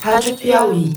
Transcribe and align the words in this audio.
Rádio 0.00 0.36
Piauí. 0.36 0.92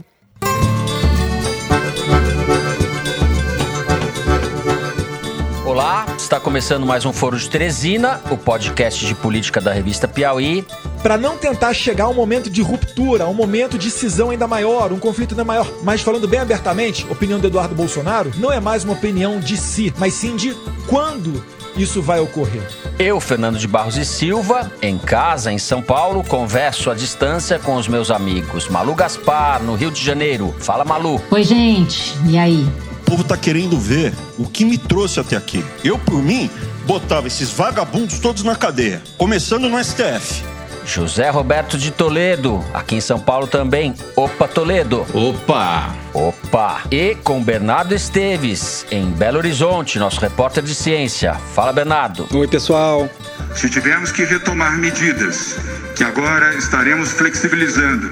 Olá, 5.66 6.06
está 6.18 6.40
começando 6.40 6.86
mais 6.86 7.04
um 7.06 7.12
Foro 7.12 7.38
de 7.38 7.50
Teresina, 7.50 8.22
o 8.30 8.38
podcast 8.38 9.06
de 9.06 9.16
política 9.16 9.60
da 9.60 9.72
revista 9.72 10.08
Piauí. 10.08 10.66
Para 11.02 11.18
não 11.18 11.36
tentar 11.36 11.74
chegar 11.74 12.06
a 12.06 12.10
um 12.10 12.14
momento 12.14 12.50
de 12.50 12.62
ruptura, 12.62 13.24
a 13.24 13.28
um 13.28 13.34
momento 13.34 13.78
de 13.78 13.90
cisão 13.90 14.30
ainda 14.30 14.48
maior, 14.48 14.92
um 14.92 15.00
conflito 15.00 15.32
ainda 15.32 15.44
maior. 15.44 15.68
Mas 15.82 16.02
falando 16.02 16.28
bem 16.28 16.40
abertamente, 16.40 17.06
a 17.10 17.12
opinião 17.12 17.40
do 17.40 17.48
Eduardo 17.48 17.74
Bolsonaro 17.74 18.32
não 18.38 18.52
é 18.52 18.60
mais 18.60 18.84
uma 18.84 18.94
opinião 18.94 19.40
de 19.40 19.58
si, 19.58 19.92
mas 19.98 20.14
sim 20.14 20.36
de 20.36 20.54
quando 20.88 21.44
isso 21.76 22.02
vai 22.02 22.20
ocorrer. 22.20 22.68
Eu, 23.00 23.20
Fernando 23.20 23.58
de 23.58 23.68
Barros 23.68 23.98
e 23.98 24.06
Silva, 24.06 24.72
em 24.82 24.98
casa, 24.98 25.52
em 25.52 25.58
São 25.58 25.82
Paulo, 25.82 26.24
converso 26.24 26.90
à 26.90 26.94
distância 26.94 27.58
com 27.60 27.76
os 27.76 27.88
meus 27.88 28.12
amigos 28.12 28.68
Malu 28.70 28.96
Gaspar, 28.96 29.62
no 29.64 29.76
Rio 29.76 29.92
de 29.92 30.04
Janeiro. 30.04 30.54
Fala, 30.60 30.86
Malu. 30.86 31.22
Oi, 31.32 31.44
gente. 31.44 32.16
E 32.28 32.38
aí? 32.38 32.68
O 33.02 33.04
povo 33.12 33.24
tá 33.24 33.36
querendo 33.36 33.78
ver 33.78 34.14
o 34.38 34.46
que 34.46 34.64
me 34.64 34.78
trouxe 34.78 35.20
até 35.20 35.36
aqui. 35.36 35.64
Eu, 35.84 36.00
por 36.00 36.22
mim, 36.22 36.50
botava 36.86 37.28
esses 37.28 37.50
vagabundos 37.50 38.20
todos 38.20 38.44
na 38.44 38.56
cadeia, 38.56 39.02
começando 39.18 39.68
no 39.68 39.84
STF. 39.84 40.44
José 40.86 41.30
Roberto 41.30 41.78
de 41.78 41.92
Toledo, 41.92 42.64
aqui 42.74 42.96
em 42.96 43.02
São 43.02 43.20
Paulo 43.20 43.48
também. 43.48 43.94
Opa, 44.16 44.48
Toledo. 44.48 45.06
Opa! 45.14 45.96
Opa! 46.14 46.82
E 46.92 47.16
com 47.24 47.42
Bernardo 47.44 47.94
Esteves, 47.94 48.86
em 48.92 49.06
Belo 49.12 49.38
Horizonte, 49.38 50.00
nosso 50.00 50.20
repórter 50.20 50.64
de 50.64 50.76
ciência. 50.76 51.34
Fala, 51.54 51.72
Bernardo. 51.72 52.28
Oi, 52.34 52.48
pessoal. 52.48 53.10
Se 53.56 53.70
tivermos 53.70 54.12
que 54.12 54.24
retomar 54.24 54.78
medidas 54.78 55.58
que 55.96 56.04
agora 56.04 56.54
estaremos 56.56 57.12
flexibilizando, 57.12 58.10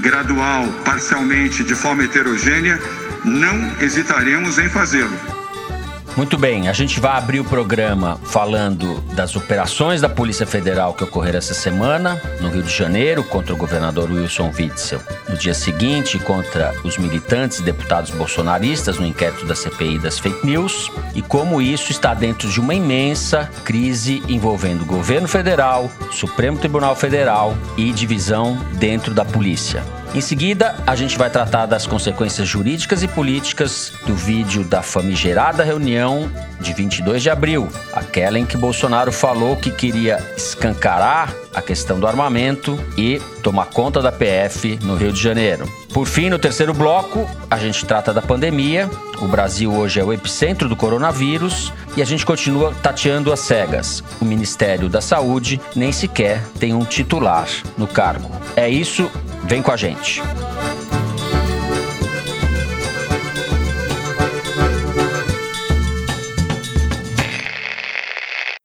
gradual, 0.00 0.66
parcialmente, 0.84 1.64
de 1.64 1.74
forma 1.74 2.04
heterogênea, 2.04 2.78
não 3.24 3.72
hesitaremos 3.80 4.58
em 4.58 4.68
fazê-lo. 4.68 5.39
Muito 6.16 6.36
bem, 6.36 6.68
a 6.68 6.72
gente 6.72 6.98
vai 6.98 7.16
abrir 7.16 7.40
o 7.40 7.44
programa 7.44 8.18
falando 8.24 9.00
das 9.14 9.36
operações 9.36 10.00
da 10.00 10.08
Polícia 10.08 10.44
Federal 10.44 10.92
que 10.92 11.04
ocorreram 11.04 11.38
essa 11.38 11.54
semana 11.54 12.20
no 12.40 12.50
Rio 12.50 12.62
de 12.62 12.76
Janeiro 12.76 13.22
contra 13.22 13.54
o 13.54 13.56
governador 13.56 14.10
Wilson 14.10 14.52
Witzel. 14.56 15.00
No 15.28 15.36
dia 15.36 15.54
seguinte, 15.54 16.18
contra 16.18 16.74
os 16.84 16.98
militantes 16.98 17.60
e 17.60 17.62
deputados 17.62 18.10
bolsonaristas 18.10 18.98
no 18.98 19.06
inquérito 19.06 19.46
da 19.46 19.54
CPI 19.54 19.98
das 19.98 20.18
fake 20.18 20.44
news 20.44 20.90
e 21.14 21.22
como 21.22 21.62
isso 21.62 21.92
está 21.92 22.12
dentro 22.12 22.48
de 22.48 22.60
uma 22.60 22.74
imensa 22.74 23.48
crise 23.64 24.22
envolvendo 24.28 24.82
o 24.82 24.86
governo 24.86 25.28
federal, 25.28 25.90
Supremo 26.10 26.58
Tribunal 26.58 26.96
Federal 26.96 27.56
e 27.76 27.92
divisão 27.92 28.58
dentro 28.74 29.14
da 29.14 29.24
polícia. 29.24 29.99
Em 30.12 30.20
seguida, 30.20 30.74
a 30.88 30.96
gente 30.96 31.16
vai 31.16 31.30
tratar 31.30 31.66
das 31.66 31.86
consequências 31.86 32.48
jurídicas 32.48 33.00
e 33.04 33.06
políticas 33.06 33.92
do 34.04 34.14
vídeo 34.14 34.64
da 34.64 34.82
famigerada 34.82 35.62
reunião 35.62 36.28
de 36.60 36.72
22 36.72 37.22
de 37.22 37.30
abril, 37.30 37.68
aquela 37.92 38.36
em 38.36 38.44
que 38.44 38.56
Bolsonaro 38.56 39.12
falou 39.12 39.56
que 39.56 39.70
queria 39.70 40.18
escancarar 40.36 41.32
a 41.54 41.62
questão 41.62 42.00
do 42.00 42.08
armamento 42.08 42.76
e 42.98 43.20
tomar 43.40 43.66
conta 43.66 44.02
da 44.02 44.10
PF 44.10 44.80
no 44.82 44.96
Rio 44.96 45.12
de 45.12 45.22
Janeiro. 45.22 45.70
Por 45.92 46.06
fim, 46.06 46.28
no 46.28 46.40
terceiro 46.40 46.74
bloco, 46.74 47.28
a 47.48 47.58
gente 47.58 47.84
trata 47.86 48.12
da 48.12 48.20
pandemia. 48.20 48.90
O 49.20 49.28
Brasil 49.28 49.72
hoje 49.72 50.00
é 50.00 50.04
o 50.04 50.12
epicentro 50.12 50.68
do 50.68 50.74
coronavírus 50.74 51.72
e 51.96 52.02
a 52.02 52.04
gente 52.04 52.26
continua 52.26 52.74
tateando 52.82 53.32
as 53.32 53.40
cegas. 53.40 54.02
O 54.20 54.24
Ministério 54.24 54.88
da 54.88 55.00
Saúde 55.00 55.60
nem 55.74 55.92
sequer 55.92 56.42
tem 56.58 56.74
um 56.74 56.84
titular 56.84 57.48
no 57.78 57.86
cargo. 57.86 58.30
É 58.56 58.68
isso 58.68 59.10
Vem 59.50 59.60
com 59.62 59.72
a 59.72 59.76
gente. 59.76 60.22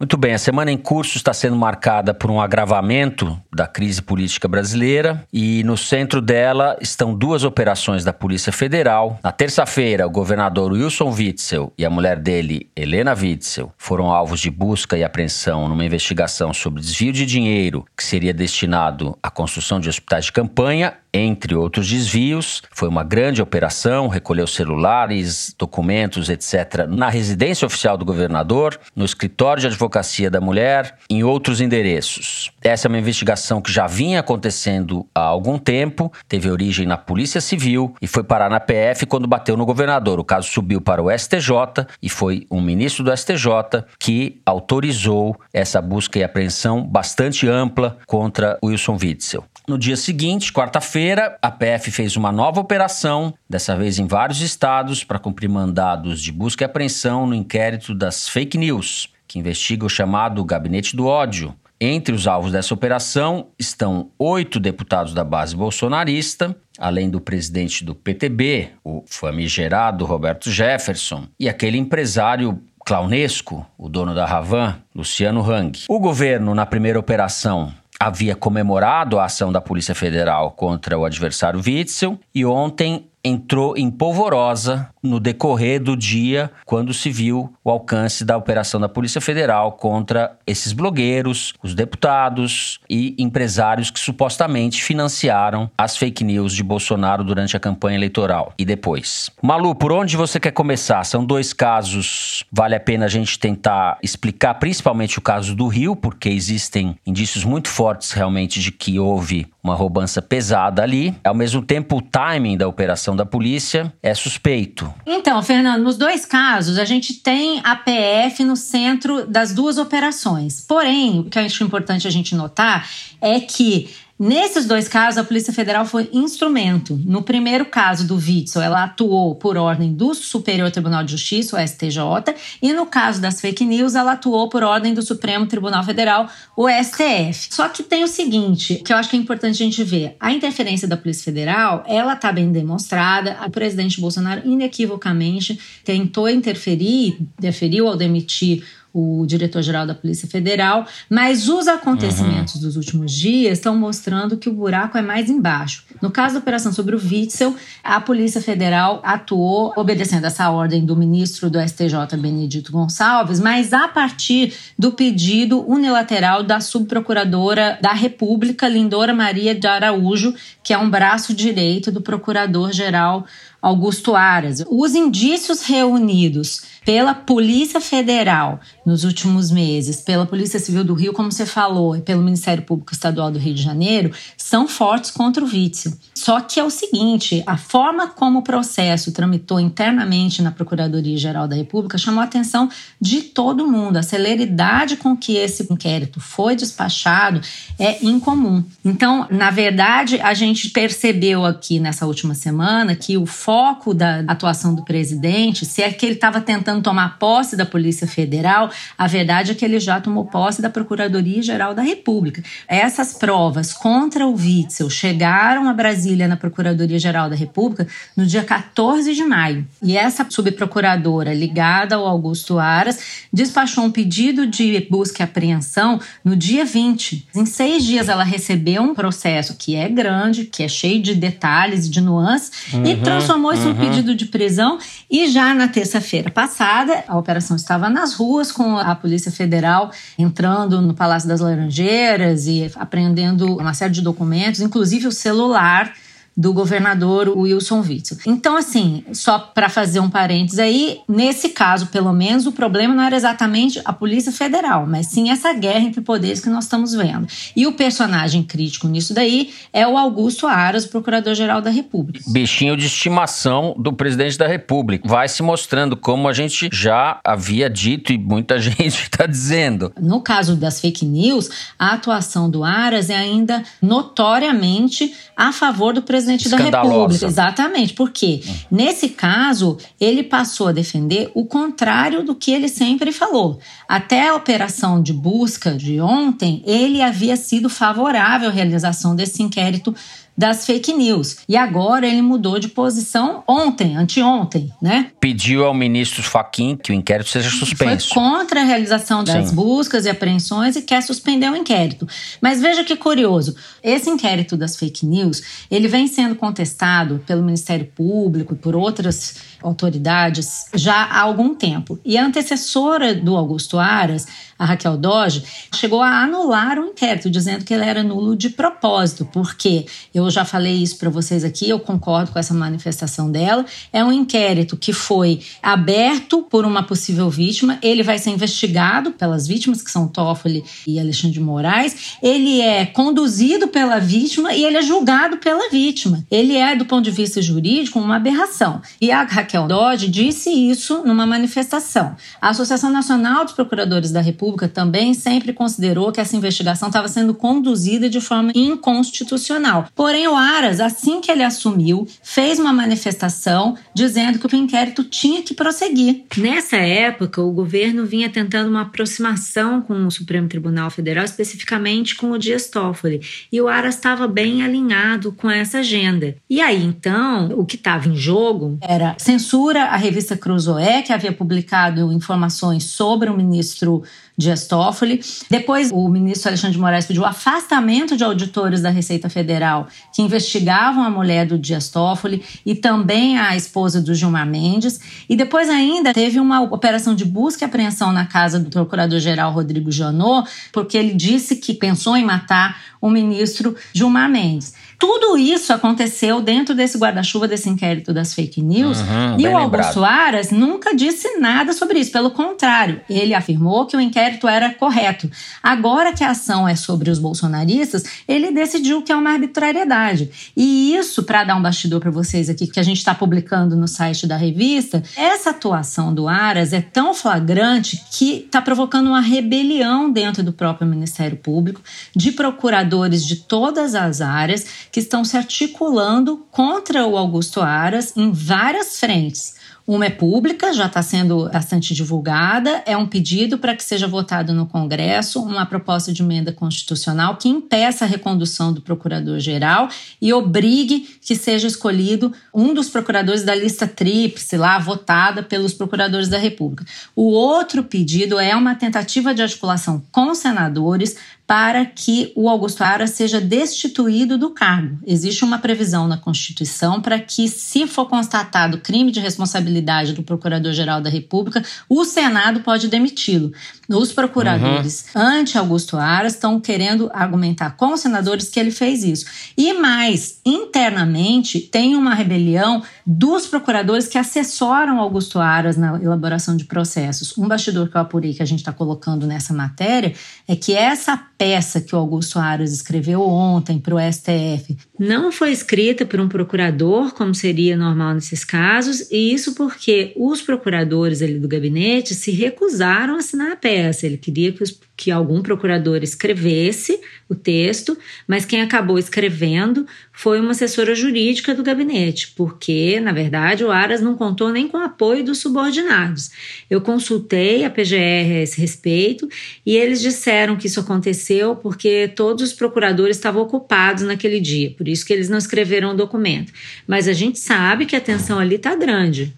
Muito 0.05 0.17
bem, 0.17 0.35
a 0.35 0.37
semana 0.37 0.71
em 0.71 0.77
curso 0.77 1.17
está 1.17 1.33
sendo 1.33 1.55
marcada 1.55 2.13
por 2.13 2.29
um 2.29 2.39
agravamento 2.39 3.41
da 3.51 3.65
crise 3.65 4.03
política 4.03 4.47
brasileira 4.47 5.25
e 5.33 5.63
no 5.63 5.75
centro 5.75 6.21
dela 6.21 6.77
estão 6.79 7.11
duas 7.11 7.43
operações 7.43 8.03
da 8.03 8.13
Polícia 8.13 8.51
Federal. 8.51 9.19
Na 9.23 9.31
terça-feira, 9.31 10.05
o 10.05 10.09
governador 10.11 10.73
Wilson 10.73 11.09
Witzel 11.09 11.73
e 11.75 11.83
a 11.83 11.89
mulher 11.89 12.19
dele, 12.19 12.69
Helena 12.75 13.15
Witzel, 13.19 13.73
foram 13.79 14.11
alvos 14.11 14.39
de 14.39 14.51
busca 14.51 14.95
e 14.95 15.03
apreensão 15.03 15.67
numa 15.67 15.83
investigação 15.83 16.53
sobre 16.53 16.81
desvio 16.81 17.11
de 17.11 17.25
dinheiro 17.25 17.83
que 17.97 18.03
seria 18.03 18.31
destinado 18.31 19.17
à 19.23 19.31
construção 19.31 19.79
de 19.79 19.89
hospitais 19.89 20.25
de 20.25 20.31
campanha 20.31 20.93
entre 21.15 21.55
outros 21.55 21.87
desvios. 21.87 22.61
Foi 22.71 22.89
uma 22.89 23.03
grande 23.03 23.41
operação, 23.41 24.07
recolheu 24.07 24.45
celulares, 24.45 25.55
documentos, 25.57 26.29
etc., 26.29 26.85
na 26.87 27.09
residência 27.09 27.65
oficial 27.65 27.97
do 27.97 28.03
governador, 28.03 28.77
no 28.95 29.05
escritório 29.05 29.61
de 29.61 29.67
advocacia 29.67 30.29
da 30.29 30.41
mulher, 30.41 30.97
em 31.09 31.23
outros 31.23 31.61
endereços. 31.61 32.51
Essa 32.61 32.87
é 32.87 32.89
uma 32.89 32.99
investigação 32.99 33.61
que 33.61 33.71
já 33.71 33.87
vinha 33.87 34.19
acontecendo 34.19 35.07
há 35.15 35.21
algum 35.21 35.57
tempo, 35.57 36.11
teve 36.27 36.49
origem 36.49 36.85
na 36.85 36.97
Polícia 36.97 37.39
Civil 37.39 37.95
e 38.01 38.07
foi 38.07 38.23
parar 38.23 38.49
na 38.49 38.59
PF 38.59 39.05
quando 39.05 39.27
bateu 39.27 39.55
no 39.55 39.65
governador. 39.65 40.19
O 40.19 40.23
caso 40.23 40.49
subiu 40.49 40.81
para 40.81 41.01
o 41.01 41.09
STJ 41.09 41.87
e 42.01 42.09
foi 42.09 42.45
um 42.51 42.59
ministro 42.59 43.03
do 43.03 43.15
STJ 43.15 43.85
que 43.99 44.41
autorizou 44.45 45.39
essa 45.53 45.81
busca 45.81 46.19
e 46.19 46.23
apreensão 46.23 46.83
bastante 46.83 47.47
ampla 47.47 47.97
contra 48.05 48.57
Wilson 48.63 48.97
Witzel. 49.01 49.45
No 49.67 49.79
dia 49.79 49.97
seguinte, 49.97 50.53
quarta-feira, 50.53 51.04
a 51.41 51.51
PF 51.51 51.91
fez 51.91 52.15
uma 52.15 52.31
nova 52.31 52.59
operação, 52.59 53.33
dessa 53.49 53.75
vez 53.75 53.99
em 53.99 54.07
vários 54.07 54.41
estados, 54.41 55.03
para 55.03 55.19
cumprir 55.19 55.47
mandados 55.47 56.21
de 56.21 56.31
busca 56.31 56.63
e 56.63 56.65
apreensão 56.65 57.27
no 57.27 57.35
inquérito 57.35 57.93
das 57.93 58.27
fake 58.27 58.57
news, 58.57 59.09
que 59.27 59.37
investiga 59.37 59.85
o 59.85 59.89
chamado 59.89 60.43
Gabinete 60.43 60.95
do 60.95 61.05
Ódio. 61.05 61.53
Entre 61.79 62.15
os 62.15 62.25
alvos 62.25 62.53
dessa 62.53 62.73
operação 62.73 63.47
estão 63.59 64.09
oito 64.17 64.59
deputados 64.59 65.13
da 65.13 65.23
base 65.23 65.55
bolsonarista, 65.55 66.55
além 66.79 67.09
do 67.09 67.19
presidente 67.19 67.83
do 67.83 67.93
PTB, 67.93 68.69
o 68.83 69.03
famigerado 69.05 70.05
Roberto 70.05 70.49
Jefferson, 70.49 71.27
e 71.39 71.49
aquele 71.49 71.77
empresário 71.77 72.61
clownesco, 72.85 73.65
o 73.77 73.89
dono 73.89 74.13
da 74.13 74.25
Ravan, 74.25 74.77
Luciano 74.95 75.41
Hang. 75.41 75.83
O 75.89 75.99
governo, 75.99 76.53
na 76.53 76.65
primeira 76.65 76.99
operação, 76.99 77.73
havia 77.99 78.35
comemorado 78.35 79.19
a 79.19 79.25
ação 79.25 79.51
da 79.51 79.61
Polícia 79.61 79.95
Federal 79.95 80.51
contra 80.51 80.97
o 80.97 81.05
adversário 81.05 81.61
Witzel 81.65 82.19
e 82.33 82.45
ontem 82.45 83.09
entrou 83.25 83.75
em 83.75 83.89
polvorosa 83.89 84.87
no 85.01 85.19
decorrer 85.19 85.81
do 85.81 85.97
dia, 85.97 86.51
quando 86.63 86.93
se 86.93 87.09
viu 87.09 87.53
o 87.63 87.69
alcance 87.69 88.23
da 88.23 88.37
operação 88.37 88.79
da 88.79 88.87
Polícia 88.87 89.19
Federal 89.19 89.73
contra 89.73 90.37
esses 90.45 90.73
blogueiros, 90.73 91.53
os 91.63 91.73
deputados 91.73 92.79
e 92.89 93.15
empresários 93.17 93.89
que 93.89 93.99
supostamente 93.99 94.83
financiaram 94.83 95.69
as 95.77 95.97
fake 95.97 96.23
news 96.23 96.53
de 96.53 96.63
Bolsonaro 96.63 97.23
durante 97.23 97.57
a 97.57 97.59
campanha 97.59 97.97
eleitoral 97.97 98.53
e 98.57 98.65
depois. 98.65 99.31
Malu, 99.41 99.73
por 99.75 99.91
onde 99.91 100.15
você 100.15 100.39
quer 100.39 100.51
começar? 100.51 101.03
São 101.03 101.25
dois 101.25 101.53
casos, 101.53 102.43
vale 102.51 102.75
a 102.75 102.79
pena 102.79 103.05
a 103.05 103.09
gente 103.09 103.39
tentar 103.39 103.97
explicar, 104.03 104.55
principalmente 104.55 105.17
o 105.17 105.21
caso 105.21 105.55
do 105.55 105.67
Rio, 105.67 105.95
porque 105.95 106.29
existem 106.29 106.95
indícios 107.05 107.43
muito 107.43 107.69
fortes 107.69 108.11
realmente 108.11 108.59
de 108.59 108.71
que 108.71 108.99
houve 108.99 109.47
uma 109.63 109.73
roubança 109.73 110.21
pesada 110.21 110.83
ali. 110.83 111.15
Ao 111.23 111.33
mesmo 111.33 111.61
tempo, 111.61 111.97
o 111.97 112.01
timing 112.01 112.55
da 112.55 112.67
operação 112.67 113.14
da 113.15 113.25
polícia 113.25 113.93
é 114.01 114.13
suspeito. 114.13 114.93
Então, 115.05 115.41
Fernando, 115.41 115.83
nos 115.83 115.97
dois 115.97 116.25
casos, 116.25 116.77
a 116.77 116.85
gente 116.85 117.13
tem 117.13 117.61
a 117.63 117.75
PF 117.75 118.43
no 118.43 118.55
centro 118.55 119.25
das 119.25 119.53
duas 119.53 119.77
operações. 119.77 120.61
Porém, 120.61 121.19
o 121.19 121.23
que 121.25 121.39
acho 121.39 121.63
importante 121.63 122.07
a 122.07 122.11
gente 122.11 122.35
notar 122.35 122.87
é 123.21 123.39
que 123.39 123.89
Nesses 124.17 124.65
dois 124.65 124.87
casos, 124.87 125.17
a 125.17 125.25
Polícia 125.25 125.51
Federal 125.51 125.85
foi 125.85 126.09
instrumento. 126.13 126.97
No 127.03 127.21
primeiro 127.21 127.65
caso 127.65 128.07
do 128.07 128.15
Witzel, 128.15 128.61
ela 128.61 128.85
atuou 128.85 129.35
por 129.35 129.57
ordem 129.57 129.93
do 129.93 130.13
Superior 130.13 130.71
Tribunal 130.71 131.03
de 131.03 131.11
Justiça, 131.11 131.57
o 131.57 131.67
STJ, 131.67 132.33
e 132.61 132.71
no 132.71 132.85
caso 132.85 133.19
das 133.19 133.41
fake 133.41 133.65
news, 133.65 133.93
ela 133.93 134.13
atuou 134.13 134.47
por 134.47 134.63
ordem 134.63 134.93
do 134.93 135.01
Supremo 135.01 135.45
Tribunal 135.47 135.83
Federal, 135.83 136.29
o 136.55 136.69
STF. 136.69 137.53
Só 137.53 137.67
que 137.67 137.83
tem 137.83 138.05
o 138.05 138.07
seguinte, 138.07 138.75
que 138.85 138.93
eu 138.93 138.95
acho 138.95 139.09
que 139.09 139.17
é 139.17 139.19
importante 139.19 139.61
a 139.61 139.65
gente 139.65 139.83
ver. 139.83 140.15
A 140.17 140.31
interferência 140.31 140.87
da 140.87 140.95
Polícia 140.95 141.25
Federal, 141.25 141.83
ela 141.85 142.13
está 142.13 142.31
bem 142.31 142.49
demonstrada. 142.53 143.37
O 143.45 143.49
presidente 143.49 143.99
Bolsonaro, 143.99 144.47
inequivocamente, 144.47 145.59
tentou 145.83 146.29
interferir, 146.29 147.17
interferiu 147.37 147.85
ao 147.89 147.97
demitir 147.97 148.63
o 148.97 149.25
diretor-geral 149.25 149.85
da 149.85 149.93
Polícia 149.93 150.25
Federal, 150.25 150.87
mas 151.09 151.49
os 151.49 151.67
acontecimentos 151.67 152.55
uhum. 152.55 152.61
dos 152.61 152.77
últimos 152.77 153.11
dias 153.11 153.57
estão 153.57 153.75
mostrando 153.75 154.37
que 154.37 154.47
o 154.47 154.53
buraco 154.53 154.97
é 154.97 155.01
mais 155.01 155.29
embaixo. 155.29 155.83
No 156.01 156.09
caso 156.09 156.35
da 156.35 156.39
operação 156.39 156.71
sobre 156.71 156.95
o 156.95 156.99
Witzel, 156.99 157.53
a 157.83 157.99
Polícia 157.99 158.39
Federal 158.39 159.01
atuou 159.03 159.73
obedecendo 159.75 160.23
essa 160.23 160.49
ordem 160.49 160.85
do 160.85 160.95
ministro 160.95 161.49
do 161.49 161.59
STJ, 161.59 162.15
Benedito 162.17 162.71
Gonçalves, 162.71 163.41
mas 163.41 163.73
a 163.73 163.89
partir 163.89 164.53
do 164.79 164.93
pedido 164.93 165.69
unilateral 165.69 166.41
da 166.41 166.61
subprocuradora 166.61 167.77
da 167.81 167.91
República, 167.91 168.65
Lindora 168.65 169.13
Maria 169.13 169.53
de 169.53 169.67
Araújo, 169.67 170.33
que 170.63 170.73
é 170.73 170.77
um 170.77 170.89
braço 170.89 171.33
direito 171.33 171.91
do 171.91 171.99
procurador-geral 171.99 173.25
Augusto 173.65 174.15
Aras. 174.15 174.63
Os 174.69 174.93
indícios 174.93 175.63
reunidos 175.63 176.74
pela 176.85 177.15
Polícia 177.15 177.81
Federal 177.81 178.59
nos 178.85 179.03
últimos 179.03 179.49
meses, 179.49 179.99
pela 179.99 180.25
Polícia 180.25 180.59
Civil 180.59 180.83
do 180.83 180.93
Rio, 180.93 181.13
como 181.13 181.31
você 181.31 181.45
falou, 181.45 181.97
e 181.97 182.01
pelo 182.01 182.21
Ministério 182.21 182.63
Público 182.63 182.93
Estadual 182.93 183.31
do 183.31 183.39
Rio 183.39 183.55
de 183.55 183.61
Janeiro, 183.61 184.11
são 184.37 184.67
fortes 184.67 185.09
contra 185.09 185.43
o 185.43 185.47
Witzel. 185.47 185.93
Só 186.13 186.39
que 186.39 186.59
é 186.59 186.63
o 186.63 186.69
seguinte, 186.69 187.43
a 187.47 187.57
forma 187.57 188.07
como 188.07 188.39
o 188.39 188.43
processo 188.43 189.11
tramitou 189.11 189.59
internamente 189.59 190.43
na 190.43 190.51
Procuradoria-Geral 190.51 191.47
da 191.47 191.55
República 191.55 191.97
chamou 191.97 192.21
a 192.21 192.25
atenção 192.25 192.69
de 193.01 193.23
todo 193.23 193.67
mundo. 193.67 193.97
A 193.97 194.03
celeridade 194.03 194.95
com 194.95 195.17
que 195.17 195.35
esse 195.35 195.65
inquérito 195.71 196.19
foi 196.19 196.55
despachado 196.55 197.41
é 197.79 198.05
incomum. 198.05 198.63
Então, 198.83 199.27
na 199.31 199.49
verdade, 199.49 200.21
a 200.21 200.35
gente 200.35 200.69
percebeu 200.69 201.43
aqui 201.45 201.79
nessa 201.79 202.05
última 202.05 202.35
semana 202.35 202.95
que 202.95 203.17
o 203.17 203.25
foco 203.25 203.93
da 203.93 204.19
atuação 204.27 204.75
do 204.75 204.83
presidente, 204.83 205.65
se 205.65 205.81
é 205.81 205.91
que 205.91 206.05
ele 206.05 206.15
estava 206.15 206.39
tentando 206.39 206.74
tomar 206.81 207.17
posse 207.17 207.55
da 207.55 207.65
Polícia 207.65 208.07
Federal, 208.07 208.69
a 208.97 209.07
verdade 209.07 209.51
é 209.51 209.55
que 209.55 209.63
ele 209.63 209.79
já 209.79 209.99
tomou 209.99 210.25
posse 210.25 210.61
da 210.61 210.69
Procuradoria-Geral 210.69 211.73
da 211.73 211.81
República. 211.81 212.43
Essas 212.67 213.13
provas 213.13 213.73
contra 213.73 214.27
o 214.27 214.35
Witzel 214.35 214.89
chegaram 214.89 215.67
a 215.67 215.73
Brasília 215.73 216.27
na 216.27 216.37
Procuradoria-Geral 216.37 217.29
da 217.29 217.35
República 217.35 217.87
no 218.15 218.25
dia 218.25 218.43
14 218.43 219.13
de 219.13 219.23
maio. 219.23 219.67
E 219.81 219.97
essa 219.97 220.25
subprocuradora 220.29 221.33
ligada 221.33 221.95
ao 221.95 222.07
Augusto 222.07 222.59
Aras 222.59 223.25
despachou 223.31 223.83
um 223.83 223.91
pedido 223.91 224.47
de 224.47 224.85
busca 224.89 225.21
e 225.21 225.25
apreensão 225.25 225.99
no 226.23 226.35
dia 226.35 226.65
20. 226.65 227.27
Em 227.35 227.45
seis 227.45 227.83
dias 227.83 228.09
ela 228.09 228.23
recebeu 228.23 228.81
um 228.81 228.95
processo 228.95 229.55
que 229.57 229.75
é 229.75 229.87
grande, 229.87 230.45
que 230.45 230.63
é 230.63 230.67
cheio 230.67 231.01
de 231.01 231.15
detalhes 231.15 231.85
e 231.85 231.89
de 231.89 232.01
nuances, 232.01 232.73
uhum. 232.73 232.85
e 232.85 232.95
transformou 232.97 233.53
isso 233.53 233.67
uhum. 233.67 233.75
pedido 233.75 234.15
de 234.15 234.25
prisão 234.25 234.79
e 235.09 235.27
já 235.27 235.53
na 235.53 235.67
terça-feira 235.67 236.29
passada, 236.29 236.64
a 237.07 237.17
operação 237.17 237.55
estava 237.55 237.89
nas 237.89 238.15
ruas 238.15 238.51
com 238.51 238.77
a 238.77 238.95
Polícia 238.95 239.31
Federal 239.31 239.91
entrando 240.17 240.81
no 240.81 240.93
Palácio 240.93 241.29
das 241.29 241.39
Laranjeiras 241.39 242.47
e 242.47 242.71
apreendendo 242.75 243.57
uma 243.57 243.73
série 243.73 243.93
de 243.93 244.01
documentos, 244.01 244.61
inclusive 244.61 245.07
o 245.07 245.11
celular 245.11 245.93
do 246.35 246.51
governador 246.51 247.29
Wilson 247.29 247.79
Witzel. 247.79 248.17
Então, 248.25 248.57
assim, 248.57 249.05
só 249.13 249.39
para 249.39 249.69
fazer 249.69 250.01
um 250.01 250.09
parênteses 250.09 250.59
aí, 250.59 250.99
nesse 251.07 251.49
caso, 251.49 251.87
pelo 251.87 252.11
menos, 252.11 252.45
o 252.45 252.51
problema 252.51 252.93
não 252.93 253.03
era 253.03 253.15
exatamente 253.15 253.81
a 253.85 253.93
Polícia 253.93 254.31
Federal, 254.31 254.85
mas 254.85 255.07
sim 255.07 255.31
essa 255.31 255.53
guerra 255.53 255.85
entre 255.85 256.01
poderes 256.01 256.41
que 256.41 256.49
nós 256.49 256.65
estamos 256.65 256.93
vendo. 256.93 257.25
E 257.55 257.65
o 257.65 257.73
personagem 257.73 258.43
crítico 258.43 258.87
nisso 258.87 259.13
daí 259.13 259.53
é 259.71 259.87
o 259.87 259.97
Augusto 259.97 260.45
Aras, 260.45 260.85
procurador-geral 260.85 261.61
da 261.61 261.69
República. 261.69 262.25
Bichinho 262.27 262.75
de 262.75 262.87
estimação 262.87 263.73
do 263.77 263.93
presidente 263.93 264.37
da 264.37 264.47
República. 264.47 265.07
Vai 265.07 265.29
se 265.29 265.41
mostrando 265.41 265.95
como 265.95 266.27
a 266.27 266.33
gente 266.33 266.69
já 266.71 267.19
havia 267.23 267.69
dito 267.69 268.11
e 268.11 268.17
muita 268.17 268.59
gente 268.59 269.03
está 269.03 269.25
dizendo. 269.25 269.93
No 269.99 270.21
caso 270.21 270.55
das 270.57 270.81
fake 270.81 271.05
news, 271.05 271.49
a 271.79 271.93
atuação 271.93 272.49
do 272.49 272.63
Aras 272.63 273.09
é 273.09 273.15
ainda 273.15 273.63
notoriamente 273.81 275.13
a 275.37 275.53
favor 275.53 275.93
do 275.93 276.01
presidente 276.01 276.24
presidente 276.25 276.49
da 276.49 276.57
República. 276.57 277.25
Exatamente. 277.25 277.93
Porque 277.93 278.41
hum. 278.45 278.53
nesse 278.71 279.09
caso, 279.09 279.77
ele 279.99 280.23
passou 280.23 280.67
a 280.67 280.71
defender 280.71 281.31
o 281.33 281.45
contrário 281.45 282.23
do 282.23 282.35
que 282.35 282.51
ele 282.51 282.67
sempre 282.67 283.11
falou. 283.11 283.59
Até 283.87 284.29
a 284.29 284.35
operação 284.35 285.01
de 285.01 285.13
busca 285.13 285.71
de 285.71 286.01
ontem, 286.01 286.63
ele 286.65 287.01
havia 287.01 287.35
sido 287.35 287.69
favorável 287.69 288.49
à 288.49 288.51
realização 288.51 289.15
desse 289.15 289.43
inquérito 289.43 289.95
das 290.37 290.65
fake 290.65 290.93
news. 290.93 291.37
E 291.47 291.55
agora 291.55 292.05
ele 292.05 292.21
mudou 292.21 292.59
de 292.59 292.67
posição 292.67 293.43
ontem, 293.47 293.95
anteontem, 293.95 294.71
né? 294.81 295.11
Pediu 295.19 295.65
ao 295.65 295.73
ministro 295.73 296.21
Faquim 296.21 296.75
que 296.75 296.91
o 296.91 296.95
inquérito 296.95 297.29
seja 297.29 297.49
suspenso. 297.49 298.13
Foi 298.13 298.21
contra 298.21 298.61
a 298.61 298.63
realização 298.63 299.23
das 299.23 299.49
Sim. 299.49 299.55
buscas 299.55 300.05
e 300.05 300.09
apreensões 300.09 300.75
e 300.75 300.81
quer 300.81 301.01
suspender 301.01 301.49
o 301.49 301.55
inquérito. 301.55 302.07
Mas 302.41 302.61
veja 302.61 302.83
que 302.83 302.95
curioso, 302.95 303.55
esse 303.81 304.09
inquérito 304.09 304.57
das 304.57 304.75
fake 304.77 305.05
news, 305.05 305.41
ele 305.71 305.87
vem 305.87 306.07
sendo 306.07 306.35
contestado 306.35 307.23
pelo 307.25 307.43
Ministério 307.43 307.85
Público 307.95 308.53
e 308.53 308.57
por 308.57 308.75
outras 308.75 309.54
autoridades 309.65 310.65
já 310.73 311.03
há 311.03 311.21
algum 311.21 311.55
tempo. 311.55 311.99
E 312.05 312.17
a 312.17 312.25
antecessora 312.25 313.15
do 313.15 313.35
Augusto 313.35 313.79
Aras, 313.79 314.27
a 314.57 314.65
Raquel 314.65 314.95
Doge, 314.97 315.43
chegou 315.73 316.01
a 316.01 316.23
anular 316.23 316.79
o 316.79 316.85
inquérito, 316.85 317.29
dizendo 317.29 317.65
que 317.65 317.73
ele 317.73 317.83
era 317.83 318.03
nulo 318.03 318.35
de 318.35 318.49
propósito, 318.49 319.27
porque 319.33 319.85
eu 320.13 320.29
já 320.29 320.45
falei 320.45 320.75
isso 320.75 320.97
para 320.97 321.09
vocês 321.09 321.43
aqui, 321.43 321.67
eu 321.67 321.79
concordo 321.79 322.31
com 322.31 322.39
essa 322.39 322.53
manifestação 322.53 323.29
dela. 323.29 323.65
É 323.91 324.03
um 324.03 324.11
inquérito 324.11 324.77
que 324.77 324.93
foi 324.93 325.41
aberto 325.61 326.43
por 326.43 326.65
uma 326.65 326.83
possível 326.83 327.29
vítima, 327.29 327.77
ele 327.81 328.03
vai 328.03 328.17
ser 328.17 328.29
investigado 328.29 329.11
pelas 329.11 329.47
vítimas, 329.47 329.81
que 329.81 329.91
são 329.91 330.07
Toffoli 330.07 330.63
e 330.87 330.99
Alexandre 330.99 331.31
de 331.31 331.39
Moraes, 331.39 332.17
ele 332.21 332.61
é 332.61 332.85
conduzido 332.85 333.67
pela 333.67 333.99
vítima 333.99 334.53
e 334.53 334.63
ele 334.63 334.77
é 334.77 334.81
julgado 334.81 335.37
pela 335.37 335.69
vítima. 335.69 336.25
Ele 336.29 336.55
é, 336.55 336.75
do 336.75 336.85
ponto 336.85 337.03
de 337.03 337.11
vista 337.11 337.41
jurídico, 337.41 337.99
uma 337.99 338.15
aberração. 338.15 338.81
E 339.01 339.11
a 339.11 339.23
Raquel 339.23 339.54
Dodge 339.63 340.07
disse 340.07 340.49
isso 340.49 341.03
numa 341.05 341.25
manifestação. 341.25 342.15
A 342.41 342.49
Associação 342.49 342.91
Nacional 342.91 343.43
dos 343.43 343.53
Procuradores 343.53 344.11
da 344.11 344.21
República 344.21 344.35
República 344.35 344.67
também 344.67 345.13
sempre 345.13 345.53
considerou 345.53 346.11
que 346.11 346.19
essa 346.19 346.35
investigação 346.35 346.89
estava 346.89 347.07
sendo 347.07 347.33
conduzida 347.33 348.09
de 348.09 348.19
forma 348.21 348.51
inconstitucional. 348.53 349.87
Porém, 349.95 350.27
o 350.27 350.35
Aras, 350.35 350.79
assim 350.79 351.21
que 351.21 351.31
ele 351.31 351.43
assumiu, 351.43 352.07
fez 352.21 352.59
uma 352.59 352.73
manifestação 352.73 353.75
dizendo 353.93 354.37
que 354.37 354.45
o 354.45 354.57
inquérito 354.57 355.03
tinha 355.03 355.41
que 355.41 355.53
prosseguir. 355.53 356.23
Nessa 356.37 356.77
época, 356.77 357.41
o 357.41 357.51
governo 357.51 358.05
vinha 358.05 358.29
tentando 358.29 358.69
uma 358.69 358.81
aproximação 358.81 359.81
com 359.81 360.05
o 360.05 360.11
Supremo 360.11 360.47
Tribunal 360.47 360.89
Federal, 360.89 361.23
especificamente 361.23 362.15
com 362.15 362.31
o 362.31 362.37
Dias 362.37 362.67
Toffoli, 362.67 363.21
e 363.51 363.61
o 363.61 363.67
Aras 363.67 363.95
estava 363.95 364.27
bem 364.27 364.63
alinhado 364.63 365.31
com 365.31 365.49
essa 365.49 365.79
agenda. 365.79 366.35
E 366.49 366.61
aí, 366.61 366.83
então, 366.83 367.49
o 367.57 367.65
que 367.65 367.75
estava 367.75 368.07
em 368.07 368.15
jogo 368.15 368.77
era 368.81 369.15
censura 369.17 369.44
à 369.77 369.95
revista 369.95 370.35
Cruzoé, 370.35 371.01
que 371.01 371.13
havia 371.13 371.31
publicado 371.31 372.11
informações 372.11 372.85
sobre 372.85 373.29
o 373.29 373.37
ministro 373.37 374.03
Dias 374.37 374.67
Toffoli. 374.67 375.21
Depois, 375.49 375.91
o 375.91 376.09
ministro 376.09 376.49
Alexandre 376.49 376.75
de 376.75 376.81
Moraes 376.81 377.05
pediu 377.05 377.23
afastamento 377.25 378.17
de 378.17 378.23
auditores 378.23 378.81
da 378.81 378.89
Receita 378.89 379.29
Federal 379.29 379.87
que 380.13 380.21
investigavam 380.21 381.03
a 381.03 381.09
mulher 381.09 381.45
do 381.45 381.57
Dias 381.57 381.89
Toffoli 381.89 382.43
e 382.65 382.75
também 382.75 383.37
a 383.37 383.55
esposa 383.55 384.01
do 384.01 384.13
Gilmar 384.13 384.45
Mendes. 384.45 384.99
E 385.29 385.35
depois 385.35 385.69
ainda 385.69 386.13
teve 386.13 386.39
uma 386.39 386.61
operação 386.61 387.15
de 387.15 387.23
busca 387.23 387.63
e 387.63 387.65
apreensão 387.65 388.11
na 388.11 388.25
casa 388.25 388.59
do 388.59 388.69
procurador-geral 388.69 389.51
Rodrigo 389.51 389.91
Janot, 389.91 390.49
porque 390.73 390.97
ele 390.97 391.13
disse 391.13 391.55
que 391.55 391.73
pensou 391.73 392.17
em 392.17 392.25
matar 392.25 392.77
o 392.99 393.09
ministro 393.09 393.75
Gilmar 393.93 394.29
Mendes. 394.29 394.73
Tudo 394.97 395.37
isso 395.37 395.73
aconteceu 395.73 396.41
dentro 396.41 396.73
desse 396.73 396.97
guarda-chuva 396.97 397.47
desse 397.47 397.69
inquérito 397.69 398.13
das 398.13 398.33
fake 398.33 398.61
news. 398.61 398.99
Uhum, 398.99 399.39
e 399.39 399.47
o 399.47 399.57
Augusto. 399.57 400.03
Aras 400.03 400.51
nunca 400.51 400.95
disse 400.95 401.37
nada 401.37 401.73
sobre 401.73 401.99
isso. 401.99 402.11
Pelo 402.11 402.31
contrário, 402.31 403.01
ele 403.09 403.33
afirmou 403.33 403.85
que 403.85 403.97
o 403.97 404.01
inquérito 404.01 404.47
era 404.47 404.73
correto. 404.73 405.29
Agora 405.61 406.13
que 406.13 406.23
a 406.23 406.31
ação 406.31 406.67
é 406.67 406.75
sobre 406.75 407.09
os 407.09 407.19
bolsonaristas, 407.19 408.03
ele 408.27 408.51
decidiu 408.51 409.01
que 409.01 409.11
é 409.11 409.15
uma 409.15 409.31
arbitrariedade. 409.31 410.51
E 410.55 410.95
isso, 410.95 411.23
para 411.23 411.43
dar 411.43 411.55
um 411.55 411.61
bastidor 411.61 411.99
para 411.99 412.11
vocês 412.11 412.49
aqui, 412.49 412.67
que 412.67 412.79
a 412.79 412.83
gente 412.83 412.97
está 412.97 413.13
publicando 413.13 413.75
no 413.75 413.87
site 413.87 414.27
da 414.27 414.37
revista, 414.37 415.03
essa 415.15 415.49
atuação 415.49 416.13
do 416.13 416.27
Aras 416.27 416.73
é 416.73 416.81
tão 416.81 417.13
flagrante 417.13 418.01
que 418.11 418.45
está 418.45 418.61
provocando 418.61 419.07
uma 419.07 419.21
rebelião 419.21 420.11
dentro 420.11 420.43
do 420.43 420.53
próprio 420.53 420.87
Ministério 420.87 421.37
Público, 421.37 421.81
de 422.15 422.31
procuradores 422.31 423.25
de 423.25 423.37
todas 423.37 423.95
as 423.95 424.21
áreas 424.21 424.65
que 424.95 425.01
estão 425.01 425.25
se 425.25 425.35
articulando 425.35 426.47
contra 426.49 427.05
o 427.05 427.17
Augusto 427.17 427.59
Aras 427.59 428.15
em 428.15 428.31
várias 428.31 428.97
frentes. 428.97 429.55
Uma 429.87 430.07
é 430.07 430.09
pública, 430.09 430.73
já 430.73 430.87
está 430.87 431.03
sendo 431.03 431.47
bastante 431.47 431.93
divulgada, 431.93 432.81
é 432.87 432.97
um 432.97 433.05
pedido 433.05 433.59
para 433.59 433.75
que 433.75 433.83
seja 433.83 434.07
votado 434.07 434.51
no 434.51 434.65
Congresso 434.65 435.39
uma 435.39 435.63
proposta 435.63 436.11
de 436.11 436.23
emenda 436.23 436.51
constitucional 436.51 437.37
que 437.37 437.47
impeça 437.47 438.03
a 438.03 438.07
recondução 438.07 438.73
do 438.73 438.81
procurador-geral 438.81 439.87
e 440.19 440.33
obrigue 440.33 441.01
que 441.21 441.35
seja 441.35 441.67
escolhido 441.67 442.33
um 442.51 442.73
dos 442.73 442.89
procuradores 442.89 443.43
da 443.43 443.53
lista 443.53 443.85
tríplice 443.85 444.57
lá 444.57 444.79
votada 444.79 445.43
pelos 445.43 445.71
procuradores 445.71 446.29
da 446.29 446.39
República. 446.39 446.83
O 447.15 447.29
outro 447.29 447.83
pedido 447.83 448.39
é 448.39 448.55
uma 448.55 448.73
tentativa 448.73 449.35
de 449.35 449.43
articulação 449.43 450.01
com 450.11 450.33
senadores 450.33 451.15
para 451.45 451.85
que 451.85 452.33
o 452.35 452.49
Augusto 452.49 452.83
Aras 452.83 453.11
seja 453.11 453.39
destituído 453.39 454.35
do 454.35 454.49
cargo. 454.49 454.97
Existe 455.05 455.43
uma 455.43 455.59
previsão 455.59 456.07
na 456.07 456.17
Constituição 456.17 456.99
para 456.99 457.19
que, 457.19 457.47
se 457.47 457.85
for 457.85 458.07
constatado 458.07 458.79
crime 458.79 459.11
de 459.11 459.19
responsabilidade 459.19 459.74
do 460.13 460.23
Procurador-Geral 460.23 461.01
da 461.01 461.09
República, 461.09 461.63
o 461.89 462.03
Senado 462.05 462.61
pode 462.61 462.87
demiti-lo. 462.87 463.51
Os 463.87 464.11
procuradores 464.11 465.05
uhum. 465.15 465.21
ante-Augusto 465.21 465.97
Aras 465.97 466.33
estão 466.33 466.59
querendo 466.59 467.09
argumentar 467.13 467.71
com 467.71 467.93
os 467.93 467.99
senadores 467.99 468.49
que 468.49 468.59
ele 468.59 468.71
fez 468.71 469.03
isso. 469.03 469.25
E 469.57 469.73
mais, 469.73 470.39
internamente, 470.45 471.59
tem 471.59 471.95
uma 471.95 472.13
rebelião 472.13 472.81
dos 473.05 473.45
procuradores 473.45 474.07
que 474.07 474.17
assessoram 474.17 474.99
Augusto 474.99 475.39
Aras 475.39 475.77
na 475.77 476.01
elaboração 476.01 476.57
de 476.57 476.65
processos. 476.65 477.37
Um 477.37 477.47
bastidor 477.47 477.89
que 477.89 477.95
eu 477.95 478.01
apurei 478.01 478.33
que 478.33 478.41
a 478.41 478.45
gente 478.45 478.59
está 478.59 478.73
colocando 478.73 479.27
nessa 479.27 479.53
matéria 479.53 480.13
é 480.47 480.55
que 480.55 480.73
essa 480.73 481.17
peça 481.37 481.79
que 481.79 481.95
o 481.95 481.99
Augusto 481.99 482.39
Aras 482.39 482.71
escreveu 482.71 483.21
ontem 483.21 483.79
para 483.79 483.95
o 483.95 483.99
STF 483.99 484.77
não 484.97 485.31
foi 485.31 485.51
escrita 485.51 486.05
por 486.05 486.19
um 486.19 486.29
procurador, 486.29 487.13
como 487.13 487.35
seria 487.35 487.75
normal 487.75 488.13
nesses 488.13 488.43
casos, 488.43 489.11
e 489.11 489.33
isso 489.33 489.53
porque 489.55 490.13
os 490.15 490.41
procuradores 490.41 491.21
ali 491.21 491.37
do 491.39 491.47
gabinete 491.47 492.15
se 492.15 492.31
recusaram 492.31 493.15
a 493.15 493.19
assinar 493.19 493.51
a 493.51 493.55
peça. 493.55 494.05
Ele 494.05 494.17
queria 494.17 494.51
que, 494.51 494.63
os, 494.63 494.79
que 494.97 495.11
algum 495.11 495.41
procurador 495.41 496.03
escrevesse 496.03 496.99
o 497.27 497.35
texto, 497.35 497.97
mas 498.27 498.45
quem 498.45 498.61
acabou 498.61 498.97
escrevendo 498.97 499.85
foi 500.11 500.39
uma 500.39 500.51
assessora 500.51 500.95
jurídica 500.95 501.53
do 501.53 501.63
gabinete, 501.63 502.31
porque, 502.35 502.99
na 503.01 503.11
verdade, 503.11 503.63
o 503.63 503.71
Aras 503.71 503.99
não 503.99 504.15
contou 504.15 504.51
nem 504.51 504.67
com 504.67 504.77
o 504.77 504.81
apoio 504.81 505.23
dos 505.23 505.39
subordinados. 505.39 506.31
Eu 506.69 506.79
consultei 506.79 507.65
a 507.65 507.69
PGR 507.69 508.31
a 508.31 508.41
esse 508.43 508.59
respeito 508.61 509.27
e 509.65 509.75
eles 509.75 510.01
disseram 510.01 510.55
que 510.55 510.67
isso 510.67 510.79
aconteceu 510.79 511.55
porque 511.55 512.11
todos 512.15 512.43
os 512.43 512.53
procuradores 512.53 513.17
estavam 513.17 513.41
ocupados 513.41 514.03
naquele 514.03 514.39
dia, 514.39 514.71
por 514.71 514.87
isso 514.87 515.05
que 515.05 515.11
eles 515.11 515.27
não 515.27 515.37
escreveram 515.37 515.91
o 515.91 515.95
documento. 515.95 516.53
Mas 516.87 517.07
a 517.07 517.13
gente 517.13 517.39
sabe 517.39 517.85
que 517.85 517.95
a 517.95 518.01
tensão 518.01 518.39
ali 518.39 518.55
está 518.55 518.75
grande. 518.75 519.33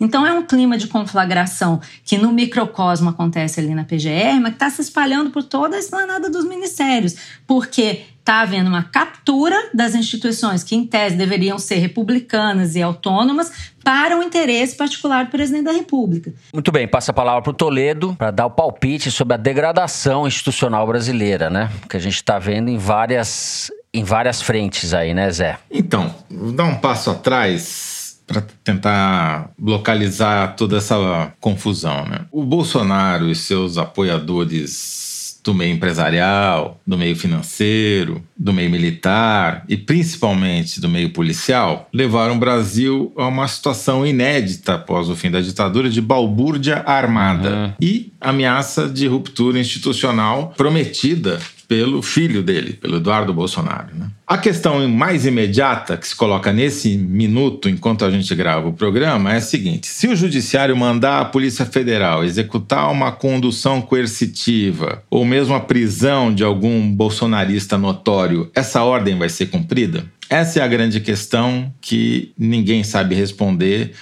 Então 0.00 0.26
é 0.26 0.32
um 0.32 0.42
clima 0.42 0.78
de 0.78 0.86
conflagração 0.86 1.80
que 2.04 2.16
no 2.18 2.32
microcosmo 2.32 3.10
acontece 3.10 3.60
ali 3.60 3.74
na 3.74 3.84
PGR, 3.84 4.40
mas 4.40 4.50
que 4.50 4.56
está 4.56 4.70
se 4.70 4.82
espalhando 4.82 5.30
por 5.30 5.42
toda 5.42 5.76
a 5.76 5.78
esplanada 5.78 6.30
dos 6.30 6.44
ministérios, 6.44 7.16
porque 7.46 8.04
está 8.28 8.42
havendo 8.42 8.68
uma 8.68 8.82
captura 8.82 9.56
das 9.72 9.94
instituições 9.94 10.62
que, 10.62 10.76
em 10.76 10.84
tese, 10.86 11.16
deveriam 11.16 11.58
ser 11.58 11.76
republicanas 11.76 12.76
e 12.76 12.82
autônomas 12.82 13.72
para 13.82 14.18
o 14.18 14.22
interesse 14.22 14.76
particular 14.76 15.24
do 15.24 15.30
presidente 15.30 15.64
da 15.64 15.72
República. 15.72 16.34
Muito 16.52 16.70
bem, 16.70 16.86
passa 16.86 17.10
a 17.10 17.14
palavra 17.14 17.40
para 17.40 17.50
o 17.50 17.54
Toledo 17.54 18.14
para 18.18 18.30
dar 18.30 18.44
o 18.44 18.50
palpite 18.50 19.10
sobre 19.10 19.32
a 19.32 19.38
degradação 19.38 20.26
institucional 20.26 20.86
brasileira, 20.86 21.48
né? 21.48 21.70
Que 21.88 21.96
a 21.96 22.00
gente 22.00 22.16
está 22.16 22.38
vendo 22.38 22.68
em 22.68 22.76
várias, 22.76 23.72
em 23.94 24.04
várias 24.04 24.42
frentes 24.42 24.92
aí, 24.92 25.14
né, 25.14 25.30
Zé? 25.30 25.58
Então, 25.70 26.14
vou 26.30 26.52
dar 26.52 26.64
um 26.64 26.74
passo 26.74 27.10
atrás 27.10 27.97
para 28.28 28.42
tentar 28.62 29.50
localizar 29.58 30.54
toda 30.54 30.76
essa 30.76 31.32
confusão. 31.40 32.04
Né? 32.04 32.20
O 32.30 32.44
Bolsonaro 32.44 33.30
e 33.30 33.34
seus 33.34 33.78
apoiadores 33.78 35.08
do 35.42 35.54
meio 35.54 35.72
empresarial, 35.72 36.78
do 36.86 36.98
meio 36.98 37.16
financeiro, 37.16 38.22
do 38.36 38.52
meio 38.52 38.68
militar 38.68 39.64
e 39.66 39.78
principalmente 39.78 40.78
do 40.78 40.90
meio 40.90 41.10
policial, 41.10 41.88
levaram 41.92 42.36
o 42.36 42.38
Brasil 42.38 43.12
a 43.16 43.26
uma 43.26 43.48
situação 43.48 44.06
inédita 44.06 44.74
após 44.74 45.08
o 45.08 45.16
fim 45.16 45.30
da 45.30 45.40
ditadura 45.40 45.88
de 45.88 46.02
balbúrdia 46.02 46.82
armada 46.84 47.50
uhum. 47.50 47.72
e 47.80 48.12
ameaça 48.20 48.86
de 48.86 49.06
ruptura 49.06 49.58
institucional 49.58 50.52
prometida 50.54 51.38
pelo 51.68 52.00
filho 52.00 52.42
dele, 52.42 52.72
pelo 52.72 52.96
Eduardo 52.96 53.34
Bolsonaro. 53.34 53.94
Né? 53.94 54.08
A 54.26 54.38
questão 54.38 54.88
mais 54.88 55.26
imediata 55.26 55.98
que 55.98 56.08
se 56.08 56.16
coloca 56.16 56.50
nesse 56.50 56.96
minuto, 56.96 57.68
enquanto 57.68 58.06
a 58.06 58.10
gente 58.10 58.34
grava 58.34 58.68
o 58.68 58.72
programa, 58.72 59.34
é 59.34 59.36
a 59.36 59.40
seguinte: 59.40 59.86
se 59.86 60.08
o 60.08 60.16
Judiciário 60.16 60.74
mandar 60.74 61.20
a 61.20 61.24
Polícia 61.26 61.66
Federal 61.66 62.24
executar 62.24 62.90
uma 62.90 63.12
condução 63.12 63.82
coercitiva 63.82 65.02
ou 65.10 65.26
mesmo 65.26 65.54
a 65.54 65.60
prisão 65.60 66.34
de 66.34 66.42
algum 66.42 66.90
bolsonarista 66.90 67.76
notório, 67.76 68.50
essa 68.54 68.82
ordem 68.82 69.18
vai 69.18 69.28
ser 69.28 69.46
cumprida? 69.46 70.06
Essa 70.30 70.60
é 70.60 70.62
a 70.62 70.68
grande 70.68 71.00
questão 71.00 71.72
que 71.80 72.32
ninguém 72.38 72.84
sabe 72.84 73.14
responder. 73.14 73.92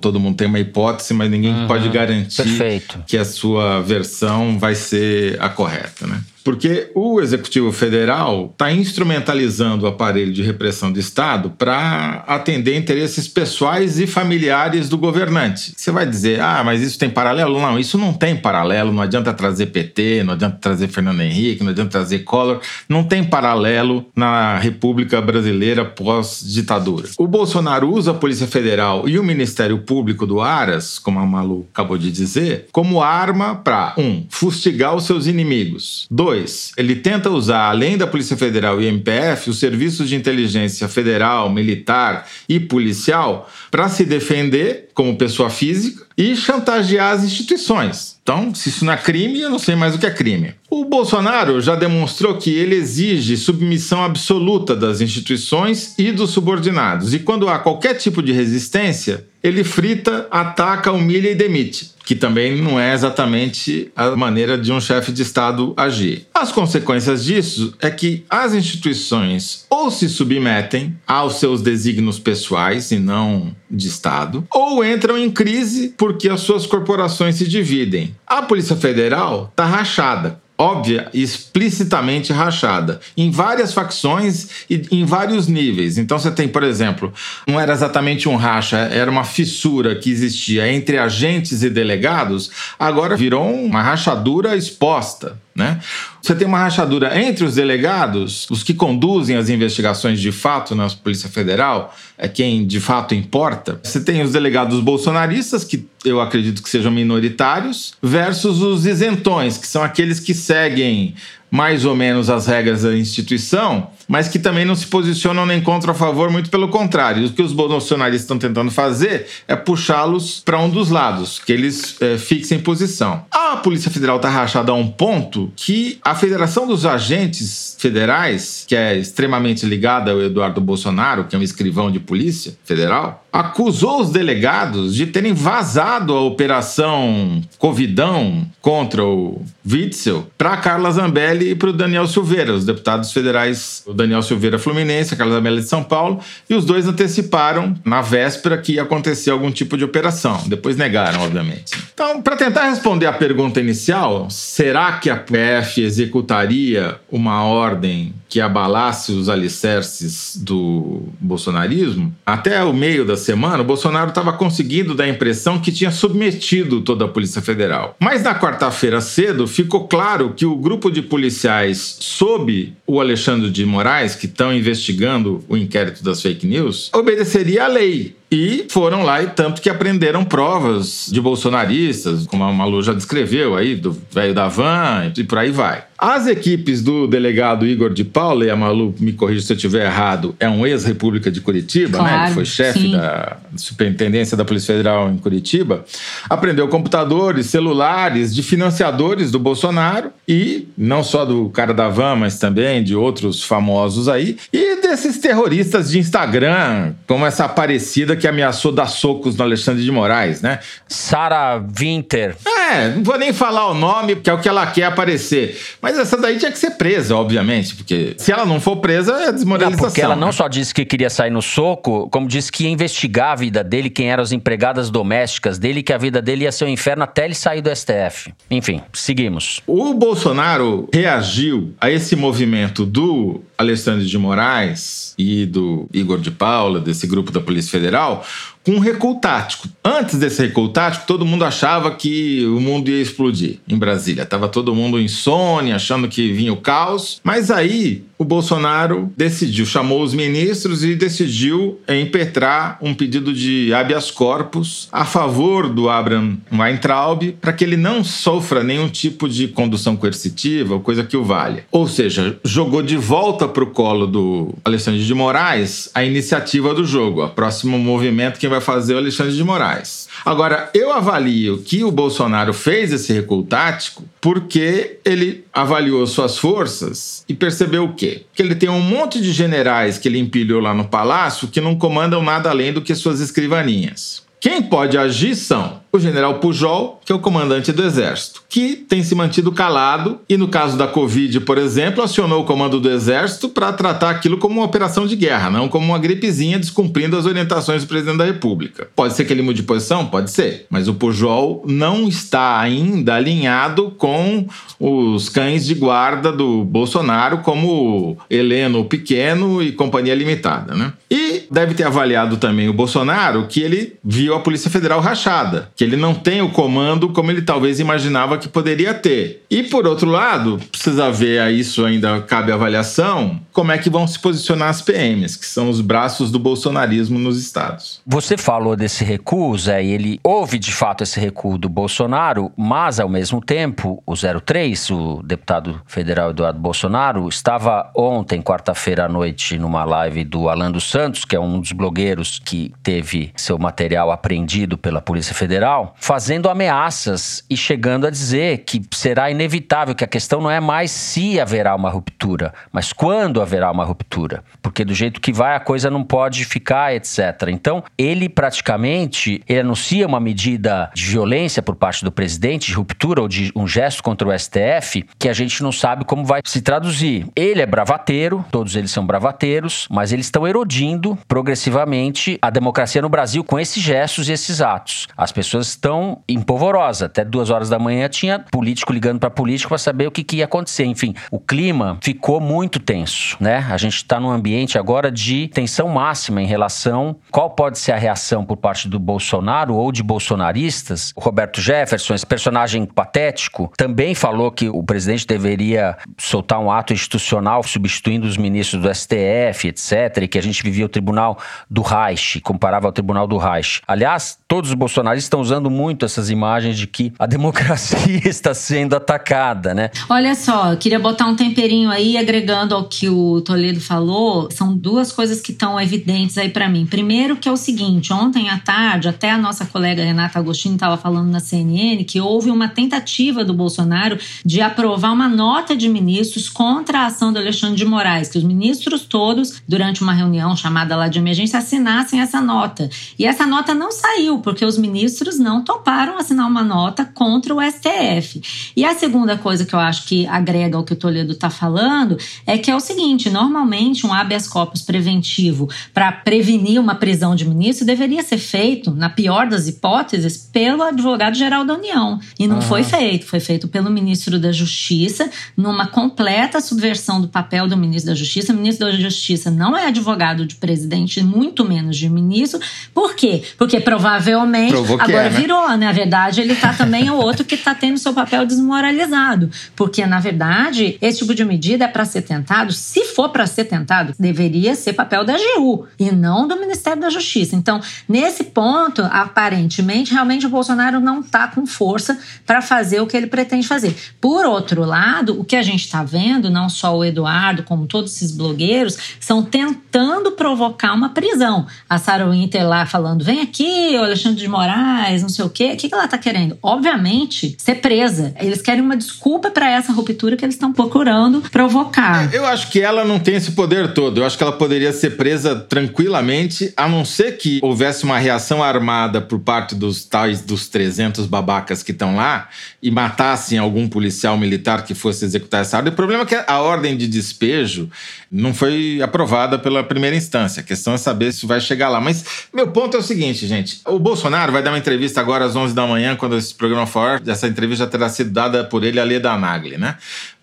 Todo 0.00 0.18
mundo 0.18 0.36
tem 0.36 0.46
uma 0.46 0.58
hipótese, 0.58 1.12
mas 1.12 1.30
ninguém 1.30 1.52
uhum, 1.52 1.66
pode 1.66 1.88
garantir 1.88 2.42
perfeito. 2.42 3.04
que 3.06 3.18
a 3.18 3.24
sua 3.24 3.80
versão 3.82 4.58
vai 4.58 4.74
ser 4.74 5.36
a 5.40 5.48
correta. 5.48 6.06
Né? 6.06 6.20
Porque 6.46 6.92
o 6.94 7.20
Executivo 7.20 7.72
Federal 7.72 8.50
está 8.52 8.70
instrumentalizando 8.70 9.84
o 9.84 9.88
aparelho 9.88 10.32
de 10.32 10.44
repressão 10.44 10.92
do 10.92 11.00
Estado 11.00 11.50
para 11.50 12.22
atender 12.24 12.76
interesses 12.76 13.26
pessoais 13.26 13.98
e 13.98 14.06
familiares 14.06 14.88
do 14.88 14.96
governante. 14.96 15.72
Você 15.76 15.90
vai 15.90 16.06
dizer, 16.06 16.40
ah, 16.40 16.62
mas 16.64 16.82
isso 16.82 17.00
tem 17.00 17.10
paralelo? 17.10 17.60
Não, 17.60 17.76
isso 17.76 17.98
não 17.98 18.12
tem 18.12 18.36
paralelo. 18.36 18.92
Não 18.92 19.02
adianta 19.02 19.32
trazer 19.34 19.66
PT, 19.66 20.22
não 20.22 20.34
adianta 20.34 20.56
trazer 20.60 20.86
Fernando 20.86 21.20
Henrique, 21.20 21.64
não 21.64 21.72
adianta 21.72 21.90
trazer 21.90 22.20
Collor. 22.20 22.60
Não 22.88 23.02
tem 23.02 23.24
paralelo 23.24 24.06
na 24.14 24.56
República 24.56 25.20
Brasileira 25.20 25.65
pós-ditadura. 25.84 27.08
O 27.18 27.26
Bolsonaro 27.26 27.92
usa 27.92 28.12
a 28.12 28.14
Polícia 28.14 28.46
Federal 28.46 29.08
e 29.08 29.18
o 29.18 29.24
Ministério 29.24 29.78
Público 29.78 30.26
do 30.26 30.40
Aras, 30.40 30.98
como 30.98 31.18
a 31.18 31.26
Malu 31.26 31.66
acabou 31.72 31.98
de 31.98 32.10
dizer, 32.10 32.66
como 32.72 33.02
arma 33.02 33.56
para, 33.56 33.94
um, 33.98 34.24
fustigar 34.28 34.94
os 34.94 35.04
seus 35.04 35.26
inimigos. 35.26 36.06
Dois, 36.10 36.72
ele 36.76 36.96
tenta 36.96 37.30
usar, 37.30 37.68
além 37.68 37.96
da 37.96 38.06
Polícia 38.06 38.36
Federal 38.36 38.80
e 38.80 38.86
MPF, 38.86 39.50
os 39.50 39.58
serviços 39.58 40.08
de 40.08 40.14
inteligência 40.14 40.88
federal, 40.88 41.50
militar 41.50 42.28
e 42.48 42.60
policial 42.60 43.48
para 43.70 43.88
se 43.88 44.04
defender 44.04 44.88
como 44.94 45.16
pessoa 45.16 45.50
física 45.50 46.06
e 46.16 46.34
chantagear 46.34 47.12
as 47.12 47.24
instituições. 47.24 48.16
Então, 48.22 48.54
se 48.54 48.70
isso 48.70 48.84
não 48.84 48.92
é 48.92 48.96
crime, 48.96 49.40
eu 49.40 49.50
não 49.50 49.58
sei 49.58 49.76
mais 49.76 49.94
o 49.94 49.98
que 49.98 50.06
é 50.06 50.10
crime. 50.10 50.54
O 50.78 50.84
Bolsonaro 50.84 51.58
já 51.58 51.74
demonstrou 51.74 52.36
que 52.36 52.50
ele 52.50 52.74
exige 52.74 53.38
submissão 53.38 54.04
absoluta 54.04 54.76
das 54.76 55.00
instituições 55.00 55.94
e 55.96 56.12
dos 56.12 56.32
subordinados, 56.32 57.14
e 57.14 57.18
quando 57.18 57.48
há 57.48 57.58
qualquer 57.58 57.94
tipo 57.94 58.22
de 58.22 58.30
resistência, 58.30 59.26
ele 59.42 59.64
frita, 59.64 60.28
ataca, 60.30 60.92
humilha 60.92 61.30
e 61.30 61.34
demite, 61.34 61.92
que 62.04 62.14
também 62.14 62.60
não 62.60 62.78
é 62.78 62.92
exatamente 62.92 63.90
a 63.96 64.14
maneira 64.14 64.58
de 64.58 64.70
um 64.70 64.78
chefe 64.78 65.12
de 65.12 65.22
Estado 65.22 65.72
agir. 65.78 66.26
As 66.34 66.52
consequências 66.52 67.24
disso 67.24 67.72
é 67.80 67.90
que 67.90 68.26
as 68.28 68.52
instituições 68.52 69.64
ou 69.70 69.90
se 69.90 70.10
submetem 70.10 70.94
aos 71.06 71.36
seus 71.36 71.62
desígnios 71.62 72.18
pessoais 72.18 72.90
e 72.90 72.98
não 72.98 73.56
de 73.70 73.88
Estado, 73.88 74.46
ou 74.52 74.84
entram 74.84 75.16
em 75.16 75.30
crise 75.30 75.94
porque 75.96 76.28
as 76.28 76.40
suas 76.40 76.66
corporações 76.66 77.36
se 77.36 77.48
dividem. 77.48 78.14
A 78.26 78.42
Polícia 78.42 78.76
Federal 78.76 79.48
está 79.50 79.64
rachada 79.64 80.44
óbvia 80.58 81.08
e 81.12 81.22
explicitamente 81.22 82.32
rachada 82.32 83.00
em 83.16 83.30
várias 83.30 83.72
facções 83.72 84.48
e 84.70 84.86
em 84.90 85.04
vários 85.04 85.48
níveis. 85.48 85.98
Então 85.98 86.18
você 86.18 86.30
tem, 86.30 86.48
por 86.48 86.62
exemplo, 86.62 87.12
não 87.46 87.60
era 87.60 87.72
exatamente 87.72 88.28
um 88.28 88.36
racha, 88.36 88.76
era 88.76 89.10
uma 89.10 89.24
fissura 89.24 89.94
que 89.96 90.10
existia 90.10 90.70
entre 90.72 90.98
agentes 90.98 91.62
e 91.62 91.70
delegados, 91.70 92.50
agora 92.78 93.16
virou 93.16 93.52
uma 93.52 93.82
rachadura 93.82 94.56
exposta. 94.56 95.38
Né? 95.56 95.80
Você 96.20 96.34
tem 96.34 96.46
uma 96.46 96.58
rachadura 96.58 97.18
entre 97.18 97.42
os 97.42 97.54
delegados, 97.54 98.46
os 98.50 98.62
que 98.62 98.74
conduzem 98.74 99.36
as 99.36 99.48
investigações 99.48 100.20
de 100.20 100.30
fato 100.30 100.74
na 100.74 100.86
Polícia 100.90 101.30
Federal, 101.30 101.96
é 102.18 102.28
quem 102.28 102.66
de 102.66 102.78
fato 102.78 103.14
importa. 103.14 103.80
Você 103.82 104.00
tem 104.00 104.20
os 104.22 104.32
delegados 104.32 104.80
bolsonaristas, 104.80 105.64
que 105.64 105.86
eu 106.04 106.20
acredito 106.20 106.62
que 106.62 106.68
sejam 106.68 106.92
minoritários, 106.92 107.94
versus 108.02 108.60
os 108.60 108.84
isentões, 108.84 109.56
que 109.56 109.66
são 109.66 109.82
aqueles 109.82 110.20
que 110.20 110.34
seguem 110.34 111.14
mais 111.50 111.86
ou 111.86 111.96
menos 111.96 112.28
as 112.28 112.46
regras 112.46 112.82
da 112.82 112.94
instituição 112.94 113.88
mas 114.08 114.28
que 114.28 114.38
também 114.38 114.64
não 114.64 114.74
se 114.74 114.86
posicionam 114.86 115.46
nem 115.46 115.60
contra 115.60 115.92
a 115.92 115.94
favor, 115.94 116.30
muito 116.30 116.50
pelo 116.50 116.68
contrário. 116.68 117.26
O 117.26 117.30
que 117.30 117.42
os 117.42 117.52
bolsonaristas 117.52 118.22
estão 118.22 118.38
tentando 118.38 118.70
fazer 118.70 119.26
é 119.46 119.56
puxá-los 119.56 120.40
para 120.44 120.58
um 120.60 120.68
dos 120.68 120.90
lados, 120.90 121.38
que 121.38 121.52
eles 121.52 121.96
é, 122.00 122.18
fixem 122.18 122.58
posição. 122.58 123.24
A 123.30 123.56
Polícia 123.56 123.90
Federal 123.90 124.16
está 124.16 124.28
rachada 124.28 124.72
a 124.72 124.74
um 124.74 124.88
ponto 124.88 125.52
que 125.56 125.98
a 126.02 126.14
Federação 126.14 126.66
dos 126.66 126.84
Agentes 126.86 127.76
Federais, 127.78 128.64
que 128.66 128.74
é 128.74 128.96
extremamente 128.96 129.66
ligada 129.66 130.10
ao 130.10 130.20
Eduardo 130.20 130.60
Bolsonaro, 130.60 131.24
que 131.24 131.34
é 131.34 131.38
um 131.38 131.42
escrivão 131.42 131.90
de 131.90 132.00
polícia 132.00 132.56
federal, 132.64 133.24
acusou 133.32 134.00
os 134.00 134.10
delegados 134.10 134.94
de 134.94 135.06
terem 135.06 135.34
vazado 135.34 136.14
a 136.14 136.20
operação 136.22 137.42
Covidão 137.58 138.46
contra 138.60 139.04
o 139.04 139.42
Witzel 139.70 140.26
para 140.38 140.56
Carla 140.56 140.90
Zambelli 140.90 141.50
e 141.50 141.54
para 141.54 141.70
o 141.70 141.72
Daniel 141.72 142.06
Silveira, 142.06 142.54
os 142.54 142.64
deputados 142.64 143.12
federais, 143.12 143.84
Daniel 143.96 144.22
Silveira 144.22 144.58
Fluminense, 144.58 145.14
a 145.14 145.16
Carla 145.16 145.34
Zambelli 145.34 145.60
de 145.60 145.68
São 145.68 145.82
Paulo, 145.82 146.20
e 146.48 146.54
os 146.54 146.64
dois 146.64 146.86
anteciparam 146.86 147.74
na 147.84 148.02
véspera 148.02 148.58
que 148.58 148.74
ia 148.74 148.82
acontecer 148.82 149.30
algum 149.30 149.50
tipo 149.50 149.76
de 149.76 149.84
operação. 149.84 150.42
Depois 150.46 150.76
negaram, 150.76 151.22
obviamente. 151.22 151.72
Então, 151.92 152.22
para 152.22 152.36
tentar 152.36 152.68
responder 152.68 153.06
à 153.06 153.12
pergunta 153.12 153.60
inicial, 153.60 154.28
será 154.30 154.92
que 154.98 155.10
a 155.10 155.16
PF 155.16 155.80
executaria 155.80 156.96
uma 157.10 157.44
ordem 157.44 158.14
que 158.28 158.40
abalasse 158.40 159.12
os 159.12 159.28
alicerces 159.28 160.36
do 160.36 161.04
bolsonarismo? 161.20 162.14
Até 162.24 162.62
o 162.62 162.72
meio 162.72 163.04
da 163.04 163.16
semana, 163.16 163.62
o 163.62 163.66
Bolsonaro 163.66 164.08
estava 164.08 164.32
conseguindo 164.32 164.94
dar 164.94 165.04
a 165.04 165.08
impressão 165.08 165.60
que 165.60 165.72
tinha 165.72 165.90
submetido 165.90 166.80
toda 166.80 167.04
a 167.04 167.08
Polícia 167.08 167.40
Federal. 167.40 167.96
Mas 168.00 168.22
na 168.22 168.38
quarta-feira 168.38 169.00
cedo 169.00 169.46
ficou 169.46 169.86
claro 169.86 170.32
que 170.34 170.46
o 170.46 170.56
grupo 170.56 170.90
de 170.90 171.02
policiais 171.02 171.96
sob 172.00 172.72
o 172.86 173.00
Alexandre 173.00 173.50
de 173.50 173.64
Moraes, 173.64 174.14
que 174.14 174.26
estão 174.26 174.52
investigando 174.52 175.44
o 175.48 175.56
inquérito 175.56 176.02
das 176.02 176.22
fake 176.22 176.46
news, 176.46 176.90
obedeceria 176.92 177.64
à 177.64 177.68
lei. 177.68 178.15
E 178.30 178.66
foram 178.70 179.02
lá 179.02 179.22
e 179.22 179.28
tanto 179.28 179.62
que 179.62 179.70
aprenderam 179.70 180.24
provas 180.24 181.08
de 181.10 181.20
bolsonaristas, 181.20 182.26
como 182.26 182.42
a 182.42 182.52
Malu 182.52 182.82
já 182.82 182.92
descreveu 182.92 183.56
aí, 183.56 183.76
do 183.76 183.96
velho 184.10 184.34
da 184.34 184.48
van 184.48 185.12
e 185.16 185.22
por 185.22 185.38
aí 185.38 185.50
vai. 185.50 185.84
As 185.98 186.26
equipes 186.26 186.82
do 186.82 187.06
delegado 187.06 187.66
Igor 187.66 187.90
de 187.90 188.04
Paula, 188.04 188.44
e 188.44 188.50
a 188.50 188.56
Malu 188.56 188.94
me 189.00 189.12
corrija 189.14 189.40
se 189.40 189.52
eu 189.52 189.56
estiver 189.56 189.86
errado, 189.86 190.36
é 190.38 190.46
um 190.46 190.66
ex-república 190.66 191.30
de 191.30 191.40
Curitiba, 191.40 191.98
claro, 191.98 192.16
né? 192.18 192.26
Que 192.26 192.34
foi 192.34 192.44
chefe 192.44 192.92
da 192.92 193.38
superintendência 193.56 194.36
da 194.36 194.44
Polícia 194.44 194.74
Federal 194.74 195.08
em 195.10 195.16
Curitiba, 195.16 195.84
aprendeu 196.28 196.68
computadores, 196.68 197.46
celulares 197.46 198.34
de 198.34 198.42
financiadores 198.42 199.30
do 199.30 199.38
Bolsonaro 199.38 200.10
e 200.28 200.68
não 200.76 201.02
só 201.02 201.24
do 201.24 201.48
cara 201.48 201.72
da 201.72 201.88
van, 201.88 202.16
mas 202.16 202.38
também 202.38 202.84
de 202.84 202.94
outros 202.94 203.42
famosos 203.42 204.06
aí, 204.06 204.36
e 204.52 204.65
desses 204.96 205.18
terroristas 205.18 205.90
de 205.90 205.98
Instagram, 205.98 206.94
como 207.06 207.26
essa 207.26 207.44
Aparecida 207.44 208.16
que 208.16 208.26
ameaçou 208.26 208.72
dar 208.72 208.86
socos 208.86 209.36
no 209.36 209.44
Alexandre 209.44 209.84
de 209.84 209.92
Moraes, 209.92 210.40
né? 210.40 210.58
Sara 210.88 211.62
Winter. 211.78 212.34
É, 212.46 212.88
não 212.88 213.04
vou 213.04 213.18
nem 213.18 213.32
falar 213.32 213.70
o 213.70 213.74
nome, 213.74 214.16
porque 214.16 214.28
é 214.28 214.32
o 214.32 214.40
que 214.40 214.48
ela 214.48 214.66
quer 214.66 214.84
aparecer. 214.84 215.56
Mas 215.80 215.98
essa 215.98 216.16
daí 216.16 216.38
tinha 216.38 216.50
que 216.50 216.58
ser 216.58 216.72
presa, 216.72 217.14
obviamente, 217.14 217.76
porque 217.76 218.14
se 218.16 218.32
ela 218.32 218.44
não 218.44 218.60
for 218.60 218.76
presa, 218.78 219.12
é 219.12 219.32
desmoralização. 219.32 219.82
Não, 219.84 219.88
porque 219.88 220.00
ela 220.00 220.16
não 220.16 220.28
né? 220.28 220.32
só 220.32 220.48
disse 220.48 220.74
que 220.74 220.84
queria 220.84 221.10
sair 221.10 221.30
no 221.30 221.42
soco, 221.42 222.08
como 222.10 222.26
disse 222.26 222.50
que 222.50 222.64
ia 222.64 222.70
investigar 222.70 223.32
a 223.32 223.36
vida 223.36 223.62
dele, 223.62 223.90
quem 223.90 224.10
eram 224.10 224.22
as 224.22 224.32
empregadas 224.32 224.90
domésticas 224.90 225.58
dele, 225.58 225.82
que 225.82 225.92
a 225.92 225.98
vida 225.98 226.20
dele 226.22 226.44
ia 226.44 226.52
ser 226.52 226.64
um 226.64 226.68
inferno 226.68 227.04
até 227.04 227.26
ele 227.26 227.34
sair 227.34 227.60
do 227.60 227.74
STF. 227.74 228.32
Enfim, 228.50 228.82
seguimos. 228.92 229.60
O 229.66 229.94
Bolsonaro 229.94 230.88
reagiu 230.92 231.74
a 231.80 231.90
esse 231.90 232.16
movimento 232.16 232.84
do 232.84 233.40
Alexandre 233.58 234.06
de 234.06 234.18
Moraes 234.18 234.85
e 235.18 235.46
do 235.46 235.88
Igor 235.92 236.18
de 236.18 236.30
Paula, 236.30 236.80
desse 236.80 237.06
grupo 237.06 237.32
da 237.32 237.40
Polícia 237.40 237.70
Federal, 237.70 238.24
com 238.64 238.72
um 238.72 238.78
recuo 238.78 239.20
tático. 239.20 239.68
Antes 239.84 240.18
desse 240.18 240.42
recuo 240.42 240.68
tático, 240.68 241.06
todo 241.06 241.24
mundo 241.24 241.44
achava 241.44 241.90
que 241.94 242.44
o 242.46 242.60
mundo 242.60 242.90
ia 242.90 243.00
explodir 243.00 243.58
em 243.68 243.78
Brasília. 243.78 244.26
Tava 244.26 244.48
todo 244.48 244.74
mundo 244.74 245.00
insônia, 245.00 245.76
achando 245.76 246.08
que 246.08 246.32
vinha 246.32 246.52
o 246.52 246.56
caos. 246.56 247.20
Mas 247.22 247.50
aí 247.50 248.04
o 248.18 248.24
Bolsonaro 248.24 249.12
decidiu, 249.16 249.66
chamou 249.66 250.02
os 250.02 250.14
ministros 250.14 250.84
e 250.84 250.94
decidiu 250.94 251.78
impetrar 251.88 252.78
um 252.80 252.94
pedido 252.94 253.32
de 253.32 253.72
habeas 253.74 254.10
corpus 254.10 254.88
a 254.90 255.04
favor 255.04 255.68
do 255.68 255.88
Abraham 255.88 256.38
Weintraub 256.52 257.36
para 257.40 257.52
que 257.52 257.64
ele 257.64 257.76
não 257.76 258.02
sofra 258.02 258.62
nenhum 258.62 258.88
tipo 258.88 259.28
de 259.28 259.48
condução 259.48 259.96
coercitiva 259.96 260.80
coisa 260.80 261.04
que 261.04 261.16
o 261.16 261.24
valha. 261.24 261.64
Ou 261.70 261.86
seja, 261.86 262.38
jogou 262.44 262.82
de 262.82 262.96
volta 262.96 263.48
para 263.48 263.64
o 263.64 263.70
colo 263.70 264.06
do 264.06 264.54
Alexandre 264.64 265.04
de 265.04 265.14
Moraes 265.14 265.90
a 265.94 266.04
iniciativa 266.04 266.72
do 266.72 266.84
jogo, 266.84 267.22
a 267.22 267.28
próximo 267.28 267.78
movimento 267.78 268.38
que 268.38 268.48
vai 268.48 268.60
fazer 268.60 268.94
o 268.94 268.98
Alexandre 268.98 269.34
de 269.34 269.44
Moraes. 269.44 270.08
Agora, 270.24 270.70
eu 270.72 270.92
avalio 270.92 271.58
que 271.58 271.84
o 271.84 271.90
Bolsonaro 271.90 272.52
fez 272.52 272.92
esse 272.92 273.12
recuo 273.12 273.42
tático 273.42 274.04
porque 274.20 274.98
ele 275.04 275.44
avaliou 275.52 276.06
suas 276.06 276.38
forças 276.38 277.24
e 277.28 277.34
percebeu 277.34 277.84
o 277.84 277.94
quê? 277.94 278.05
Que 278.34 278.42
ele 278.42 278.54
tem 278.54 278.68
um 278.68 278.80
monte 278.80 279.20
de 279.20 279.32
generais 279.32 279.98
que 279.98 280.08
ele 280.08 280.18
empilhou 280.18 280.60
lá 280.60 280.74
no 280.74 280.88
palácio 280.88 281.48
que 281.48 281.60
não 281.60 281.76
comandam 281.76 282.22
nada 282.22 282.50
além 282.50 282.72
do 282.72 282.82
que 282.82 282.94
suas 282.94 283.20
escrivaninhas. 283.20 284.24
Quem 284.40 284.62
pode 284.62 284.96
agir 284.98 285.34
são 285.34 285.80
o 285.96 286.00
general 286.00 286.34
Pujol, 286.34 287.00
que 287.04 287.12
é 287.12 287.14
o 287.14 287.18
comandante 287.18 287.72
do 287.72 287.82
Exército, 287.82 288.42
que 288.48 288.76
tem 288.76 289.02
se 289.02 289.14
mantido 289.14 289.52
calado 289.52 290.20
e, 290.28 290.36
no 290.36 290.48
caso 290.48 290.76
da 290.76 290.86
Covid, 290.86 291.40
por 291.40 291.58
exemplo, 291.58 292.02
acionou 292.02 292.42
o 292.42 292.44
comando 292.44 292.80
do 292.80 292.90
Exército 292.90 293.48
para 293.48 293.72
tratar 293.72 294.10
aquilo 294.10 294.38
como 294.38 294.56
uma 294.56 294.64
operação 294.64 295.06
de 295.06 295.16
guerra, 295.16 295.50
não 295.50 295.68
como 295.68 295.86
uma 295.86 295.98
gripezinha 295.98 296.58
descumprindo 296.58 297.16
as 297.16 297.26
orientações 297.26 297.82
do 297.82 297.88
presidente 297.88 298.18
da 298.18 298.24
República. 298.24 298.88
Pode 298.94 299.14
ser 299.14 299.24
que 299.24 299.32
ele 299.32 299.42
mude 299.42 299.60
de 299.60 299.66
posição? 299.66 300.06
Pode 300.06 300.30
ser, 300.30 300.66
mas 300.70 300.88
o 300.88 300.94
Pujol 300.94 301.64
não 301.66 302.06
está 302.06 302.58
ainda 302.58 303.14
alinhado 303.14 303.92
com 303.96 304.46
os 304.78 305.28
cães 305.28 305.64
de 305.64 305.74
guarda 305.74 306.30
do 306.30 306.64
Bolsonaro, 306.64 307.38
como 307.38 308.16
Heleno 308.28 308.84
Pequeno 308.84 309.62
e 309.62 309.72
Companhia 309.72 310.14
Limitada, 310.14 310.74
né? 310.74 310.92
E 311.10 311.44
deve 311.50 311.74
ter 311.74 311.84
avaliado 311.84 312.36
também 312.36 312.68
o 312.68 312.72
Bolsonaro 312.72 313.46
que 313.48 313.60
ele 313.60 313.94
viu 314.04 314.34
a 314.34 314.40
Polícia 314.40 314.70
Federal 314.70 315.00
rachada, 315.00 315.70
que 315.76 315.84
ele 315.86 315.96
não 315.96 316.14
tem 316.14 316.42
o 316.42 316.50
comando 316.50 317.08
como 317.10 317.30
ele 317.30 317.42
talvez 317.42 317.80
imaginava 317.80 318.38
que 318.38 318.48
poderia 318.48 318.92
ter. 318.92 319.44
E 319.50 319.62
por 319.62 319.86
outro 319.86 320.10
lado, 320.10 320.60
precisa 320.70 321.10
ver, 321.10 321.40
a 321.40 321.50
isso 321.50 321.84
ainda 321.84 322.20
cabe 322.22 322.52
avaliação, 322.52 323.40
como 323.52 323.72
é 323.72 323.78
que 323.78 323.88
vão 323.88 324.06
se 324.06 324.18
posicionar 324.18 324.68
as 324.68 324.82
PMs, 324.82 325.36
que 325.36 325.46
são 325.46 325.70
os 325.70 325.80
braços 325.80 326.30
do 326.30 326.38
bolsonarismo 326.38 327.18
nos 327.18 327.40
estados. 327.40 328.00
Você 328.06 328.36
falou 328.36 328.76
desse 328.76 329.04
recuo, 329.04 329.56
Zé, 329.56 329.82
e 329.82 329.92
ele 329.92 330.20
houve 330.22 330.58
de 330.58 330.72
fato 330.72 331.02
esse 331.02 331.18
recuo 331.20 331.56
do 331.56 331.68
Bolsonaro, 331.68 332.50
mas 332.56 333.00
ao 333.00 333.08
mesmo 333.08 333.40
tempo, 333.40 334.02
o 334.04 334.14
03, 334.14 334.90
o 334.90 335.22
deputado 335.22 335.80
federal 335.86 336.30
Eduardo 336.30 336.58
Bolsonaro, 336.58 337.28
estava 337.28 337.90
ontem, 337.96 338.42
quarta-feira 338.42 339.06
à 339.06 339.08
noite, 339.08 339.58
numa 339.58 339.84
live 339.84 340.24
do 340.24 340.48
Alan 340.48 340.70
dos 340.70 340.90
Santos, 340.90 341.24
que 341.24 341.36
é 341.36 341.40
um 341.40 341.60
dos 341.60 341.72
blogueiros 341.72 342.40
que 342.44 342.72
teve 342.82 343.32
seu 343.36 343.58
material 343.58 344.10
apreendido 344.10 344.76
pela 344.76 345.00
Polícia 345.00 345.34
Federal, 345.34 345.65
fazendo 345.96 346.48
ameaças 346.48 347.44
e 347.48 347.56
chegando 347.56 348.06
a 348.06 348.10
dizer 348.10 348.58
que 348.58 348.82
será 348.92 349.30
inevitável, 349.30 349.94
que 349.94 350.04
a 350.04 350.08
questão 350.08 350.40
não 350.40 350.50
é 350.50 350.60
mais 350.60 350.90
se 350.90 351.40
haverá 351.40 351.74
uma 351.74 351.90
ruptura, 351.90 352.52
mas 352.72 352.92
quando 352.92 353.40
haverá 353.40 353.70
uma 353.70 353.84
ruptura. 353.84 354.44
Porque 354.60 354.84
do 354.84 354.94
jeito 354.94 355.20
que 355.20 355.32
vai, 355.32 355.56
a 355.56 355.60
coisa 355.60 355.90
não 355.90 356.02
pode 356.02 356.44
ficar, 356.44 356.94
etc. 356.94 357.48
Então, 357.48 357.82
ele 357.96 358.28
praticamente 358.28 359.42
ele 359.48 359.60
anuncia 359.60 360.06
uma 360.06 360.20
medida 360.20 360.90
de 360.94 361.04
violência 361.06 361.62
por 361.62 361.76
parte 361.76 362.04
do 362.04 362.12
presidente, 362.12 362.66
de 362.66 362.74
ruptura 362.74 363.22
ou 363.22 363.28
de 363.28 363.52
um 363.54 363.66
gesto 363.66 364.02
contra 364.02 364.28
o 364.28 364.38
STF, 364.38 365.06
que 365.18 365.28
a 365.28 365.32
gente 365.32 365.62
não 365.62 365.72
sabe 365.72 366.04
como 366.04 366.24
vai 366.24 366.40
se 366.44 366.60
traduzir. 366.60 367.26
Ele 367.34 367.62
é 367.62 367.66
bravateiro, 367.66 368.44
todos 368.50 368.76
eles 368.76 368.90
são 368.90 369.06
bravateiros, 369.06 369.86
mas 369.90 370.12
eles 370.12 370.26
estão 370.26 370.46
erodindo 370.46 371.18
progressivamente 371.26 372.38
a 372.42 372.50
democracia 372.50 373.00
no 373.00 373.08
Brasil 373.08 373.42
com 373.42 373.58
esses 373.58 373.82
gestos 373.82 374.28
e 374.28 374.32
esses 374.32 374.60
atos. 374.60 375.06
As 375.16 375.32
pessoas 375.32 375.55
estão 375.60 376.22
empolvorosas. 376.28 377.02
Até 377.02 377.24
duas 377.24 377.50
horas 377.50 377.68
da 377.68 377.78
manhã 377.78 378.08
tinha 378.08 378.38
político 378.38 378.92
ligando 378.92 379.18
para 379.18 379.30
político 379.30 379.70
para 379.70 379.78
saber 379.78 380.06
o 380.06 380.10
que, 380.10 380.22
que 380.22 380.36
ia 380.36 380.44
acontecer. 380.44 380.84
Enfim, 380.84 381.14
o 381.30 381.40
clima 381.40 381.98
ficou 382.02 382.40
muito 382.40 382.78
tenso, 382.78 383.36
né? 383.40 383.66
A 383.70 383.76
gente 383.76 383.96
está 383.96 384.20
num 384.20 384.30
ambiente 384.30 384.78
agora 384.78 385.10
de 385.10 385.48
tensão 385.48 385.88
máxima 385.88 386.42
em 386.42 386.46
relação 386.46 387.16
qual 387.30 387.50
pode 387.50 387.78
ser 387.78 387.92
a 387.92 387.96
reação 387.96 388.44
por 388.44 388.56
parte 388.56 388.88
do 388.88 388.98
Bolsonaro 388.98 389.74
ou 389.74 389.90
de 389.90 390.02
bolsonaristas. 390.02 391.12
O 391.16 391.20
Roberto 391.20 391.60
Jefferson, 391.60 392.14
esse 392.14 392.26
personagem 392.26 392.84
patético, 392.84 393.72
também 393.76 394.14
falou 394.14 394.50
que 394.50 394.68
o 394.68 394.82
presidente 394.82 395.26
deveria 395.26 395.96
soltar 396.18 396.60
um 396.60 396.70
ato 396.70 396.92
institucional 396.92 397.62
substituindo 397.62 398.26
os 398.26 398.36
ministros 398.36 398.82
do 398.82 398.94
STF, 398.94 399.68
etc., 399.68 400.22
e 400.22 400.28
que 400.28 400.38
a 400.38 400.42
gente 400.42 400.62
vivia 400.62 400.86
o 400.86 400.88
Tribunal 400.88 401.16
tribunal 401.16 401.38
do 401.70 401.82
Reich, 401.82 402.40
comparava 402.40 402.86
ao 402.86 402.92
tribunal 402.92 403.26
do 403.26 403.38
Reich. 403.38 403.80
Aliás, 403.86 404.38
todos 404.48 404.70
os 404.70 404.74
bolsonaristas 404.74 405.24
estão 405.24 405.40
usando 405.46 405.70
muito 405.70 406.04
essas 406.04 406.28
imagens 406.28 406.76
de 406.76 406.86
que 406.86 407.12
a 407.18 407.26
democracia 407.26 408.28
está 408.28 408.52
sendo 408.52 408.94
atacada, 408.96 409.72
né? 409.72 409.90
Olha 410.08 410.34
só, 410.34 410.72
eu 410.72 410.76
queria 410.76 410.98
botar 410.98 411.26
um 411.26 411.36
temperinho 411.36 411.90
aí, 411.90 412.16
agregando 412.16 412.74
ao 412.74 412.84
que 412.84 413.08
o 413.08 413.40
Toledo 413.40 413.80
falou, 413.80 414.50
são 414.50 414.76
duas 414.76 415.12
coisas 415.12 415.40
que 415.40 415.52
estão 415.52 415.80
evidentes 415.80 416.36
aí 416.36 416.48
para 416.48 416.68
mim. 416.68 416.86
Primeiro 416.86 417.36
que 417.36 417.48
é 417.48 417.52
o 417.52 417.56
seguinte, 417.56 418.12
ontem 418.12 418.50
à 418.50 418.58
tarde, 418.58 419.08
até 419.08 419.30
a 419.30 419.38
nossa 419.38 419.64
colega 419.64 420.04
Renata 420.04 420.38
Agostini 420.38 420.74
estava 420.74 420.96
falando 420.96 421.30
na 421.30 421.40
CNN 421.40 422.04
que 422.04 422.20
houve 422.20 422.50
uma 422.50 422.68
tentativa 422.68 423.44
do 423.44 423.54
Bolsonaro 423.54 424.18
de 424.44 424.60
aprovar 424.60 425.12
uma 425.12 425.28
nota 425.28 425.76
de 425.76 425.88
ministros 425.88 426.48
contra 426.48 427.00
a 427.00 427.06
ação 427.06 427.32
do 427.32 427.38
Alexandre 427.38 427.76
de 427.76 427.84
Moraes, 427.84 428.28
que 428.28 428.38
os 428.38 428.44
ministros 428.44 429.04
todos, 429.04 429.62
durante 429.68 430.02
uma 430.02 430.12
reunião 430.12 430.56
chamada 430.56 430.96
lá 430.96 431.08
de 431.08 431.18
emergência, 431.18 431.58
assinassem 431.58 432.20
essa 432.20 432.40
nota. 432.40 432.90
E 433.18 433.24
essa 433.24 433.46
nota 433.46 433.74
não 433.74 433.92
saiu, 433.92 434.38
porque 434.38 434.64
os 434.64 434.76
ministros 434.76 435.35
não 435.38 435.62
toparam 435.62 436.18
assinar 436.18 436.46
uma 436.46 436.62
nota 436.62 437.04
contra 437.04 437.54
o 437.54 437.60
STF. 437.60 438.72
E 438.76 438.84
a 438.84 438.94
segunda 438.94 439.36
coisa 439.36 439.64
que 439.64 439.74
eu 439.74 439.78
acho 439.78 440.06
que 440.06 440.26
agrega 440.26 440.76
ao 440.76 440.84
que 440.84 440.92
o 440.92 440.96
Toledo 440.96 441.32
está 441.32 441.50
falando 441.50 442.16
é 442.46 442.58
que 442.58 442.70
é 442.70 442.76
o 442.76 442.80
seguinte: 442.80 443.30
normalmente 443.30 444.06
um 444.06 444.12
habeas 444.12 444.46
corpus 444.48 444.82
preventivo 444.82 445.68
para 445.92 446.10
prevenir 446.12 446.80
uma 446.80 446.94
prisão 446.94 447.34
de 447.34 447.48
ministro 447.48 447.86
deveria 447.86 448.22
ser 448.22 448.38
feito, 448.38 448.90
na 448.90 449.08
pior 449.08 449.48
das 449.48 449.68
hipóteses, 449.68 450.48
pelo 450.52 450.82
advogado-geral 450.82 451.64
da 451.64 451.74
União. 451.74 452.18
E 452.38 452.46
não 452.46 452.60
foi 452.60 452.82
feito. 452.82 453.26
Foi 453.26 453.40
feito 453.40 453.68
pelo 453.68 453.90
ministro 453.90 454.38
da 454.38 454.52
Justiça, 454.52 455.30
numa 455.56 455.86
completa 455.86 456.60
subversão 456.60 457.20
do 457.20 457.28
papel 457.28 457.68
do 457.68 457.76
ministro 457.76 458.10
da 458.10 458.16
Justiça. 458.16 458.52
O 458.52 458.56
ministro 458.56 458.86
da 458.86 458.92
Justiça 458.92 459.50
não 459.50 459.76
é 459.76 459.86
advogado 459.86 460.46
de 460.46 460.56
presidente, 460.56 461.22
muito 461.22 461.64
menos 461.64 461.96
de 461.96 462.08
ministro. 462.08 462.60
Por 462.92 463.14
quê? 463.14 463.42
Porque 463.56 463.80
provavelmente 463.80 464.72
Provou 464.72 464.98
que 464.98 465.04
agora 465.04 465.25
é, 465.25 465.25
né? 465.30 465.40
virou, 465.40 465.68
né? 465.70 465.86
Na 465.86 465.92
verdade, 465.92 466.40
ele 466.40 466.54
tá 466.54 466.72
também 466.72 467.10
o 467.10 467.16
outro 467.16 467.44
que 467.44 467.54
está 467.54 467.74
tendo 467.74 467.98
seu 467.98 468.12
papel 468.12 468.44
desmoralizado. 468.46 469.50
Porque, 469.74 470.04
na 470.06 470.20
verdade, 470.20 470.98
esse 471.00 471.18
tipo 471.18 471.34
de 471.34 471.44
medida 471.44 471.84
é 471.84 471.88
para 471.88 472.04
ser 472.04 472.22
tentado, 472.22 472.72
se 472.72 473.04
for 473.04 473.28
para 473.30 473.46
ser 473.46 473.64
tentado, 473.64 474.14
deveria 474.18 474.74
ser 474.74 474.92
papel 474.92 475.24
da 475.24 475.34
AGU 475.34 475.86
e 475.98 476.10
não 476.10 476.46
do 476.46 476.58
Ministério 476.58 477.00
da 477.00 477.10
Justiça. 477.10 477.54
Então, 477.54 477.80
nesse 478.08 478.44
ponto, 478.44 479.02
aparentemente, 479.10 480.12
realmente 480.12 480.46
o 480.46 480.50
Bolsonaro 480.50 481.00
não 481.00 481.20
está 481.20 481.48
com 481.48 481.66
força 481.66 482.18
para 482.44 482.60
fazer 482.60 483.00
o 483.00 483.06
que 483.06 483.16
ele 483.16 483.26
pretende 483.26 483.66
fazer. 483.66 483.96
Por 484.20 484.44
outro 484.44 484.84
lado, 484.84 485.40
o 485.40 485.44
que 485.44 485.56
a 485.56 485.62
gente 485.62 485.84
está 485.84 486.02
vendo, 486.02 486.50
não 486.50 486.68
só 486.68 486.96
o 486.96 487.04
Eduardo, 487.04 487.62
como 487.62 487.86
todos 487.86 488.14
esses 488.14 488.32
blogueiros, 488.32 488.96
são 489.20 489.42
tentando 489.42 490.32
provocar 490.32 490.92
uma 490.92 491.10
prisão. 491.10 491.66
A 491.88 491.98
Sarah 491.98 492.28
Winter 492.28 492.66
lá 492.66 492.86
falando: 492.86 493.24
vem 493.24 493.40
aqui, 493.40 493.96
o 493.96 494.02
Alexandre 494.02 494.40
de 494.40 494.48
Moraes, 494.48 495.15
não 495.22 495.28
sei 495.28 495.44
o 495.44 495.50
quê. 495.50 495.72
O 495.72 495.76
que 495.76 495.88
que 495.88 495.94
ela 495.94 496.04
está 496.04 496.18
querendo? 496.18 496.58
Obviamente, 496.62 497.56
ser 497.58 497.76
presa. 497.76 498.34
Eles 498.40 498.62
querem 498.62 498.80
uma 498.80 498.96
desculpa 498.96 499.50
para 499.50 499.70
essa 499.70 499.92
ruptura 499.92 500.36
que 500.36 500.44
eles 500.44 500.54
estão 500.54 500.72
procurando 500.72 501.42
provocar. 501.50 502.32
Eu 502.34 502.46
acho 502.46 502.70
que 502.70 502.80
ela 502.80 503.04
não 503.04 503.18
tem 503.18 503.36
esse 503.36 503.52
poder 503.52 503.94
todo. 503.94 504.20
Eu 504.20 504.26
acho 504.26 504.36
que 504.36 504.42
ela 504.42 504.52
poderia 504.52 504.92
ser 504.92 505.16
presa 505.16 505.56
tranquilamente, 505.56 506.72
a 506.76 506.88
não 506.88 507.04
ser 507.04 507.36
que 507.36 507.60
houvesse 507.62 508.04
uma 508.04 508.18
reação 508.18 508.62
armada 508.62 509.20
por 509.20 509.38
parte 509.40 509.74
dos 509.74 510.04
tais 510.04 510.40
dos 510.40 510.68
300 510.68 511.26
babacas 511.26 511.82
que 511.82 511.92
estão 511.92 512.16
lá 512.16 512.48
e 512.82 512.90
matassem 512.90 513.58
algum 513.58 513.88
policial 513.88 514.36
militar 514.36 514.84
que 514.84 514.94
fosse 514.94 515.24
executar 515.24 515.62
essa 515.62 515.76
ordem. 515.76 515.92
O 515.92 515.96
problema 515.96 516.22
é 516.22 516.26
que 516.26 516.34
a 516.34 516.60
ordem 516.60 516.96
de 516.96 517.06
despejo 517.06 517.90
não 518.30 518.52
foi 518.52 519.00
aprovada 519.02 519.58
pela 519.58 519.82
primeira 519.84 520.16
instância. 520.16 520.60
A 520.60 520.64
questão 520.64 520.94
é 520.94 520.98
saber 520.98 521.32
se 521.32 521.46
vai 521.46 521.60
chegar 521.60 521.88
lá. 521.88 522.00
Mas 522.00 522.24
meu 522.52 522.68
ponto 522.68 522.96
é 522.96 523.00
o 523.00 523.02
seguinte, 523.02 523.46
gente. 523.46 523.80
O 523.86 523.98
Bolsonaro 523.98 524.52
vai 524.52 524.62
dar 524.62 524.70
uma 524.70 524.78
entrevista 524.78 525.05
agora 525.14 525.44
às 525.44 525.54
11 525.54 525.74
da 525.74 525.86
manhã, 525.86 526.16
quando 526.16 526.36
esse 526.36 526.54
programa 526.54 526.86
for. 526.86 527.22
Essa 527.26 527.46
entrevista 527.46 527.86
terá 527.86 528.08
sido 528.08 528.30
dada 528.30 528.64
por 528.64 528.82
ele 528.82 528.98
a 528.98 529.04
Leda 529.04 529.36
Nagli, 529.36 529.76
né? 529.76 529.96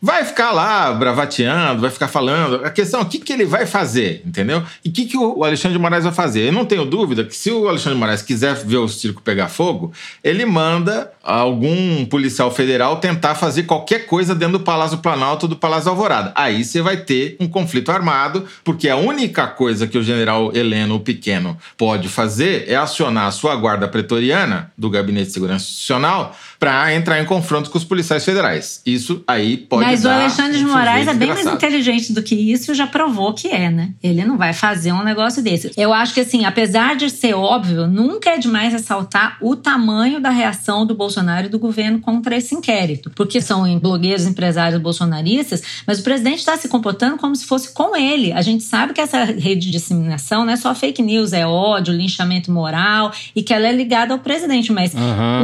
Vai 0.05 0.25
ficar 0.25 0.51
lá 0.51 0.91
bravateando, 0.91 1.79
vai 1.79 1.89
ficar 1.89 2.09
falando. 2.09 2.65
A 2.65 2.69
questão 2.69 2.99
é 2.99 3.03
o 3.03 3.05
que, 3.05 3.19
que 3.19 3.31
ele 3.31 3.45
vai 3.45 3.65
fazer, 3.65 4.21
entendeu? 4.25 4.61
E 4.83 4.89
o 4.89 4.91
que, 4.91 5.05
que 5.05 5.15
o 5.17 5.45
Alexandre 5.45 5.77
de 5.77 5.81
Moraes 5.81 6.03
vai 6.03 6.11
fazer? 6.11 6.41
Eu 6.41 6.51
não 6.51 6.65
tenho 6.65 6.83
dúvida 6.83 7.23
que 7.23 7.33
se 7.33 7.49
o 7.49 7.69
Alexandre 7.69 7.93
de 7.93 7.99
Moraes 8.01 8.21
quiser 8.21 8.53
ver 8.53 8.79
o 8.79 8.89
circo 8.89 9.21
pegar 9.21 9.47
fogo, 9.47 9.93
ele 10.21 10.45
manda 10.45 11.09
algum 11.23 12.03
policial 12.03 12.51
federal 12.51 12.97
tentar 12.97 13.33
fazer 13.35 13.63
qualquer 13.63 14.05
coisa 14.05 14.35
dentro 14.35 14.57
do 14.57 14.65
Palácio 14.65 14.97
Planalto 14.97 15.47
do 15.47 15.55
Palácio 15.55 15.89
Alvorada. 15.89 16.33
Aí 16.35 16.65
você 16.65 16.81
vai 16.81 16.97
ter 16.97 17.37
um 17.39 17.47
conflito 17.47 17.89
armado, 17.89 18.45
porque 18.61 18.89
a 18.89 18.97
única 18.97 19.47
coisa 19.47 19.87
que 19.87 19.97
o 19.97 20.03
general 20.03 20.53
Heleno, 20.53 20.95
o 20.95 20.99
Pequeno, 20.99 21.57
pode 21.77 22.09
fazer 22.09 22.65
é 22.67 22.75
acionar 22.75 23.27
a 23.27 23.31
sua 23.31 23.55
guarda 23.55 23.87
pretoriana 23.87 24.69
do 24.77 24.89
Gabinete 24.89 25.27
de 25.27 25.31
Segurança 25.31 25.63
Institucional 25.63 26.35
para 26.59 26.93
entrar 26.93 27.21
em 27.21 27.25
confronto 27.25 27.69
com 27.69 27.77
os 27.77 27.85
policiais 27.85 28.25
federais. 28.25 28.81
Isso 28.85 29.23
aí 29.25 29.55
pode 29.55 29.92
o 30.01 30.03
dar 30.03 30.21
Alexandre 30.21 30.57
de 30.57 30.65
Moraes 30.65 31.07
é 31.07 31.13
bem 31.13 31.29
mais 31.29 31.41
desgraçado. 31.41 31.65
inteligente 31.65 32.13
do 32.13 32.21
que 32.21 32.35
isso 32.35 32.71
e 32.71 32.75
já 32.75 32.87
provou 32.87 33.33
que 33.33 33.47
é, 33.47 33.69
né? 33.69 33.91
Ele 34.01 34.23
não 34.23 34.37
vai 34.37 34.53
fazer 34.53 34.91
um 34.91 35.03
negócio 35.03 35.41
desse. 35.41 35.71
Eu 35.77 35.93
acho 35.93 36.13
que, 36.13 36.21
assim, 36.21 36.45
apesar 36.45 36.95
de 36.95 37.09
ser 37.09 37.33
óbvio, 37.33 37.87
nunca 37.87 38.31
é 38.31 38.37
demais 38.37 38.73
ressaltar 38.73 39.37
o 39.41 39.55
tamanho 39.55 40.19
da 40.19 40.29
reação 40.29 40.85
do 40.85 40.95
Bolsonaro 40.95 41.47
e 41.47 41.49
do 41.49 41.59
governo 41.59 41.99
contra 41.99 42.35
esse 42.35 42.55
inquérito. 42.55 43.11
Porque 43.15 43.41
são 43.41 43.79
blogueiros, 43.79 44.25
empresários 44.25 44.81
bolsonaristas, 44.81 45.61
mas 45.85 45.99
o 45.99 46.03
presidente 46.03 46.39
está 46.39 46.57
se 46.57 46.67
comportando 46.67 47.17
como 47.17 47.35
se 47.35 47.45
fosse 47.45 47.73
com 47.73 47.95
ele. 47.95 48.31
A 48.31 48.41
gente 48.41 48.63
sabe 48.63 48.93
que 48.93 49.01
essa 49.01 49.23
rede 49.23 49.65
de 49.65 49.71
disseminação 49.71 50.45
não 50.45 50.53
é 50.53 50.55
só 50.55 50.73
fake 50.73 51.01
news, 51.01 51.33
é 51.33 51.45
ódio, 51.45 51.93
linchamento 51.93 52.51
moral 52.51 53.11
e 53.35 53.41
que 53.41 53.53
ela 53.53 53.67
é 53.67 53.71
ligada 53.71 54.13
ao 54.13 54.19
presidente. 54.19 54.71
Mas 54.71 54.93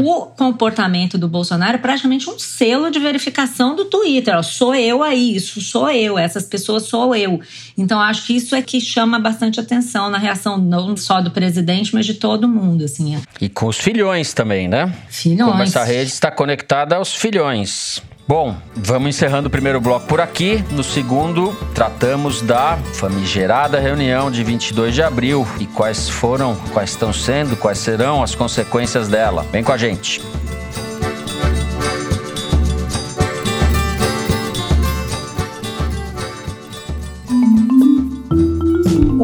o 0.03 0.25
comportamento 0.27 1.17
do 1.17 1.27
Bolsonaro 1.27 1.75
é 1.75 1.79
praticamente 1.79 2.29
um 2.29 2.37
selo 2.37 2.89
de 2.89 2.99
verificação 2.99 3.75
do 3.75 3.85
Twitter. 3.85 4.38
Ó, 4.39 4.41
sou 4.41 4.73
eu 4.73 5.03
aí, 5.03 5.35
isso 5.35 5.61
sou 5.61 5.89
eu, 5.91 6.17
essas 6.17 6.45
pessoas 6.45 6.83
sou 6.83 7.13
eu. 7.15 7.41
Então 7.77 7.99
acho 7.99 8.25
que 8.25 8.35
isso 8.35 8.55
é 8.55 8.61
que 8.61 8.79
chama 8.79 9.19
bastante 9.19 9.59
atenção 9.59 10.09
na 10.09 10.17
reação 10.17 10.57
não 10.57 10.95
só 10.95 11.21
do 11.21 11.29
presidente, 11.29 11.93
mas 11.93 12.05
de 12.05 12.13
todo 12.13 12.47
mundo, 12.47 12.85
assim. 12.85 13.15
é. 13.15 13.21
E 13.41 13.49
com 13.49 13.67
os 13.67 13.77
filhões 13.77 14.33
também, 14.33 14.67
né? 14.67 14.93
Filhões. 15.09 15.51
Como 15.51 15.63
essa 15.63 15.83
rede 15.83 16.11
está 16.11 16.31
conectada 16.31 16.95
aos 16.95 17.13
filhões. 17.13 18.01
Bom, 18.27 18.55
vamos 18.75 19.09
encerrando 19.09 19.47
o 19.47 19.49
primeiro 19.49 19.81
bloco 19.81 20.05
por 20.05 20.21
aqui. 20.21 20.63
No 20.69 20.83
segundo, 20.83 21.51
tratamos 21.73 22.43
da 22.43 22.77
famigerada 22.93 23.79
reunião 23.79 24.29
de 24.29 24.43
22 24.43 24.93
de 24.93 25.01
abril 25.01 25.47
e 25.59 25.65
quais 25.65 26.07
foram, 26.07 26.55
quais 26.71 26.91
estão 26.91 27.11
sendo, 27.11 27.57
quais 27.57 27.79
serão 27.79 28.21
as 28.21 28.35
consequências 28.35 29.07
dela. 29.07 29.43
Vem 29.51 29.63
com 29.63 29.71
a 29.71 29.77
gente. 29.77 30.21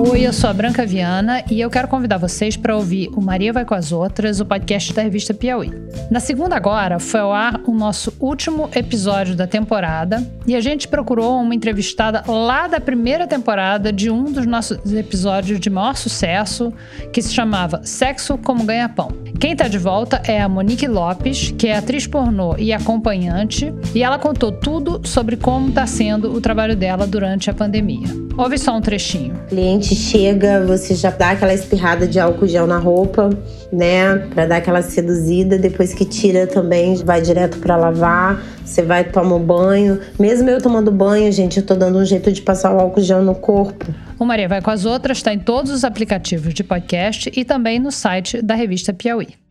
Oi, 0.08 0.22
eu 0.22 0.32
sou 0.32 0.52
a 0.52 0.54
Branca 0.54 0.86
Viana 0.86 1.44
e 1.50 1.60
eu 1.60 1.68
quero 1.68 1.88
convidar 1.88 2.20
vocês 2.20 2.56
para 2.56 2.76
ouvir 2.76 3.10
o 3.16 3.22
Maria 3.22 3.52
Vai 3.52 3.66
com 3.66 3.74
as 3.74 3.92
Outras, 3.92 4.40
o 4.40 4.46
podcast 4.46 4.94
da 4.94 5.02
revista 5.02 5.34
Piauí. 5.34 5.72
Na 6.12 6.20
segunda 6.20 6.56
agora 6.56 7.00
foi 7.00 7.22
ao 7.22 7.34
ar 7.34 7.60
o 7.66 7.74
nosso 7.74 8.14
último 8.20 8.70
episódio 8.76 9.36
da 9.36 9.48
temporada 9.48 10.24
e 10.46 10.56
a 10.56 10.62
gente 10.62 10.88
procurou 10.88 11.42
uma 11.42 11.56
entrevistada 11.56 12.24
lá 12.28 12.68
da 12.68 12.80
primeira 12.80 13.26
temporada 13.26 13.92
de 13.92 14.12
um 14.12 14.26
dos 14.26 14.46
nossos 14.46 14.94
episódios 14.94 15.60
de 15.60 15.72
maior 15.72 15.96
sucesso, 15.96 16.72
que 17.12 17.20
se 17.20 17.34
chamava 17.34 17.82
Sexo 17.84 18.38
como 18.38 18.64
Ganha-Pão. 18.64 19.10
Quem 19.40 19.56
tá 19.56 19.68
de 19.68 19.80
volta 19.80 20.22
é 20.28 20.40
a 20.40 20.48
Monique 20.48 20.88
Lopes, 20.88 21.52
que 21.58 21.68
é 21.68 21.78
atriz 21.78 22.06
pornô 22.06 22.56
e 22.60 22.72
acompanhante, 22.72 23.74
e 23.94 24.04
ela 24.04 24.20
contou 24.20 24.52
tudo 24.52 25.02
sobre 25.04 25.36
como 25.36 25.72
tá 25.72 25.88
sendo 25.88 26.32
o 26.32 26.40
trabalho 26.40 26.76
dela 26.76 27.08
durante 27.08 27.50
a 27.50 27.54
pandemia. 27.54 28.26
Ouve 28.38 28.58
só 28.58 28.76
um 28.76 28.82
trechinho. 28.82 29.34
O 29.50 29.95
cliente 29.96 30.16
chega, 30.16 30.64
você 30.66 30.94
já 30.94 31.10
dá 31.10 31.32
aquela 31.32 31.54
espirrada 31.54 32.06
de 32.06 32.20
álcool 32.20 32.48
gel 32.48 32.68
na 32.68 32.78
roupa, 32.78 33.30
né? 33.72 34.18
Pra 34.34 34.46
dar 34.46 34.58
aquela 34.58 34.82
seduzida. 34.82 35.58
Depois 35.58 35.94
que 35.94 36.06
tira 36.06 36.46
também, 36.46 36.96
vai 36.98 37.22
direto 37.22 37.58
pra 37.60 37.78
lavar. 37.78 38.44
Você 38.64 38.82
vai 38.82 39.04
tomar 39.04 39.36
um 39.36 39.44
banho. 39.44 40.00
Mesmo 40.20 40.50
eu 40.50 40.62
tomando 40.62 40.92
banho, 40.92 41.32
gente, 41.32 41.58
eu 41.58 41.66
tô 41.66 41.74
dando 41.74 41.98
um 41.98 42.06
jeito 42.06 42.32
de 42.32 42.42
passar 42.42 42.76
o 42.76 42.80
álcool 42.80 43.02
gel 43.02 43.24
no 43.24 43.36
corpo. 43.36 43.86
O 44.20 44.26
Maria 44.26 44.48
Vai 44.48 44.62
com 44.62 44.72
as 44.72 44.86
Outras 44.86 45.18
está 45.18 45.34
em 45.34 45.40
todos 45.40 45.72
os 45.72 45.84
aplicativos 45.84 46.54
de 46.54 46.64
podcast 46.64 47.32
e 47.36 47.44
também 47.44 47.80
no 47.80 47.92
site 47.92 48.42
da 48.42 48.56
revista 48.56 48.94
Piauí. 48.94 49.45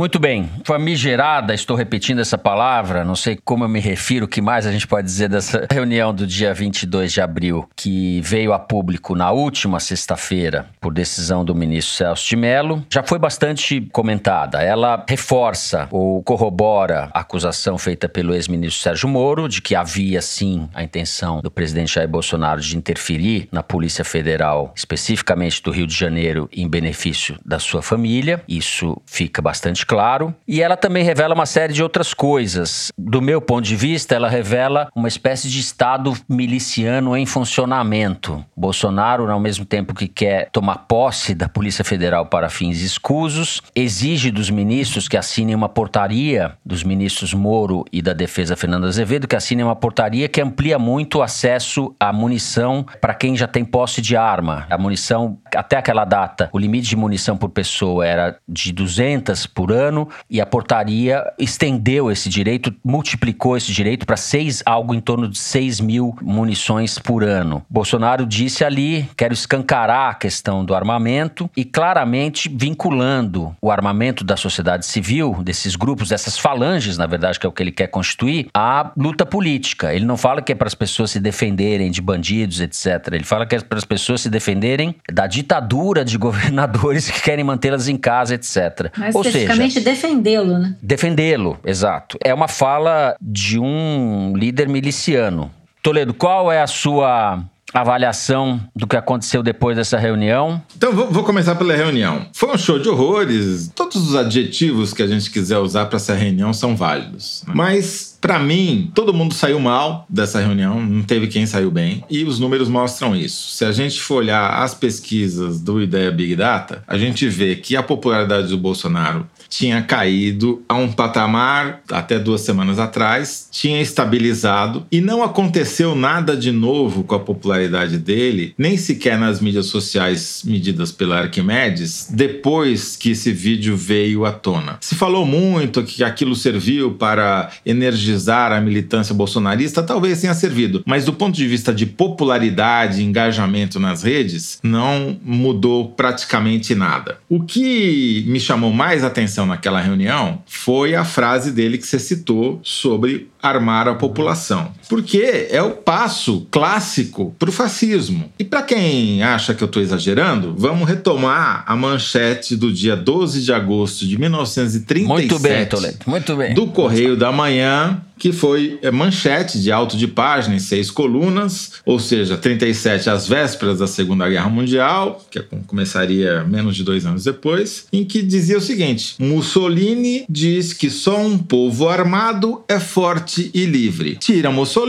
Muito 0.00 0.18
bem. 0.18 0.48
Famigerada, 0.64 1.52
estou 1.52 1.76
repetindo 1.76 2.22
essa 2.22 2.38
palavra, 2.38 3.04
não 3.04 3.14
sei 3.14 3.38
como 3.44 3.64
eu 3.64 3.68
me 3.68 3.80
refiro, 3.80 4.24
o 4.24 4.28
que 4.28 4.40
mais 4.40 4.66
a 4.66 4.72
gente 4.72 4.86
pode 4.86 5.06
dizer 5.06 5.28
dessa 5.28 5.66
reunião 5.70 6.14
do 6.14 6.26
dia 6.26 6.54
22 6.54 7.12
de 7.12 7.20
abril, 7.20 7.68
que 7.76 8.18
veio 8.22 8.54
a 8.54 8.58
público 8.58 9.14
na 9.14 9.30
última 9.30 9.78
sexta-feira, 9.78 10.64
por 10.80 10.94
decisão 10.94 11.44
do 11.44 11.54
ministro 11.54 11.94
Celso 11.96 12.26
de 12.26 12.34
Mello, 12.34 12.82
já 12.90 13.02
foi 13.02 13.18
bastante 13.18 13.82
comentada. 13.92 14.62
Ela 14.62 15.04
reforça 15.06 15.86
ou 15.90 16.22
corrobora 16.22 17.10
a 17.12 17.20
acusação 17.20 17.76
feita 17.76 18.08
pelo 18.08 18.34
ex-ministro 18.34 18.82
Sérgio 18.82 19.06
Moro 19.06 19.50
de 19.50 19.60
que 19.60 19.74
havia 19.74 20.22
sim 20.22 20.66
a 20.72 20.82
intenção 20.82 21.42
do 21.42 21.50
presidente 21.50 21.92
Jair 21.92 22.08
Bolsonaro 22.08 22.62
de 22.62 22.74
interferir 22.74 23.50
na 23.52 23.62
Polícia 23.62 24.02
Federal, 24.02 24.72
especificamente 24.74 25.62
do 25.62 25.70
Rio 25.70 25.86
de 25.86 25.94
Janeiro, 25.94 26.48
em 26.50 26.66
benefício 26.66 27.38
da 27.44 27.58
sua 27.58 27.82
família. 27.82 28.42
Isso 28.48 28.96
fica 29.04 29.42
bastante 29.42 29.89
claro. 29.90 30.32
E 30.46 30.62
ela 30.62 30.76
também 30.76 31.02
revela 31.02 31.34
uma 31.34 31.46
série 31.46 31.72
de 31.72 31.82
outras 31.82 32.14
coisas. 32.14 32.92
Do 32.96 33.20
meu 33.20 33.40
ponto 33.40 33.64
de 33.64 33.74
vista, 33.74 34.14
ela 34.14 34.28
revela 34.28 34.88
uma 34.94 35.08
espécie 35.08 35.48
de 35.48 35.58
Estado 35.58 36.16
miliciano 36.28 37.16
em 37.16 37.26
funcionamento. 37.26 38.44
Bolsonaro, 38.56 39.28
ao 39.28 39.40
mesmo 39.40 39.64
tempo 39.64 39.92
que 39.92 40.06
quer 40.06 40.48
tomar 40.52 40.86
posse 40.86 41.34
da 41.34 41.48
Polícia 41.48 41.84
Federal 41.84 42.26
para 42.26 42.48
fins 42.48 42.80
escusos, 42.82 43.60
exige 43.74 44.30
dos 44.30 44.48
ministros 44.48 45.08
que 45.08 45.16
assinem 45.16 45.56
uma 45.56 45.68
portaria, 45.68 46.52
dos 46.64 46.84
ministros 46.84 47.34
Moro 47.34 47.84
e 47.92 48.00
da 48.00 48.12
Defesa 48.12 48.54
Fernando 48.54 48.86
Azevedo, 48.86 49.26
que 49.26 49.34
assinem 49.34 49.64
uma 49.64 49.74
portaria 49.74 50.28
que 50.28 50.40
amplia 50.40 50.78
muito 50.78 51.18
o 51.18 51.22
acesso 51.22 51.92
à 51.98 52.12
munição 52.12 52.86
para 53.00 53.12
quem 53.12 53.36
já 53.36 53.48
tem 53.48 53.64
posse 53.64 54.00
de 54.00 54.16
arma. 54.16 54.66
A 54.70 54.78
munição, 54.78 55.36
até 55.52 55.78
aquela 55.78 56.04
data, 56.04 56.48
o 56.52 56.58
limite 56.60 56.88
de 56.88 56.94
munição 56.94 57.36
por 57.36 57.50
pessoa 57.50 58.06
era 58.06 58.38
de 58.48 58.72
200 58.72 59.46
por 59.46 59.72
ano 59.72 59.79
e 60.28 60.40
a 60.40 60.46
portaria 60.46 61.22
estendeu 61.38 62.10
esse 62.10 62.28
direito, 62.28 62.74
multiplicou 62.84 63.56
esse 63.56 63.72
direito 63.72 64.06
para 64.06 64.16
seis, 64.16 64.62
algo 64.66 64.94
em 64.94 65.00
torno 65.00 65.28
de 65.28 65.38
6 65.38 65.80
mil 65.80 66.16
munições 66.20 66.98
por 66.98 67.24
ano. 67.24 67.62
Bolsonaro 67.68 68.26
disse 68.26 68.64
ali: 68.64 69.08
quero 69.16 69.32
escancarar 69.32 70.10
a 70.10 70.14
questão 70.14 70.64
do 70.64 70.74
armamento 70.74 71.50
e 71.56 71.64
claramente 71.64 72.48
vinculando 72.48 73.54
o 73.60 73.70
armamento 73.70 74.24
da 74.24 74.36
sociedade 74.36 74.86
civil, 74.86 75.38
desses 75.42 75.76
grupos, 75.76 76.08
dessas 76.08 76.38
falanges, 76.38 76.96
na 76.98 77.06
verdade, 77.06 77.38
que 77.38 77.46
é 77.46 77.48
o 77.48 77.52
que 77.52 77.62
ele 77.62 77.72
quer 77.72 77.86
constituir, 77.88 78.48
à 78.54 78.92
luta 78.96 79.24
política. 79.24 79.94
Ele 79.94 80.04
não 80.04 80.16
fala 80.16 80.42
que 80.42 80.52
é 80.52 80.54
para 80.54 80.68
as 80.68 80.74
pessoas 80.74 81.10
se 81.10 81.20
defenderem 81.20 81.90
de 81.90 82.00
bandidos, 82.00 82.60
etc. 82.60 83.08
Ele 83.12 83.24
fala 83.24 83.46
que 83.46 83.54
é 83.54 83.60
para 83.60 83.78
as 83.78 83.84
pessoas 83.84 84.20
se 84.22 84.30
defenderem 84.30 84.94
da 85.10 85.26
ditadura 85.26 86.04
de 86.04 86.16
governadores 86.18 87.10
que 87.10 87.22
querem 87.22 87.44
mantê-las 87.44 87.88
em 87.88 87.96
casa, 87.96 88.34
etc. 88.34 88.90
Mas 88.96 89.14
Ou 89.14 89.22
especificamente 89.22 89.69
defendê-lo, 89.78 90.58
né? 90.58 90.74
Defendê-lo, 90.82 91.58
exato. 91.64 92.18
É 92.24 92.34
uma 92.34 92.48
fala 92.48 93.14
de 93.20 93.58
um 93.58 94.32
líder 94.36 94.68
miliciano. 94.68 95.50
Toledo, 95.82 96.12
qual 96.12 96.50
é 96.50 96.60
a 96.60 96.66
sua 96.66 97.44
avaliação 97.72 98.60
do 98.74 98.86
que 98.86 98.96
aconteceu 98.96 99.42
depois 99.42 99.76
dessa 99.76 99.98
reunião? 99.98 100.62
Então, 100.76 100.92
vou, 100.92 101.10
vou, 101.10 101.24
começar 101.24 101.54
pela 101.54 101.74
reunião. 101.74 102.26
Foi 102.32 102.52
um 102.52 102.58
show 102.58 102.78
de 102.78 102.88
horrores. 102.88 103.70
Todos 103.74 103.96
os 103.96 104.16
adjetivos 104.16 104.92
que 104.92 105.02
a 105.02 105.06
gente 105.06 105.30
quiser 105.30 105.58
usar 105.58 105.86
para 105.86 105.96
essa 105.96 106.14
reunião 106.14 106.52
são 106.52 106.76
válidos. 106.76 107.44
Né? 107.46 107.52
Mas, 107.56 108.18
para 108.20 108.38
mim, 108.38 108.90
todo 108.94 109.14
mundo 109.14 109.34
saiu 109.34 109.60
mal 109.60 110.04
dessa 110.08 110.40
reunião, 110.40 110.80
não 110.80 111.02
teve 111.02 111.28
quem 111.28 111.46
saiu 111.46 111.70
bem. 111.70 112.04
E 112.10 112.24
os 112.24 112.38
números 112.38 112.68
mostram 112.68 113.14
isso. 113.14 113.50
Se 113.54 113.64
a 113.64 113.72
gente 113.72 114.00
for 114.00 114.16
olhar 114.16 114.62
as 114.62 114.74
pesquisas 114.74 115.60
do 115.60 115.80
Ideia 115.80 116.10
Big 116.10 116.36
Data, 116.36 116.82
a 116.86 116.98
gente 116.98 117.28
vê 117.28 117.56
que 117.56 117.76
a 117.76 117.82
popularidade 117.82 118.48
do 118.48 118.58
Bolsonaro 118.58 119.26
tinha 119.50 119.82
caído 119.82 120.62
a 120.68 120.74
um 120.74 120.90
patamar 120.90 121.82
até 121.90 122.18
duas 122.18 122.40
semanas 122.42 122.78
atrás, 122.78 123.48
tinha 123.50 123.82
estabilizado 123.82 124.86
e 124.90 125.00
não 125.00 125.22
aconteceu 125.22 125.94
nada 125.96 126.36
de 126.36 126.52
novo 126.52 127.02
com 127.02 127.16
a 127.16 127.20
popularidade 127.20 127.98
dele, 127.98 128.54
nem 128.56 128.76
sequer 128.76 129.18
nas 129.18 129.40
mídias 129.40 129.66
sociais 129.66 130.42
medidas 130.44 130.92
pela 130.92 131.18
Arquimedes, 131.18 132.08
depois 132.10 132.96
que 132.96 133.10
esse 133.10 133.32
vídeo 133.32 133.76
veio 133.76 134.24
à 134.24 134.30
tona. 134.30 134.78
Se 134.80 134.94
falou 134.94 135.26
muito 135.26 135.82
que 135.82 136.04
aquilo 136.04 136.36
serviu 136.36 136.92
para 136.92 137.50
energizar 137.66 138.52
a 138.52 138.60
militância 138.60 139.14
bolsonarista, 139.14 139.82
talvez 139.82 140.20
tenha 140.20 140.34
servido, 140.34 140.82
mas 140.86 141.04
do 141.04 141.12
ponto 141.12 141.34
de 141.34 141.46
vista 141.46 141.74
de 141.74 141.86
popularidade 141.86 143.00
e 143.00 143.04
engajamento 143.04 143.80
nas 143.80 144.04
redes, 144.04 144.60
não 144.62 145.18
mudou 145.24 145.88
praticamente 145.88 146.74
nada. 146.74 147.18
O 147.28 147.42
que 147.42 148.24
me 148.28 148.38
chamou 148.38 148.72
mais 148.72 149.02
atenção 149.02 149.39
naquela 149.46 149.80
reunião 149.80 150.42
foi 150.46 150.94
a 150.94 151.04
frase 151.04 151.50
dele 151.50 151.78
que 151.78 151.86
você 151.86 151.98
citou 151.98 152.60
sobre 152.62 153.30
armar 153.42 153.88
a 153.88 153.94
população. 153.94 154.72
Porque 154.90 155.46
é 155.48 155.62
o 155.62 155.70
passo 155.70 156.48
clássico 156.50 157.32
para 157.38 157.48
o 157.48 157.52
fascismo. 157.52 158.28
E 158.36 158.42
para 158.42 158.62
quem 158.62 159.22
acha 159.22 159.54
que 159.54 159.62
eu 159.62 159.66
estou 159.66 159.80
exagerando, 159.80 160.52
vamos 160.58 160.88
retomar 160.88 161.62
a 161.64 161.76
manchete 161.76 162.56
do 162.56 162.72
dia 162.72 162.96
12 162.96 163.40
de 163.40 163.52
agosto 163.52 164.04
de 164.04 164.18
1937. 164.18 165.06
Muito 165.06 165.38
bem, 165.38 165.64
Toledo. 165.64 165.98
Muito 166.04 166.36
bem. 166.36 166.54
Do 166.54 166.66
Correio 166.66 167.16
da 167.16 167.30
Manhã, 167.30 168.02
que 168.20 168.32
foi 168.32 168.78
é, 168.82 168.90
manchete 168.90 169.58
de 169.58 169.72
alto 169.72 169.96
de 169.96 170.06
página 170.06 170.54
em 170.54 170.58
seis 170.58 170.90
colunas, 170.90 171.72
ou 171.86 171.98
seja, 171.98 172.36
37 172.36 173.08
às 173.08 173.26
vésperas 173.26 173.78
da 173.78 173.86
Segunda 173.86 174.28
Guerra 174.28 174.50
Mundial, 174.50 175.24
que 175.30 175.40
começaria 175.66 176.44
menos 176.44 176.76
de 176.76 176.84
dois 176.84 177.06
anos 177.06 177.24
depois, 177.24 177.86
em 177.90 178.04
que 178.04 178.20
dizia 178.20 178.58
o 178.58 178.60
seguinte: 178.60 179.14
Mussolini 179.18 180.26
diz 180.28 180.74
que 180.74 180.90
só 180.90 181.18
um 181.18 181.38
povo 181.38 181.88
armado 181.88 182.62
é 182.68 182.78
forte 182.78 183.50
e 183.54 183.64
livre. 183.64 184.16
Tira 184.16 184.50
Mussolini, 184.50 184.79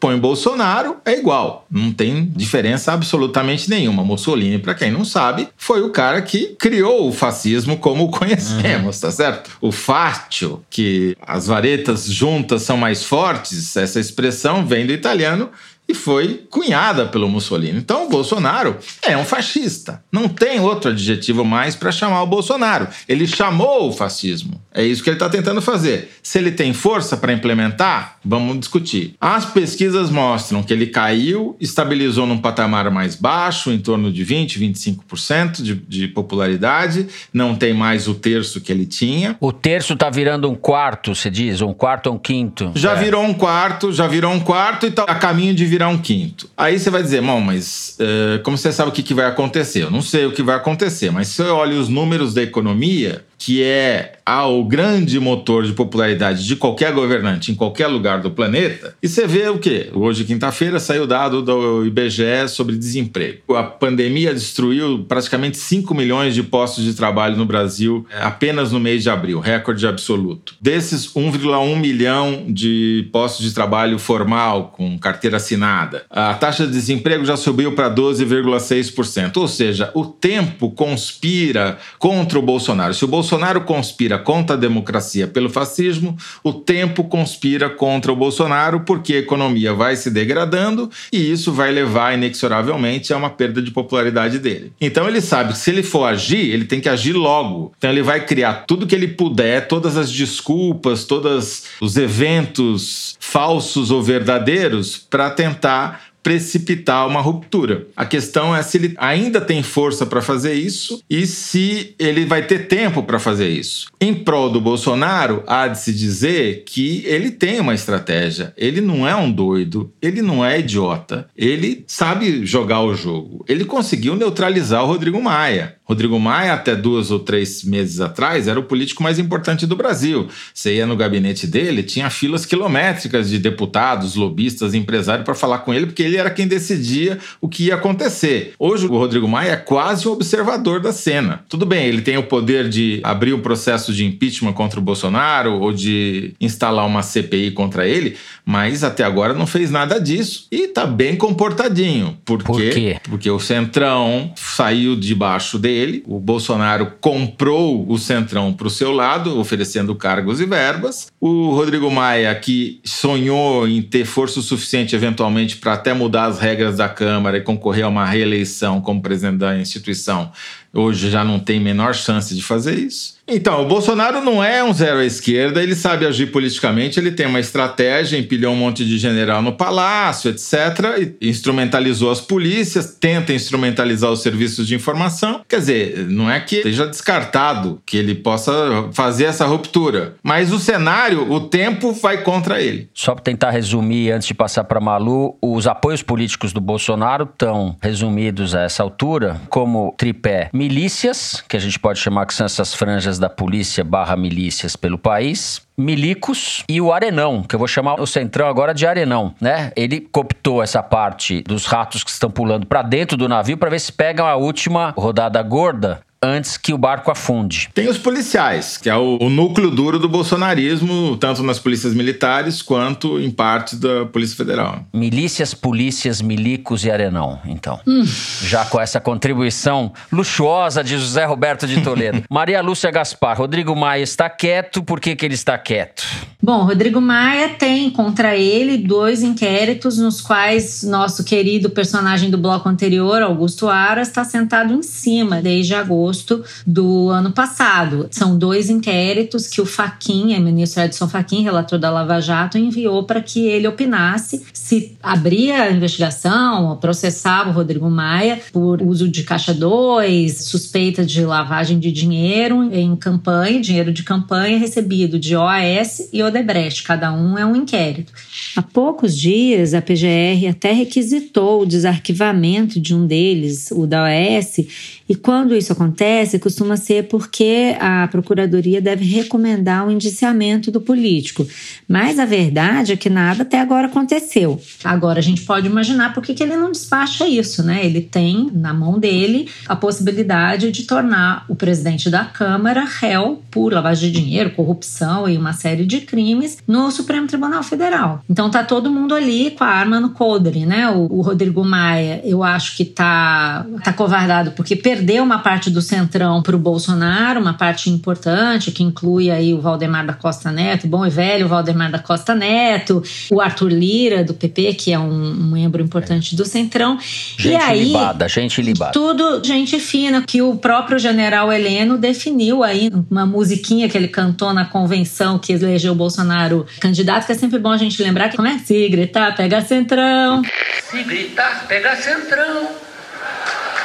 põe 0.00 0.18
Bolsonaro, 0.18 0.96
é 1.04 1.18
igual. 1.18 1.66
Não 1.70 1.92
tem 1.92 2.24
diferença 2.34 2.92
absolutamente 2.92 3.68
nenhuma. 3.68 4.04
Mussolini, 4.04 4.58
para 4.58 4.74
quem 4.74 4.90
não 4.90 5.04
sabe, 5.04 5.48
foi 5.56 5.82
o 5.82 5.90
cara 5.90 6.22
que 6.22 6.54
criou 6.58 7.08
o 7.08 7.12
fascismo 7.12 7.78
como 7.78 8.04
o 8.04 8.10
conhecemos, 8.10 8.96
uhum. 8.96 9.02
tá 9.02 9.10
certo? 9.10 9.50
O 9.60 9.72
fátio, 9.72 10.62
que 10.70 11.16
as 11.20 11.46
varetas 11.46 12.06
juntas 12.06 12.62
são 12.62 12.76
mais 12.76 13.04
fortes, 13.04 13.76
essa 13.76 14.00
expressão 14.00 14.66
vem 14.66 14.86
do 14.86 14.92
italiano 14.92 15.50
e 15.86 15.94
foi 15.94 16.46
cunhada 16.50 17.06
pelo 17.06 17.28
Mussolini. 17.28 17.78
Então 17.78 18.06
o 18.06 18.08
Bolsonaro 18.08 18.76
é 19.02 19.16
um 19.16 19.24
fascista. 19.24 20.02
Não 20.10 20.28
tem 20.28 20.60
outro 20.60 20.90
adjetivo 20.90 21.44
mais 21.44 21.76
para 21.76 21.92
chamar 21.92 22.22
o 22.22 22.26
Bolsonaro. 22.26 22.88
Ele 23.08 23.26
chamou 23.26 23.88
o 23.88 23.92
fascismo. 23.92 24.60
É 24.72 24.84
isso 24.84 25.02
que 25.02 25.10
ele 25.10 25.16
está 25.16 25.28
tentando 25.28 25.60
fazer. 25.60 26.10
Se 26.22 26.38
ele 26.38 26.50
tem 26.50 26.72
força 26.72 27.16
para 27.16 27.32
implementar, 27.32 28.16
vamos 28.24 28.58
discutir. 28.58 29.14
As 29.20 29.44
pesquisas 29.44 30.10
mostram 30.10 30.62
que 30.62 30.72
ele 30.72 30.86
caiu, 30.86 31.56
estabilizou 31.60 32.26
num 32.26 32.38
patamar 32.38 32.90
mais 32.90 33.14
baixo, 33.14 33.70
em 33.70 33.78
torno 33.78 34.10
de 34.10 34.24
20, 34.24 34.58
25% 34.58 35.62
de, 35.62 35.74
de 35.74 36.08
popularidade. 36.08 37.06
Não 37.32 37.54
tem 37.54 37.74
mais 37.74 38.08
o 38.08 38.14
terço 38.14 38.60
que 38.60 38.72
ele 38.72 38.86
tinha. 38.86 39.36
O 39.38 39.52
terço 39.52 39.92
está 39.92 40.08
virando 40.08 40.50
um 40.50 40.54
quarto, 40.54 41.14
se 41.14 41.30
diz, 41.30 41.60
um 41.60 41.74
quarto 41.74 42.08
ou 42.08 42.16
um 42.16 42.18
quinto. 42.18 42.72
Já 42.74 42.92
é. 42.92 42.96
virou 42.96 43.22
um 43.22 43.34
quarto, 43.34 43.92
já 43.92 44.06
virou 44.06 44.32
um 44.32 44.40
quarto 44.40 44.86
e 44.86 44.88
está 44.88 45.04
a 45.04 45.14
caminho 45.14 45.54
de 45.54 45.64
virar 45.74 45.88
um 45.88 45.98
quinto. 45.98 46.48
Aí 46.56 46.78
você 46.78 46.88
vai 46.88 47.02
dizer, 47.02 47.20
bom, 47.20 47.40
mas 47.40 47.98
uh, 47.98 48.42
como 48.44 48.56
você 48.56 48.72
sabe 48.72 48.90
o 48.90 48.92
que, 48.92 49.02
que 49.02 49.12
vai 49.12 49.26
acontecer? 49.26 49.82
Eu 49.82 49.90
não 49.90 50.00
sei 50.00 50.24
o 50.24 50.32
que 50.32 50.42
vai 50.42 50.54
acontecer, 50.54 51.10
mas 51.10 51.28
se 51.28 51.42
eu 51.42 51.56
olho 51.56 51.80
os 51.80 51.88
números 51.88 52.32
da 52.32 52.42
economia, 52.42 53.24
que 53.44 53.62
é 53.62 54.14
ao 54.24 54.64
grande 54.64 55.20
motor 55.20 55.66
de 55.66 55.74
popularidade 55.74 56.46
de 56.46 56.56
qualquer 56.56 56.94
governante 56.94 57.52
em 57.52 57.54
qualquer 57.54 57.88
lugar 57.88 58.22
do 58.22 58.30
planeta, 58.30 58.96
e 59.02 59.06
você 59.06 59.26
vê 59.26 59.46
o 59.50 59.58
quê? 59.58 59.90
Hoje, 59.92 60.24
quinta-feira, 60.24 60.80
saiu 60.80 61.06
dado 61.06 61.42
do 61.42 61.84
IBGE 61.84 62.48
sobre 62.48 62.74
desemprego. 62.74 63.54
A 63.54 63.62
pandemia 63.62 64.32
destruiu 64.32 65.04
praticamente 65.06 65.58
5 65.58 65.94
milhões 65.94 66.34
de 66.34 66.42
postos 66.42 66.84
de 66.84 66.94
trabalho 66.94 67.36
no 67.36 67.44
Brasil 67.44 68.06
é, 68.10 68.22
apenas 68.22 68.72
no 68.72 68.80
mês 68.80 69.02
de 69.02 69.10
abril, 69.10 69.40
recorde 69.40 69.86
absoluto. 69.86 70.54
Desses, 70.58 71.12
1,1 71.12 71.76
milhão 71.76 72.46
de 72.48 73.06
postos 73.12 73.44
de 73.44 73.52
trabalho 73.52 73.98
formal, 73.98 74.72
com 74.74 74.98
carteira 74.98 75.36
assinada. 75.36 76.06
A 76.08 76.32
taxa 76.32 76.66
de 76.66 76.72
desemprego 76.72 77.26
já 77.26 77.36
subiu 77.36 77.72
para 77.72 77.94
12,6%. 77.94 79.36
Ou 79.36 79.48
seja, 79.48 79.90
o 79.92 80.06
tempo 80.06 80.70
conspira 80.70 81.76
contra 81.98 82.38
o 82.38 82.42
Bolsonaro. 82.42 82.94
Se 82.94 83.04
o 83.04 83.08
Bolsonaro 83.08 83.33
Bolsonaro 83.34 83.62
conspira 83.62 84.16
contra 84.16 84.54
a 84.54 84.58
democracia 84.58 85.26
pelo 85.26 85.50
fascismo, 85.50 86.16
o 86.44 86.52
tempo 86.52 87.02
conspira 87.02 87.68
contra 87.68 88.12
o 88.12 88.16
Bolsonaro 88.16 88.80
porque 88.86 89.14
a 89.14 89.18
economia 89.18 89.74
vai 89.74 89.96
se 89.96 90.08
degradando 90.08 90.88
e 91.12 91.32
isso 91.32 91.52
vai 91.52 91.72
levar 91.72 92.14
inexoravelmente 92.14 93.12
a 93.12 93.16
uma 93.16 93.28
perda 93.28 93.60
de 93.60 93.72
popularidade 93.72 94.38
dele. 94.38 94.72
Então 94.80 95.08
ele 95.08 95.20
sabe 95.20 95.52
que 95.52 95.58
se 95.58 95.70
ele 95.70 95.82
for 95.82 96.04
agir, 96.04 96.48
ele 96.48 96.64
tem 96.64 96.80
que 96.80 96.88
agir 96.88 97.12
logo. 97.12 97.72
Então 97.76 97.90
ele 97.90 98.04
vai 98.04 98.24
criar 98.24 98.66
tudo 98.68 98.86
que 98.86 98.94
ele 98.94 99.08
puder, 99.08 99.66
todas 99.66 99.96
as 99.96 100.12
desculpas, 100.12 101.04
todos 101.04 101.64
os 101.80 101.96
eventos 101.96 103.16
falsos 103.18 103.90
ou 103.90 104.00
verdadeiros 104.00 104.96
para 104.96 105.28
tentar 105.28 106.13
precipitar 106.24 107.06
uma 107.06 107.20
ruptura. 107.20 107.86
A 107.94 108.06
questão 108.06 108.56
é 108.56 108.62
se 108.62 108.78
ele 108.78 108.94
ainda 108.96 109.42
tem 109.42 109.62
força 109.62 110.06
para 110.06 110.22
fazer 110.22 110.54
isso 110.54 111.00
e 111.08 111.26
se 111.26 111.94
ele 111.98 112.24
vai 112.24 112.46
ter 112.46 112.66
tempo 112.66 113.02
para 113.02 113.18
fazer 113.18 113.48
isso. 113.48 113.88
Em 114.00 114.14
prol 114.14 114.48
do 114.50 114.60
Bolsonaro, 114.60 115.44
há 115.46 115.68
de 115.68 115.78
se 115.78 115.92
dizer 115.92 116.64
que 116.64 117.04
ele 117.04 117.30
tem 117.30 117.60
uma 117.60 117.74
estratégia. 117.74 118.54
Ele 118.56 118.80
não 118.80 119.06
é 119.06 119.14
um 119.14 119.30
doido, 119.30 119.92
ele 120.00 120.22
não 120.22 120.42
é 120.42 120.58
idiota, 120.58 121.28
ele 121.36 121.84
sabe 121.86 122.46
jogar 122.46 122.80
o 122.80 122.94
jogo. 122.94 123.44
Ele 123.46 123.66
conseguiu 123.66 124.16
neutralizar 124.16 124.82
o 124.82 124.86
Rodrigo 124.86 125.22
Maia. 125.22 125.76
Rodrigo 125.84 126.18
Maia, 126.18 126.54
até 126.54 126.74
duas 126.74 127.10
ou 127.10 127.18
três 127.18 127.62
meses 127.62 128.00
atrás, 128.00 128.48
era 128.48 128.58
o 128.58 128.62
político 128.62 129.02
mais 129.02 129.18
importante 129.18 129.66
do 129.66 129.76
Brasil. 129.76 130.28
Você 130.52 130.76
ia 130.76 130.86
no 130.86 130.96
gabinete 130.96 131.46
dele, 131.46 131.82
tinha 131.82 132.08
filas 132.08 132.46
quilométricas 132.46 133.28
de 133.28 133.38
deputados, 133.38 134.14
lobistas, 134.14 134.72
empresários 134.72 135.24
para 135.24 135.34
falar 135.34 135.58
com 135.58 135.74
ele, 135.74 135.86
porque 135.86 136.02
ele 136.02 136.16
era 136.16 136.30
quem 136.30 136.48
decidia 136.48 137.18
o 137.40 137.48
que 137.48 137.64
ia 137.64 137.74
acontecer. 137.74 138.54
Hoje, 138.58 138.86
o 138.86 138.96
Rodrigo 138.96 139.28
Maia 139.28 139.52
é 139.52 139.56
quase 139.56 140.08
o 140.08 140.12
observador 140.12 140.80
da 140.80 140.92
cena. 140.92 141.44
Tudo 141.48 141.66
bem, 141.66 141.86
ele 141.86 142.00
tem 142.00 142.16
o 142.16 142.22
poder 142.22 142.68
de 142.68 143.00
abrir 143.02 143.34
um 143.34 143.40
processo 143.40 143.92
de 143.92 144.06
impeachment 144.06 144.54
contra 144.54 144.80
o 144.80 144.82
Bolsonaro 144.82 145.60
ou 145.60 145.70
de 145.72 146.34
instalar 146.40 146.86
uma 146.86 147.02
CPI 147.02 147.50
contra 147.50 147.86
ele, 147.86 148.16
mas 148.44 148.82
até 148.82 149.04
agora 149.04 149.34
não 149.34 149.46
fez 149.46 149.70
nada 149.70 150.00
disso 150.00 150.46
e 150.50 150.64
está 150.64 150.86
bem 150.86 151.14
comportadinho. 151.16 152.16
Por, 152.24 152.42
Por 152.42 152.60
quê? 152.60 152.96
Porque 153.04 153.30
o 153.30 153.38
Centrão 153.38 154.32
saiu 154.54 154.94
debaixo 154.94 155.58
dele. 155.58 156.04
O 156.06 156.20
Bolsonaro 156.20 156.92
comprou 157.00 157.90
o 157.90 157.98
Centrão 157.98 158.52
para 158.52 158.66
o 158.66 158.70
seu 158.70 158.92
lado, 158.92 159.38
oferecendo 159.38 159.94
cargos 159.94 160.40
e 160.40 160.46
verbas. 160.46 161.08
O 161.20 161.50
Rodrigo 161.50 161.90
Maia, 161.90 162.34
que 162.34 162.80
sonhou 162.84 163.66
em 163.66 163.82
ter 163.82 164.04
força 164.04 164.40
suficiente, 164.40 164.94
eventualmente, 164.94 165.56
para 165.56 165.72
até 165.72 165.92
mudar 165.92 166.26
as 166.26 166.38
regras 166.38 166.76
da 166.76 166.88
Câmara 166.88 167.38
e 167.38 167.40
concorrer 167.40 167.84
a 167.84 167.88
uma 167.88 168.06
reeleição 168.06 168.80
como 168.80 169.02
presidente 169.02 169.38
da 169.38 169.58
instituição, 169.58 170.30
hoje 170.74 171.10
já 171.10 171.24
não 171.24 171.38
tem 171.38 171.60
menor 171.60 171.94
chance 171.94 172.34
de 172.34 172.42
fazer 172.42 172.78
isso. 172.78 173.14
Então, 173.26 173.62
o 173.62 173.66
Bolsonaro 173.66 174.20
não 174.20 174.44
é 174.44 174.62
um 174.62 174.72
zero 174.72 174.98
à 174.98 175.04
esquerda, 175.04 175.62
ele 175.62 175.74
sabe 175.74 176.06
agir 176.06 176.30
politicamente, 176.30 177.00
ele 177.00 177.10
tem 177.10 177.26
uma 177.26 177.40
estratégia, 177.40 178.18
empilhou 178.18 178.52
um 178.52 178.56
monte 178.56 178.84
de 178.84 178.98
general 178.98 179.40
no 179.40 179.54
palácio, 179.54 180.30
etc., 180.30 181.14
instrumentalizou 181.22 182.10
as 182.10 182.20
polícias, 182.20 182.96
tenta 183.00 183.32
instrumentalizar 183.32 184.10
os 184.10 184.20
serviços 184.20 184.66
de 184.66 184.74
informação. 184.74 185.40
Quer 185.48 185.58
dizer, 185.58 186.06
não 186.10 186.30
é 186.30 186.38
que 186.38 186.56
esteja 186.56 186.86
descartado 186.86 187.80
que 187.86 187.96
ele 187.96 188.14
possa 188.14 188.90
fazer 188.92 189.24
essa 189.24 189.46
ruptura, 189.46 190.16
mas 190.22 190.52
o 190.52 190.58
cenário, 190.58 191.32
o 191.32 191.40
tempo 191.40 191.92
vai 191.92 192.22
contra 192.22 192.60
ele. 192.60 192.90
Só 192.92 193.14
para 193.14 193.24
tentar 193.24 193.50
resumir, 193.50 194.12
antes 194.12 194.28
de 194.28 194.34
passar 194.34 194.64
para 194.64 194.80
Malu, 194.80 195.38
os 195.40 195.66
apoios 195.66 196.02
políticos 196.02 196.52
do 196.52 196.60
Bolsonaro 196.60 197.24
estão 197.24 197.74
resumidos 197.80 198.54
a 198.54 198.62
essa 198.62 198.82
altura 198.82 199.40
como 199.48 199.94
tripé 199.96 200.50
milícias, 200.64 201.44
que 201.46 201.58
a 201.58 201.60
gente 201.60 201.78
pode 201.78 201.98
chamar 201.98 202.24
que 202.24 202.32
são 202.32 202.46
essas 202.46 202.72
franjas 202.72 203.18
da 203.18 203.28
polícia 203.28 203.84
barra 203.84 204.16
milícias 204.16 204.74
pelo 204.74 204.96
país, 204.96 205.60
milicos 205.76 206.64
e 206.66 206.80
o 206.80 206.90
Arenão, 206.90 207.42
que 207.42 207.54
eu 207.54 207.58
vou 207.58 207.68
chamar 207.68 208.00
o 208.00 208.06
Centrão 208.06 208.48
agora 208.48 208.72
de 208.72 208.86
Arenão, 208.86 209.34
né? 209.38 209.72
Ele 209.76 210.00
cooptou 210.00 210.62
essa 210.62 210.82
parte 210.82 211.42
dos 211.42 211.66
ratos 211.66 212.02
que 212.02 212.10
estão 212.10 212.30
pulando 212.30 212.66
para 212.66 212.80
dentro 212.80 213.14
do 213.14 213.28
navio 213.28 213.58
para 213.58 213.68
ver 213.68 213.78
se 213.78 213.92
pegam 213.92 214.26
a 214.26 214.36
última 214.36 214.94
rodada 214.96 215.42
gorda 215.42 216.00
antes 216.24 216.56
que 216.56 216.72
o 216.72 216.78
barco 216.78 217.10
afunde. 217.10 217.68
Tem 217.74 217.86
os 217.88 217.98
policiais, 217.98 218.78
que 218.78 218.88
é 218.88 218.96
o, 218.96 219.18
o, 219.20 219.28
núcleo 219.28 219.70
duro 219.70 219.98
do 219.98 220.08
bolsonarismo, 220.08 221.16
tanto 221.18 221.42
nas 221.42 221.58
polícias 221.58 221.92
militares 221.92 222.62
quanto 222.62 223.20
em 223.20 223.30
parte 223.30 223.76
da 223.76 224.06
Polícia 224.06 224.36
Federal. 224.36 224.86
Milícias, 224.92 225.52
polícias, 225.52 226.22
milicos 226.22 226.84
e 226.84 226.90
arenão, 226.90 227.38
então. 227.44 227.78
Hum. 227.86 228.04
Já 228.42 228.64
com 228.64 228.80
essa 228.80 228.98
contribuição 229.00 229.92
luxuosa 230.10 230.82
de 230.82 230.96
José 230.96 231.24
Roberto 231.26 231.66
de 231.66 231.82
Toledo. 231.82 232.22
Maria 232.30 232.62
Lúcia 232.62 232.90
Gaspar, 232.90 233.36
Rodrigo 233.36 233.76
Maia 233.76 234.02
está 234.02 234.30
quieto, 234.30 234.82
por 234.82 235.00
que, 235.00 235.14
que 235.14 235.26
ele 235.26 235.34
está 235.34 235.58
quieto? 235.58 236.04
Bom, 236.42 236.64
Rodrigo 236.64 237.00
Maia 237.00 237.50
tem 237.50 237.90
contra 237.90 238.36
ele 238.36 238.78
dois 238.78 239.22
inquéritos 239.22 239.98
nos 239.98 240.20
quais 240.20 240.82
nosso 240.82 241.24
querido 241.24 241.68
personagem 241.68 242.30
do 242.30 242.38
bloco 242.38 242.68
anterior, 242.68 243.22
Augusto 243.22 243.68
Aras, 243.68 244.08
está 244.08 244.24
sentado 244.24 244.72
em 244.72 244.82
cima 244.82 245.42
desde 245.42 245.74
agosto 245.74 246.13
agosto 246.14 246.44
do 246.66 247.10
ano 247.10 247.32
passado. 247.32 248.06
São 248.10 248.38
dois 248.38 248.70
inquéritos 248.70 249.48
que 249.48 249.60
o 249.60 249.66
Faquin, 249.66 250.38
ministro 250.40 250.82
Edson 250.82 251.08
Faquin, 251.08 251.42
relator 251.42 251.78
da 251.78 251.90
Lava 251.90 252.20
Jato, 252.20 252.56
enviou 252.56 253.02
para 253.04 253.20
que 253.20 253.46
ele 253.46 253.66
opinasse 253.66 254.44
se 254.64 254.96
abria 255.02 255.64
a 255.64 255.70
investigação, 255.70 256.78
processava 256.78 257.50
o 257.50 257.52
Rodrigo 257.52 257.90
Maia 257.90 258.40
por 258.50 258.80
uso 258.80 259.06
de 259.06 259.22
caixa 259.22 259.52
2, 259.52 260.42
suspeita 260.42 261.04
de 261.04 261.22
lavagem 261.22 261.78
de 261.78 261.92
dinheiro 261.92 262.72
em 262.72 262.96
campanha, 262.96 263.60
dinheiro 263.60 263.92
de 263.92 264.02
campanha 264.02 264.58
recebido 264.58 265.18
de 265.18 265.36
OAS 265.36 266.08
e 266.10 266.22
Odebrecht. 266.22 266.82
Cada 266.82 267.12
um 267.12 267.36
é 267.36 267.44
um 267.44 267.54
inquérito. 267.54 268.10
Há 268.56 268.62
poucos 268.62 269.14
dias, 269.14 269.74
a 269.74 269.82
PGR 269.82 270.48
até 270.48 270.72
requisitou 270.72 271.60
o 271.60 271.66
desarquivamento 271.66 272.80
de 272.80 272.94
um 272.94 273.06
deles, 273.06 273.70
o 273.70 273.86
da 273.86 274.04
OAS, 274.04 274.60
e 275.06 275.14
quando 275.14 275.54
isso 275.54 275.72
acontece, 275.72 276.38
costuma 276.38 276.78
ser 276.78 277.08
porque 277.08 277.76
a 277.78 278.08
procuradoria 278.08 278.80
deve 278.80 279.04
recomendar 279.04 279.86
o 279.86 279.90
indiciamento 279.90 280.70
do 280.70 280.80
político. 280.80 281.46
Mas 281.86 282.18
a 282.18 282.24
verdade 282.24 282.92
é 282.92 282.96
que 282.96 283.10
nada 283.10 283.42
até 283.42 283.60
agora 283.60 283.88
aconteceu. 283.88 284.53
Agora 284.82 285.18
a 285.18 285.22
gente 285.22 285.42
pode 285.42 285.66
imaginar 285.66 286.12
por 286.12 286.22
que 286.22 286.42
ele 286.42 286.56
não 286.56 286.72
despacha 286.72 287.26
isso, 287.26 287.62
né? 287.62 287.84
Ele 287.84 288.00
tem 288.00 288.50
na 288.52 288.72
mão 288.72 288.98
dele 288.98 289.48
a 289.68 289.76
possibilidade 289.76 290.70
de 290.70 290.84
tornar 290.84 291.44
o 291.48 291.54
presidente 291.54 292.10
da 292.10 292.24
Câmara 292.24 292.84
réu 292.84 293.42
por 293.50 293.72
lavagem 293.72 294.10
de 294.10 294.20
dinheiro, 294.20 294.50
corrupção 294.50 295.28
e 295.28 295.36
uma 295.36 295.52
série 295.52 295.84
de 295.84 296.00
crimes 296.00 296.58
no 296.66 296.90
Supremo 296.90 297.26
Tribunal 297.26 297.62
Federal. 297.62 298.22
Então 298.28 298.50
tá 298.50 298.64
todo 298.64 298.90
mundo 298.90 299.14
ali 299.14 299.50
com 299.50 299.64
a 299.64 299.68
arma 299.68 300.00
no 300.00 300.10
coldre, 300.10 300.66
né? 300.66 300.88
O, 300.90 301.18
o 301.18 301.20
Rodrigo 301.22 301.64
Maia, 301.64 302.20
eu 302.24 302.42
acho 302.42 302.76
que 302.76 302.84
tá, 302.84 303.66
tá 303.82 303.92
covardado 303.92 304.52
porque 304.52 304.76
perdeu 304.76 305.22
uma 305.22 305.38
parte 305.38 305.70
do 305.70 305.80
centrão 305.80 306.42
para 306.42 306.56
o 306.56 306.58
Bolsonaro, 306.58 307.40
uma 307.40 307.54
parte 307.54 307.90
importante, 307.90 308.70
que 308.70 308.82
inclui 308.82 309.30
aí 309.30 309.54
o 309.54 309.60
Valdemar 309.60 310.06
da 310.06 310.12
Costa 310.12 310.50
Neto, 310.50 310.86
bom 310.86 311.04
e 311.06 311.10
velho 311.10 311.48
Valdemar 311.48 311.90
da 311.90 311.98
Costa 311.98 312.34
Neto, 312.34 313.02
o 313.30 313.40
Arthur 313.40 313.72
Lira, 313.72 314.24
do 314.24 314.34
PP, 314.48 314.74
que 314.74 314.92
é 314.92 314.98
um, 314.98 315.34
membro 315.34 315.82
importante 315.82 316.36
do 316.36 316.44
centrão. 316.44 316.98
Gente 317.00 317.52
e 317.52 317.56
aí, 317.56 317.84
libada, 317.84 318.28
gente 318.28 318.60
libada. 318.60 318.92
Tudo 318.92 319.42
gente 319.44 319.78
fina, 319.78 320.22
que 320.26 320.42
o 320.42 320.56
próprio 320.56 320.98
general 320.98 321.52
Heleno 321.52 321.96
definiu 321.96 322.62
aí 322.62 322.90
uma 323.10 323.24
musiquinha 323.24 323.88
que 323.88 323.96
ele 323.96 324.08
cantou 324.08 324.52
na 324.52 324.64
convenção 324.64 325.38
que 325.38 325.52
elegeu 325.52 325.92
o 325.92 325.96
Bolsonaro 325.96 326.66
candidato, 326.80 327.26
que 327.26 327.32
é 327.32 327.34
sempre 327.34 327.58
bom 327.58 327.70
a 327.70 327.76
gente 327.76 328.02
lembrar 328.02 328.28
que 328.28 328.36
como 328.36 328.48
é 328.48 328.58
se 328.58 328.88
gritar, 328.88 329.34
pega 329.34 329.60
centrão. 329.62 330.42
Se 330.90 331.02
gritar, 331.02 331.66
pega 331.66 331.96
centrão. 331.96 332.68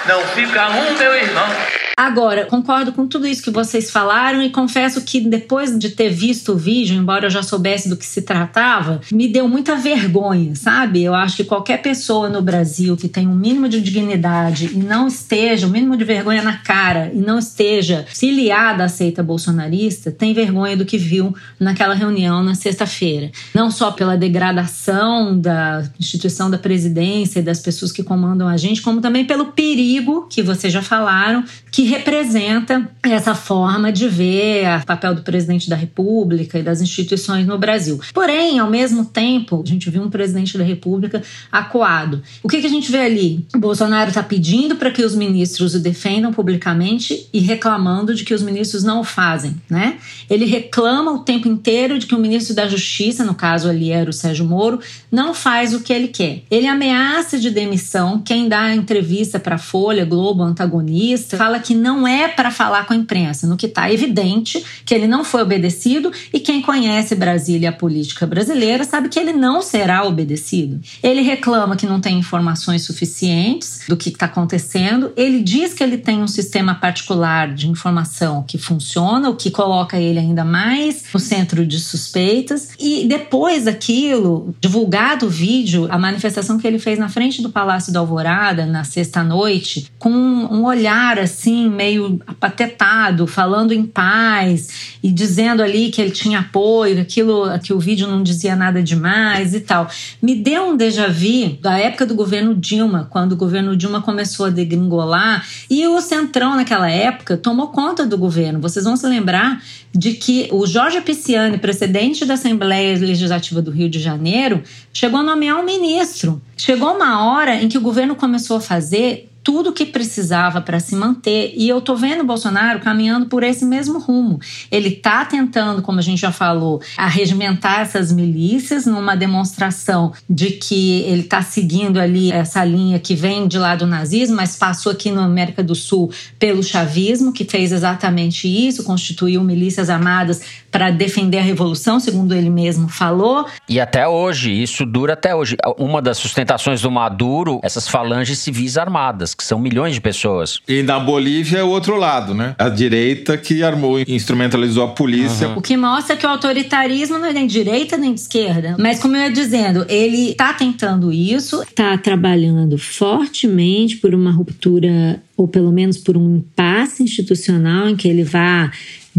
Não 0.08 0.22
fica 0.28 0.70
um, 0.70 0.98
meu 0.98 1.14
irmão. 1.14 1.89
Agora, 2.00 2.46
concordo 2.46 2.94
com 2.94 3.06
tudo 3.06 3.28
isso 3.28 3.44
que 3.44 3.52
vocês 3.52 3.92
falaram 3.92 4.42
e 4.42 4.50
confesso 4.50 5.02
que 5.02 5.20
depois 5.20 5.78
de 5.78 5.90
ter 5.90 6.10
visto 6.10 6.54
o 6.54 6.58
vídeo, 6.58 6.96
embora 6.96 7.26
eu 7.26 7.30
já 7.30 7.44
soubesse 7.44 7.90
do 7.90 7.98
que 7.98 8.06
se 8.06 8.22
tratava, 8.22 9.02
me 9.12 9.28
deu 9.28 9.50
muita 9.50 9.76
vergonha, 9.76 10.56
sabe? 10.56 11.04
Eu 11.04 11.14
acho 11.14 11.36
que 11.36 11.44
qualquer 11.44 11.82
pessoa 11.82 12.30
no 12.30 12.42
Brasil 12.42 12.96
que 12.96 13.10
tem 13.10 13.28
um 13.28 13.36
mínimo 13.36 13.68
de 13.68 13.82
dignidade 13.82 14.68
e 14.68 14.78
não 14.78 15.08
esteja, 15.08 15.68
um 15.68 15.72
mínimo 15.72 15.98
de 15.98 16.06
vergonha 16.06 16.42
na 16.42 16.56
cara 16.60 17.12
e 17.14 17.18
não 17.18 17.38
esteja 17.38 18.06
filiada 18.08 18.86
à 18.86 18.88
seita 18.88 19.22
bolsonarista, 19.22 20.10
tem 20.10 20.34
vergonha 20.34 20.78
do 20.78 20.86
que 20.86 20.98
viu 20.98 21.36
naquela 21.60 21.94
reunião 21.94 22.42
na 22.42 22.56
sexta-feira. 22.56 23.30
Não 23.54 23.70
só 23.70 23.92
pela 23.92 24.16
degradação 24.16 25.38
da 25.38 25.84
instituição 26.00 26.50
da 26.50 26.58
presidência 26.58 27.40
e 27.40 27.44
das 27.44 27.60
pessoas 27.60 27.92
que 27.92 28.04
comandam 28.04 28.48
a 28.48 28.56
gente, 28.56 28.82
como 28.82 29.02
também 29.02 29.26
pelo 29.26 29.48
perigo 29.48 30.28
que 30.30 30.42
vocês 30.42 30.72
já 30.72 30.82
falaram, 30.82 31.44
que 31.70 31.89
representa 31.90 32.90
essa 33.04 33.36
forma 33.36 33.92
de 33.92 34.08
ver 34.08 34.66
o 34.82 34.86
papel 34.86 35.16
do 35.16 35.22
presidente 35.22 35.70
da 35.70 35.76
República 35.76 36.60
e 36.60 36.64
das 36.64 36.82
instituições 36.82 37.46
no 37.46 37.58
Brasil. 37.58 38.00
Porém, 38.14 38.60
ao 38.60 38.70
mesmo 38.70 39.06
tempo, 39.06 39.62
a 39.66 39.68
gente 39.68 39.90
viu 39.90 40.04
um 40.04 40.10
presidente 40.10 40.58
da 40.58 40.64
República 40.64 41.22
acuado. 41.52 42.22
O 42.44 42.48
que, 42.48 42.62
que 42.62 42.68
a 42.68 42.70
gente 42.70 42.92
vê 42.92 43.00
ali? 43.00 43.46
O 43.56 43.60
Bolsonaro 43.60 44.10
está 44.10 44.24
pedindo 44.24 44.76
para 44.76 44.92
que 44.92 45.04
os 45.04 45.16
ministros 45.16 45.76
o 45.76 45.80
defendam 45.80 46.32
publicamente 46.32 47.28
e 47.34 47.40
reclamando 47.40 48.14
de 48.14 48.24
que 48.24 48.34
os 48.34 48.42
ministros 48.42 48.84
não 48.84 49.02
o 49.02 49.04
fazem, 49.04 49.56
né? 49.70 49.98
Ele 50.30 50.46
reclama 50.46 51.12
o 51.12 51.20
tempo 51.20 51.48
inteiro 51.48 51.98
de 51.98 52.06
que 52.06 52.16
o 52.16 52.20
ministro 52.20 52.56
da 52.56 52.68
Justiça, 52.68 53.24
no 53.24 53.34
caso 53.34 53.70
ali 53.70 53.92
era 53.92 54.10
o 54.10 54.14
Sérgio 54.14 54.46
Moro, 54.46 54.80
não 55.12 55.34
faz 55.34 55.74
o 55.74 55.82
que 55.82 55.92
ele 55.92 56.08
quer. 56.08 56.44
Ele 56.50 56.68
ameaça 56.68 57.40
de 57.40 57.50
demissão 57.50 58.20
quem 58.20 58.48
dá 58.48 58.74
entrevista 58.74 59.40
para 59.40 59.58
Folha, 59.58 60.06
Globo, 60.06 60.44
antagonista, 60.44 61.38
fala 61.38 61.60
que 61.60 61.69
que 61.70 61.76
não 61.76 62.08
é 62.08 62.28
para 62.28 62.50
falar 62.50 62.88
com 62.88 62.94
a 62.94 62.96
imprensa, 62.96 63.46
no 63.46 63.56
que 63.56 63.68
está 63.68 63.94
evidente 63.94 64.66
que 64.84 64.92
ele 64.92 65.06
não 65.06 65.24
foi 65.24 65.44
obedecido 65.44 66.12
e 66.34 66.40
quem 66.40 66.64
conhece 66.64 67.14
Brasília 67.14 67.68
e 67.68 67.70
a 67.70 67.72
política 67.72 68.26
brasileira 68.26 68.84
sabe 68.84 69.08
que 69.08 69.20
ele 69.20 69.34
não 69.34 69.62
será 69.62 70.04
obedecido. 70.04 70.80
Ele 71.04 71.22
reclama 71.22 71.76
que 71.76 71.86
não 71.86 72.02
tem 72.02 72.18
informações 72.18 72.82
suficientes 72.82 73.82
do 73.88 73.96
que 73.96 74.10
está 74.10 74.26
acontecendo. 74.26 75.14
Ele 75.16 75.44
diz 75.44 75.72
que 75.72 75.84
ele 75.84 76.00
tem 76.00 76.24
um 76.24 76.28
sistema 76.28 76.74
particular 76.74 77.54
de 77.54 77.70
informação 77.70 78.42
que 78.42 78.58
funciona, 78.58 79.30
o 79.30 79.36
que 79.36 79.52
coloca 79.52 80.00
ele 80.00 80.18
ainda 80.18 80.44
mais 80.44 81.04
no 81.14 81.20
centro 81.20 81.68
de 81.68 81.80
suspeitas. 81.80 82.70
E 82.80 83.08
depois 83.08 83.66
daquilo, 83.66 84.56
divulgado 84.60 85.28
o 85.28 85.30
vídeo, 85.30 85.88
a 85.92 86.00
manifestação 86.00 86.58
que 86.58 86.66
ele 86.66 86.80
fez 86.80 86.98
na 86.98 87.10
frente 87.10 87.44
do 87.44 87.52
Palácio 87.52 87.94
da 87.94 88.00
Alvorada 88.00 88.66
na 88.66 88.84
sexta-noite, 88.84 89.92
com 90.00 90.10
um 90.10 90.66
olhar 90.66 91.20
assim, 91.60 91.70
meio 91.70 92.20
apatetado, 92.26 93.28
falando 93.28 93.74
em 93.74 93.84
paz 93.84 94.98
e 95.04 95.12
dizendo 95.12 95.62
ali 95.62 95.90
que 95.90 96.02
ele 96.02 96.12
tinha 96.12 96.40
apoio, 96.40 97.02
aquilo, 97.02 97.46
que 97.60 97.74
o 97.74 97.80
vídeo 97.80 98.08
não 98.08 98.24
dizia 98.24 98.56
nada 98.56 98.82
demais 98.82 99.54
e 99.54 99.60
tal. 99.60 99.90
Me 100.22 100.36
deu 100.36 100.70
um 100.70 100.78
déjà 100.78 101.08
vu 101.08 101.58
da 101.62 101.78
época 101.78 102.06
do 102.06 102.16
governo 102.16 102.56
Dilma, 102.56 103.08
quando 103.10 103.34
o 103.34 103.36
governo 103.36 103.76
Dilma 103.76 104.02
começou 104.02 104.46
a 104.46 104.50
degringolar 104.50 105.46
e 105.70 105.86
o 105.88 106.00
Centrão 106.02 106.56
naquela 106.56 106.90
época 106.90 107.38
tomou 107.38 107.68
conta 107.68 108.06
do 108.06 108.18
governo. 108.18 108.60
Vocês 108.60 108.86
vão 108.86 108.96
se 108.96 109.08
lembrar 109.08 109.62
de 109.94 110.14
que 110.14 110.48
o 110.52 110.66
Jorge 110.68 111.02
Pisciani, 111.02 111.58
presidente 111.58 112.24
da 112.24 112.36
Assembleia 112.36 112.98
Legislativa 112.98 113.62
do 113.62 113.72
Rio 113.72 113.90
de 113.90 114.00
Janeiro, 114.00 114.62
chegou 114.94 115.20
a 115.20 115.24
nomear 115.24 115.58
um 115.60 115.66
ministro. 115.66 116.42
Chegou 116.56 116.94
uma 116.94 117.26
hora 117.26 117.56
em 117.56 117.68
que 117.68 117.78
o 117.78 117.82
governo 117.82 118.16
começou 118.16 118.58
a 118.58 118.62
fazer 118.62 119.29
tudo 119.50 119.74
que 119.74 119.84
precisava 119.84 120.62
para 120.62 120.80
se 120.80 120.96
manter. 120.96 121.54
E 121.58 121.68
eu 121.68 121.82
tô 121.82 121.96
vendo 121.96 122.22
o 122.22 122.24
Bolsonaro 122.24 122.82
caminhando 122.82 123.26
por 123.26 123.42
esse 123.42 123.66
mesmo 123.66 123.98
rumo. 123.98 124.40
Ele 124.70 124.92
tá 124.92 125.26
tentando, 125.26 125.82
como 125.82 125.98
a 125.98 126.04
gente 126.04 126.22
já 126.22 126.32
falou, 126.32 126.80
arregimentar 126.96 127.80
essas 127.80 128.12
milícias 128.12 128.86
numa 128.86 129.16
demonstração 129.16 130.14
de 130.30 130.52
que 130.52 131.02
ele 131.02 131.24
tá 131.24 131.42
seguindo 131.42 132.00
ali 132.00 132.32
essa 132.32 132.64
linha 132.64 133.00
que 133.00 133.16
vem 133.16 133.48
de 133.48 133.58
lá 133.58 133.76
do 133.76 133.88
nazismo, 133.88 134.36
mas 134.36 134.56
passou 134.56 134.92
aqui 134.92 135.10
na 135.10 135.26
América 135.26 135.64
do 135.64 135.74
Sul 135.74 136.12
pelo 136.38 136.62
chavismo, 136.62 137.34
que 137.34 137.44
fez 137.44 137.72
exatamente 137.72 138.48
isso, 138.48 138.84
constituiu 138.84 139.44
milícias 139.44 139.90
armadas 139.90 140.44
para 140.70 140.92
defender 140.92 141.40
a 141.40 141.42
revolução, 141.42 142.00
segundo 142.00 142.36
ele 142.36 142.52
mesmo 142.52 142.88
falou. 142.88 143.48
E 143.68 143.80
até 143.80 144.08
hoje, 144.08 144.52
isso 144.52 144.86
dura 144.86 145.14
até 145.14 145.34
hoje. 145.34 145.58
Uma 145.80 146.04
das 146.04 146.20
sustentações 146.20 146.82
do 146.82 146.92
Maduro, 146.92 147.60
essas 147.64 147.88
falanges 147.88 148.38
civis 148.38 148.78
armadas, 148.78 149.34
que 149.40 149.46
são 149.46 149.58
milhões 149.58 149.96
de 149.96 150.02
pessoas. 150.02 150.60
E 150.68 150.84
na 150.84 151.00
Bolívia 151.00 151.60
é 151.60 151.64
o 151.64 151.70
outro 151.70 151.96
lado, 151.96 152.34
né? 152.34 152.56
A 152.60 152.68
direita 152.68 153.38
que 153.38 153.64
armou 153.64 154.00
e 154.00 154.06
instrumentalizou 154.08 154.84
a 154.84 154.90
polícia. 154.90 155.48
Uhum. 155.48 155.58
O 155.58 155.62
que 155.62 155.78
mostra 155.78 156.18
que 156.18 156.26
o 156.26 156.30
autoritarismo 156.30 157.18
não 157.18 157.26
é 157.26 157.34
nem 157.34 157.48
de 157.48 157.54
direita 157.54 157.98
nem 157.98 158.14
de 158.14 158.20
esquerda. 158.20 158.76
Mas 158.78 159.00
como 159.00 159.16
eu 159.16 159.22
ia 159.22 159.32
dizendo, 159.32 159.86
ele 159.88 160.32
está 160.32 160.54
tentando 160.54 161.12
isso, 161.12 161.64
está 161.64 161.98
trabalhando 161.98 162.78
fortemente 162.78 163.96
por 163.96 164.14
uma 164.14 164.32
ruptura 164.32 165.22
ou 165.38 165.48
pelo 165.48 165.72
menos 165.72 165.98
por 165.98 166.18
um 166.18 166.36
impasse 166.36 167.02
institucional 167.02 167.88
em 167.88 167.96
que 167.96 168.10
ele 168.10 168.26
vá 168.26 168.70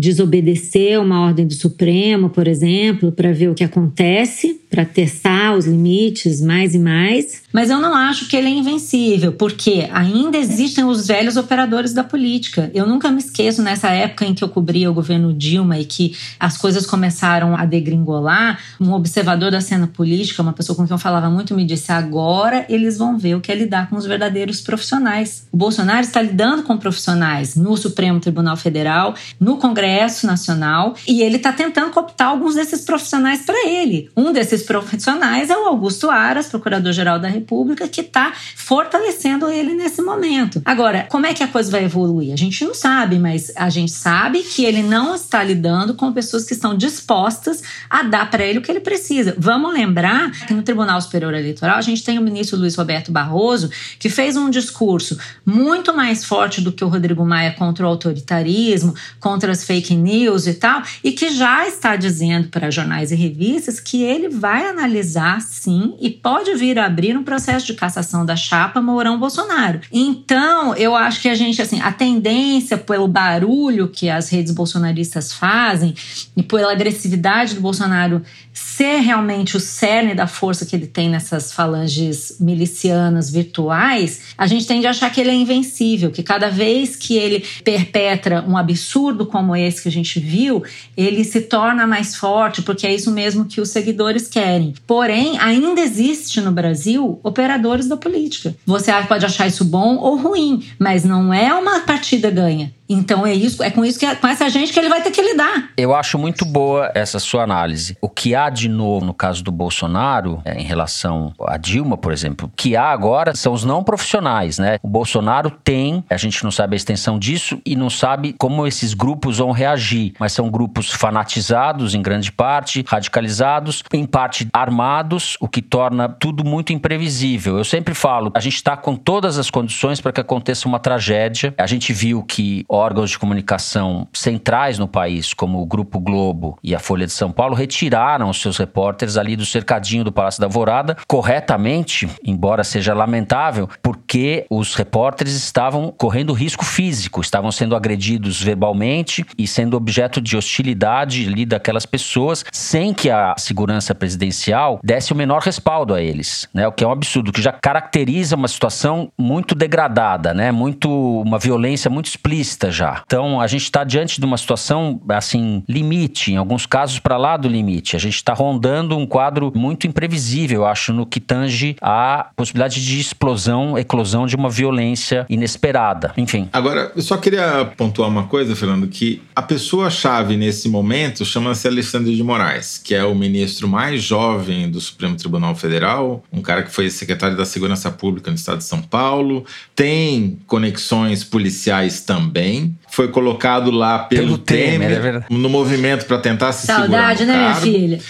desobedecer 0.01 0.99
uma 0.99 1.21
ordem 1.21 1.47
do 1.47 1.53
Supremo, 1.53 2.31
por 2.31 2.49
exemplo, 2.49 3.13
para 3.13 3.33
ver 3.33 3.51
o 3.51 3.55
que 3.55 3.63
acontece, 3.63 4.59
para 4.71 4.85
testar 4.85 5.55
os 5.55 5.67
limites 5.67 6.41
mais 6.41 6.75
e 6.75 6.79
mais. 6.79 7.43
Mas 7.53 7.69
eu 7.69 7.79
não 7.79 7.95
acho 7.95 8.27
que 8.27 8.37
ele 8.37 8.47
é 8.47 8.51
invencível, 8.51 9.33
porque 9.33 9.89
ainda 9.93 10.39
existem 10.39 10.85
os 10.85 11.07
velhos 11.07 11.37
operadores 11.37 11.93
da 11.93 12.03
política. 12.03 12.71
Eu 12.73 12.87
nunca 12.87 13.11
me 13.11 13.19
esqueço 13.19 13.61
nessa 13.63 13.91
época 13.91 14.25
em 14.25 14.33
que 14.33 14.43
eu 14.43 14.49
cobria 14.49 14.91
o 14.91 14.95
governo 14.95 15.35
Dilma 15.35 15.79
e 15.79 15.85
que 15.85 16.17
as 16.39 16.57
coisas 16.57 16.87
começaram 16.87 17.55
a 17.55 17.67
degringolar, 17.67 18.59
um 18.81 18.93
observador 18.93 19.51
da 19.51 19.61
cena 19.61 19.87
política, 19.87 20.41
uma 20.41 20.55
pessoa 20.55 20.75
com 20.75 20.87
quem 20.87 20.95
eu 20.95 20.99
falava 20.99 21.29
muito, 21.29 21.55
me 21.55 21.65
disse: 21.65 21.93
agora 21.93 22.65
eles 22.71 22.97
vão 22.97 23.19
ver 23.19 23.35
o 23.35 23.41
que 23.41 23.53
é 23.53 23.55
lidar 23.55 23.91
com 23.91 23.97
os 23.97 24.07
verdadeiros 24.07 24.63
profissionais. 24.63 25.47
O 25.53 25.57
Bolsonaro 25.59 26.01
está 26.01 26.23
lidando 26.23 26.63
com 26.63 26.79
profissionais 26.79 27.55
no 27.55 27.77
Supremo 27.77 28.19
Tribunal 28.19 28.57
Federal, 28.57 29.15
no 29.39 29.59
Congresso 29.59 29.90
Nacional, 30.27 30.95
e 31.07 31.23
ele 31.23 31.37
está 31.37 31.53
tentando 31.53 31.91
cooptar 31.91 32.29
alguns 32.29 32.55
desses 32.55 32.83
profissionais 32.83 33.43
para 33.43 33.69
ele. 33.69 34.11
Um 34.17 34.33
desses 34.33 34.63
profissionais 34.63 35.51
é 35.51 35.57
o 35.57 35.67
Augusto 35.67 36.11
Aras, 36.11 36.49
procurador-geral 36.49 37.19
da 37.19 37.29
República, 37.29 37.89
que 37.89 38.01
está 38.01 38.33
fortalecendo 38.57 39.49
ele 39.49 39.75
nesse 39.75 40.03
momento. 40.03 40.63
Agora, 40.65 41.07
como 41.11 41.27
é 41.27 41.35
que 41.35 41.43
a 41.43 41.49
coisa 41.49 41.71
vai 41.71 41.85
evoluir? 41.85 42.33
A 42.33 42.37
gente 42.37 42.65
não 42.65 42.75
sabe, 42.75 43.19
mas 43.19 43.53
a 43.57 43.69
gente 43.69 43.93
sabe 43.93 44.43
que 44.43 44.65
ele 44.65 44.83
não 44.83 45.15
está 45.15 45.43
lidando 45.43 45.95
com 45.95 46.13
pessoas 46.13 46.45
que 46.45 46.53
estão 46.53 46.77
dispostas 46.77 47.63
a 47.89 48.03
dar 48.03 48.31
para 48.31 48.45
ele 48.45 48.59
o 48.59 48.63
que 48.63 48.71
ele 48.71 48.81
precisa. 48.81 49.35
Vamos 49.39 49.73
lembrar 49.73 50.31
que 50.47 50.55
no 50.55 50.63
Tribunal 50.63 51.01
Superior 51.01 51.35
Eleitoral 51.35 51.77
a 51.77 51.83
gente 51.83 52.05
tem 52.05 52.19
o 52.19 52.23
ministro 52.23 52.59
Luiz 52.59 52.75
Roberto 52.77 53.11
Barroso, 53.11 53.71
que 53.99 54.09
fez 54.09 54.37
um 54.37 54.51
discurso 54.51 55.19
muito 55.45 55.95
mais 55.95 56.25
forte 56.25 56.61
do 56.61 56.73
que 56.73 56.85
o 56.85 56.89
Rodrigo 56.89 57.25
Maia 57.25 57.53
contra 57.53 57.85
o 57.85 57.89
autoritarismo, 57.89 58.95
contra 59.19 59.53
as 59.53 59.65
fake 59.71 59.95
news 59.95 60.49
e 60.49 60.55
tal, 60.55 60.83
e 61.05 61.13
que 61.13 61.31
já 61.31 61.65
está 61.69 61.95
dizendo 61.95 62.49
para 62.49 62.73
jornais 62.73 63.13
e 63.13 63.15
revistas 63.15 63.79
que 63.79 64.03
ele 64.03 64.29
vai 64.29 64.67
analisar 64.67 65.41
sim 65.41 65.95
e 66.01 66.11
pode 66.11 66.53
vir 66.57 66.77
a 66.77 66.87
abrir 66.87 67.17
um 67.17 67.23
processo 67.23 67.67
de 67.67 67.75
cassação 67.75 68.27
da 68.27 68.35
chapa 68.35 68.83
Mourão 68.83 69.17
Bolsonaro. 69.17 69.81
Então, 69.93 70.75
eu 70.75 70.97
acho 70.97 71.21
que 71.21 71.29
a 71.29 71.37
gente, 71.37 71.63
assim, 71.63 71.81
a 71.81 71.93
tendência 71.93 72.77
pelo 72.77 73.07
barulho 73.07 73.87
que 73.87 74.11
as 74.11 74.29
redes 74.29 74.53
bolsonaristas 74.53 75.33
fazem 75.33 75.95
e 76.37 76.43
pela 76.43 76.73
agressividade 76.73 77.55
do 77.55 77.61
Bolsonaro 77.61 78.23
ser 78.53 78.99
realmente 78.99 79.57
o 79.57 79.61
cerne 79.61 80.15
da 80.15 80.27
força 80.27 80.67
que 80.67 80.75
ele 80.75 80.87
tem 80.87 81.09
nessas 81.09 81.53
falanges 81.53 82.37
milicianas 82.41 83.31
virtuais, 83.31 84.35
a 84.37 84.47
gente 84.47 84.67
tende 84.67 84.87
a 84.87 84.91
achar 84.91 85.11
que 85.11 85.21
ele 85.21 85.31
é 85.31 85.35
invencível, 85.35 86.11
que 86.11 86.23
cada 86.23 86.51
vez 86.51 86.97
que 86.97 87.17
ele 87.17 87.45
perpetra 87.63 88.45
um 88.47 88.57
absurdo 88.57 89.25
como 89.27 89.55
esse 89.67 89.83
que 89.83 89.89
a 89.89 89.93
gente 89.93 90.19
viu, 90.19 90.63
ele 90.97 91.25
se 91.25 91.43
torna 91.43 91.87
mais 91.87 92.17
forte, 92.17 92.63
porque 92.63 92.87
é 92.87 92.95
isso 92.95 93.11
mesmo 93.11 93.45
que 93.45 93.61
os 93.61 93.71
seguidores 93.71 94.29
querem. 94.29 94.75
Porém, 94.87 95.39
ainda 95.39 95.81
existe 95.81 96.41
no 96.41 96.53
Brasil 96.53 97.19
operadores 97.23 97.87
da 97.87 97.97
política. 97.97 98.55
Você 98.67 98.93
pode 99.09 99.25
achar 99.25 99.47
isso 99.47 99.65
bom 99.65 99.97
ou 99.97 100.17
ruim, 100.17 100.65
mas 100.79 101.05
não 101.05 101.33
é 101.33 101.53
uma 101.55 101.81
partida 101.81 102.31
ganha. 102.31 102.73
Então 102.91 103.25
é 103.25 103.33
isso, 103.33 103.63
é 103.63 103.71
com 103.71 103.85
isso 103.85 103.99
que 103.99 104.17
com 104.17 104.27
essa 104.27 104.49
gente 104.49 104.73
que 104.73 104.79
ele 104.81 104.89
vai 104.89 105.01
ter 105.01 105.13
que 105.13 105.23
lidar. 105.23 105.71
Eu 105.77 105.95
acho 105.95 106.19
muito 106.19 106.45
boa 106.45 106.91
essa 106.93 107.21
sua 107.21 107.45
análise. 107.45 107.97
O 108.01 108.09
que 108.09 108.35
há 108.35 108.51
de 108.51 108.69
novo 108.69 109.07
no 109.07 109.15
caso 109.15 109.45
do 109.45 109.53
Bolsonaro, 109.53 110.43
é, 110.45 110.61
em 110.61 110.65
relação 110.65 111.33
a 111.47 111.57
Dilma, 111.57 111.97
por 111.97 112.13
exemplo, 112.13 112.49
o 112.49 112.57
que 112.57 112.75
há 112.75 112.91
agora 112.91 113.35
são 113.37 113.53
os 113.53 113.65
não 113.65 113.85
profissionais, 113.85 114.59
né? 114.59 114.79
O 114.83 114.89
Bolsonaro 114.89 115.51
tem, 115.51 116.05
a 116.11 116.17
gente 116.17 116.43
não 116.43 116.51
sabe 116.51 116.75
a 116.75 116.77
extensão 116.77 117.19
disso 117.19 117.61
e 117.65 117.77
não 117.77 117.89
sabe 117.89 118.35
como 118.37 118.67
esses 118.67 118.93
grupos 118.93 119.39
vão 119.39 119.53
reagir, 119.53 120.15
mas 120.19 120.33
são 120.33 120.51
grupos 120.51 120.91
fanatizados 120.91 121.95
em 121.95 122.03
grande 122.03 122.33
parte, 122.33 122.85
radicalizados, 122.87 123.85
em 123.93 124.05
parte 124.05 124.49
armados, 124.53 125.37
o 125.41 125.49
que 125.49 125.63
torna 125.63 126.09
tudo 126.09 126.45
muito 126.45 126.73
imprevisível. 126.73 127.57
Eu 127.57 127.65
sempre 127.65 127.95
falo, 127.95 128.33
a 128.35 128.41
gente 128.41 128.57
está 128.57 128.77
com 128.77 128.97
todas 128.97 129.39
as 129.39 129.49
condições 129.49 130.01
para 130.01 130.13
que 130.13 130.21
aconteça 130.21 130.67
uma 130.67 130.81
tragédia. 130.81 131.55
A 131.57 131.67
gente 131.67 131.93
viu 131.93 132.23
que 132.23 132.65
órgãos 132.81 133.11
de 133.11 133.19
comunicação 133.19 134.09
centrais 134.13 134.79
no 134.79 134.89
país, 134.89 135.35
como 135.35 135.61
o 135.61 135.67
Grupo 135.67 136.01
Globo 136.01 136.59
e 136.63 136.75
a 136.75 136.79
Folha 136.79 137.07
de 137.07 137.13
São 137.13 137.31
Paulo, 137.31 137.55
retiraram 137.55 138.31
os 138.31 138.41
seus 138.41 138.57
repórteres 138.57 139.17
ali 139.17 139.37
do 139.37 139.45
cercadinho 139.45 140.03
do 140.03 140.11
Palácio 140.11 140.41
da 140.41 140.47
Alvorada, 140.47 140.97
corretamente, 141.07 142.09
embora 142.25 142.65
seja 142.65 142.95
lamentável, 142.95 143.69
porque 143.83 144.47
os 144.49 144.75
repórteres 144.75 145.35
estavam 145.35 145.93
correndo 145.97 146.33
risco 146.33 146.65
físico, 146.65 147.21
estavam 147.21 147.53
sendo 147.53 147.77
agredidos 147.77 148.41
verbalmente 148.41 149.25
e 149.37 149.47
sendo 149.47 149.77
objeto 149.77 150.21
de 150.21 150.37
hostilidade 150.37 151.29
ali 151.29 151.45
daquelas 151.45 151.85
pessoas, 151.85 152.45
sem 152.51 152.95
que 152.95 153.11
a 153.11 153.35
segurança 153.37 153.95
presidencial 153.95 154.81
desse 154.83 155.13
o 155.13 155.17
menor 155.17 155.43
respaldo 155.43 155.95
a 155.95 156.01
eles, 156.01 156.49
né? 156.55 156.67
O 156.67 156.73
que 156.73 156.83
é 156.83 156.87
um 156.87 156.93
absurdo, 156.93 157.33
que 157.33 157.43
já 157.43 157.53
caracteriza 157.53 158.37
uma 158.37 158.49
situação 158.49 159.13
muito 159.19 159.55
degradada, 159.55 160.33
né? 160.33 160.51
Muito 160.51 160.91
uma 161.21 161.39
violência 161.39 161.91
muito 161.91 162.07
explícita 162.07 162.70
já. 162.71 163.03
Então, 163.05 163.41
a 163.41 163.47
gente 163.47 163.63
está 163.63 163.85
diante 163.85 164.21
de 164.21 164.27
uma 164.27 164.37
situação, 164.37 165.01
assim, 165.09 165.63
limite, 165.69 166.33
em 166.33 166.37
alguns 166.37 166.67
casos 166.67 166.99
para 166.99 167.17
lá 167.17 167.37
do 167.37 167.49
limite. 167.49 167.97
A 167.97 167.99
gente 167.99 168.17
está 168.17 168.33
rondando 168.33 168.97
um 168.97 169.07
quadro 169.07 169.53
muito 169.55 169.87
imprevisível, 169.87 170.61
eu 170.61 170.67
acho, 170.67 170.93
no 170.93 171.07
que 171.07 171.21
tange 171.21 171.77
a 171.81 172.31
possibilidade 172.37 172.85
de 172.85 173.01
explosão, 173.01 173.79
eclosão 173.79 174.27
de 174.27 174.37
uma 174.37 174.51
violência 174.51 175.27
inesperada. 175.29 176.13
Enfim. 176.17 176.49
Agora, 176.53 176.93
eu 176.95 177.03
só 177.03 177.17
queria 177.17 177.65
pontuar 177.77 178.09
uma 178.09 178.25
coisa, 178.25 178.55
Fernando, 178.55 178.89
que 178.89 179.23
a 179.35 179.43
pessoa-chave 179.43 180.37
nesse 180.37 180.69
momento 180.69 181.25
chama-se 181.25 181.67
Alexandre 181.67 182.15
de 182.15 182.23
Moraes, 182.23 182.79
que 182.79 182.95
é 182.95 183.05
o 183.05 183.15
ministro 183.15 183.69
mais 183.69 184.03
jovem 184.03 184.71
do 184.71 184.81
Supremo 184.81 185.17
Tribunal 185.17 185.55
Federal, 185.55 186.23
um 186.33 186.43
cara 186.43 186.63
que 186.63 186.71
foi 186.71 186.91
secretário 186.91 187.37
da 187.37 187.45
Segurança 187.45 187.91
Pública 187.91 188.31
no 188.31 188.37
estado 188.37 188.59
de 188.59 188.65
São 188.65 188.83
Paulo, 188.83 189.45
tem 189.75 190.39
conexões 190.47 191.25
policiais 191.25 192.01
também 192.01 192.50
também. 192.51 192.77
Foi 192.89 193.09
colocado 193.09 193.71
lá 193.71 194.01
pelo, 194.01 194.25
Pelo 194.25 194.39
Temer, 194.39 195.01
Temer, 195.01 195.15
é 195.17 195.25
no 195.35 195.49
movimento 195.49 196.07
para 196.07 196.19
tentar 196.19 196.53
se 196.53 196.67
Saudade, 196.67 197.25
né, 197.25 197.33
segurar 197.33 197.33
no 197.33 197.33
minha 197.33 197.53
cargo. 197.53 197.61
filha? 197.61 198.01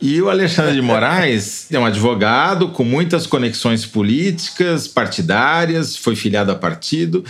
E 0.00 0.22
o 0.22 0.30
Alexandre 0.30 0.74
de 0.74 0.82
Moraes 0.82 1.70
é 1.70 1.78
um 1.78 1.84
advogado 1.84 2.68
com 2.68 2.84
muitas 2.84 3.26
conexões 3.26 3.84
políticas, 3.84 4.88
partidárias, 4.88 5.96
foi 5.96 6.16
filiado 6.16 6.50
a 6.50 6.54
partido 6.54 7.24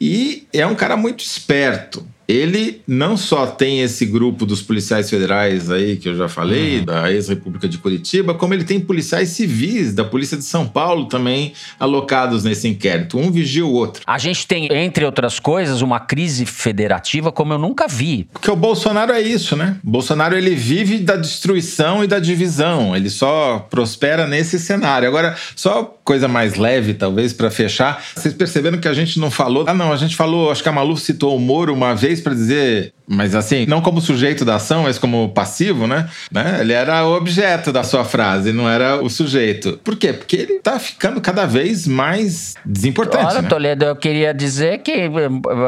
e 0.00 0.46
é 0.52 0.66
um 0.66 0.74
cara 0.74 0.96
muito 0.96 1.20
esperto. 1.20 2.06
Ele 2.28 2.82
não 2.86 3.16
só 3.16 3.46
tem 3.46 3.80
esse 3.80 4.04
grupo 4.04 4.44
dos 4.44 4.62
policiais 4.62 5.08
federais 5.08 5.70
aí 5.70 5.96
que 5.96 6.08
eu 6.08 6.16
já 6.16 6.28
falei, 6.28 6.80
da 6.80 7.10
ex-República 7.10 7.68
de 7.68 7.78
Curitiba, 7.78 8.34
como 8.34 8.54
ele 8.54 8.64
tem 8.64 8.80
policiais 8.80 9.30
civis 9.30 9.94
da 9.94 10.04
Polícia 10.04 10.36
de 10.36 10.44
São 10.44 10.66
Paulo 10.66 11.06
também 11.06 11.52
alocados 11.78 12.44
nesse 12.44 12.66
inquérito. 12.68 13.18
Um 13.18 13.30
vigia 13.30 13.64
o 13.64 13.72
outro. 13.72 14.02
A 14.06 14.18
gente 14.18 14.46
tem, 14.46 14.68
entre 14.72 15.04
outras 15.04 15.38
coisas, 15.38 15.82
uma 15.82 16.00
crise 16.00 16.44
federativa 16.44 17.30
como 17.30 17.52
eu 17.52 17.58
nunca 17.58 17.86
vi. 17.86 18.28
Porque 18.32 18.50
o 18.50 18.56
Bolsonaro 18.56 19.12
é 19.12 19.20
isso, 19.20 19.56
né? 19.56 19.76
O 19.84 19.90
Bolsonaro 19.90 20.36
ele 20.36 20.54
vive 20.54 20.98
da 20.98 21.16
destruição 21.16 22.02
e 22.02 22.06
da 22.06 22.18
divisão. 22.18 22.96
Ele 22.96 23.10
só 23.10 23.66
prospera 23.70 24.26
nesse 24.26 24.58
cenário. 24.58 25.06
Agora, 25.06 25.36
só 25.54 25.95
coisa 26.06 26.28
mais 26.28 26.54
leve, 26.54 26.94
talvez, 26.94 27.32
para 27.32 27.50
fechar. 27.50 28.02
Vocês 28.14 28.32
perceberam 28.32 28.78
que 28.78 28.86
a 28.86 28.94
gente 28.94 29.18
não 29.18 29.28
falou. 29.28 29.64
Ah, 29.66 29.74
não, 29.74 29.92
a 29.92 29.96
gente 29.96 30.14
falou, 30.14 30.52
acho 30.52 30.62
que 30.62 30.68
a 30.68 30.72
Malu 30.72 30.96
citou 30.96 31.36
o 31.36 31.40
Moro 31.40 31.74
uma 31.74 31.94
vez 31.94 32.20
para 32.20 32.32
dizer. 32.32 32.92
Mas 33.08 33.34
assim, 33.34 33.66
não 33.66 33.80
como 33.80 34.00
sujeito 34.00 34.44
da 34.44 34.56
ação, 34.56 34.84
mas 34.84 34.98
como 34.98 35.28
passivo, 35.28 35.86
né? 35.86 36.08
né? 36.30 36.58
Ele 36.60 36.72
era 36.72 37.04
o 37.06 37.16
objeto 37.16 37.72
da 37.72 37.84
sua 37.84 38.04
frase, 38.04 38.52
não 38.52 38.68
era 38.68 39.02
o 39.02 39.08
sujeito. 39.08 39.80
Por 39.84 39.96
quê? 39.96 40.12
Porque 40.12 40.36
ele 40.36 40.58
tá 40.60 40.78
ficando 40.78 41.20
cada 41.20 41.44
vez 41.44 41.86
mais 41.86 42.54
desimportante. 42.64 43.26
Olha, 43.26 43.42
né? 43.42 43.48
Toledo, 43.48 43.84
eu 43.84 43.96
queria 43.96 44.32
dizer 44.32 44.78
que 44.78 44.92
eh, 44.92 45.10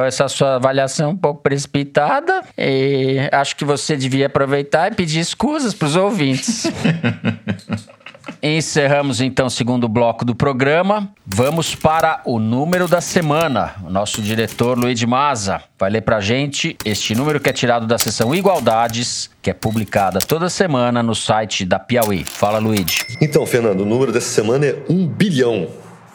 essa 0.07 0.29
sua 0.29 0.57
avaliação 0.57 1.11
é 1.11 1.13
um 1.13 1.17
pouco 1.17 1.43
precipitada 1.43 2.43
e 2.57 3.29
acho 3.33 3.55
que 3.55 3.65
você 3.65 3.97
devia 3.97 4.27
aproveitar 4.27 4.93
e 4.93 4.95
pedir 4.95 5.21
escusas 5.21 5.75
para 5.75 5.87
os 5.87 5.97
ouvintes. 5.97 6.65
Encerramos 8.43 9.21
então 9.21 9.47
o 9.47 9.51
segundo 9.51 9.89
bloco 9.89 10.25
do 10.25 10.35
programa. 10.35 11.09
Vamos 11.27 11.75
para 11.75 12.21
o 12.25 12.39
número 12.39 12.87
da 12.87 13.01
semana. 13.01 13.75
O 13.85 13.91
nosso 13.91 14.23
diretor 14.23 14.79
Luiz 14.79 15.03
Maza 15.05 15.63
vai 15.79 15.91
ler 15.91 16.03
pra 16.03 16.21
gente 16.21 16.77
este 16.85 17.15
número 17.15 17.41
que 17.41 17.49
é 17.49 17.53
tirado 17.53 17.87
da 17.87 17.99
seção 17.99 18.35
Igualdades, 18.35 19.31
que 19.43 19.51
é 19.51 19.55
publicada 19.55 20.21
toda 20.21 20.49
semana 20.49 21.03
no 21.03 21.15
site 21.15 21.65
da 21.65 21.79
Piauí. 21.79 22.25
Fala, 22.25 22.59
Luiz. 22.59 23.05
Então, 23.21 23.45
Fernando, 23.47 23.81
o 23.81 23.87
número 23.87 24.13
dessa 24.13 24.29
semana 24.31 24.67
é 24.67 24.77
1 24.89 25.07
bilhão. 25.07 25.69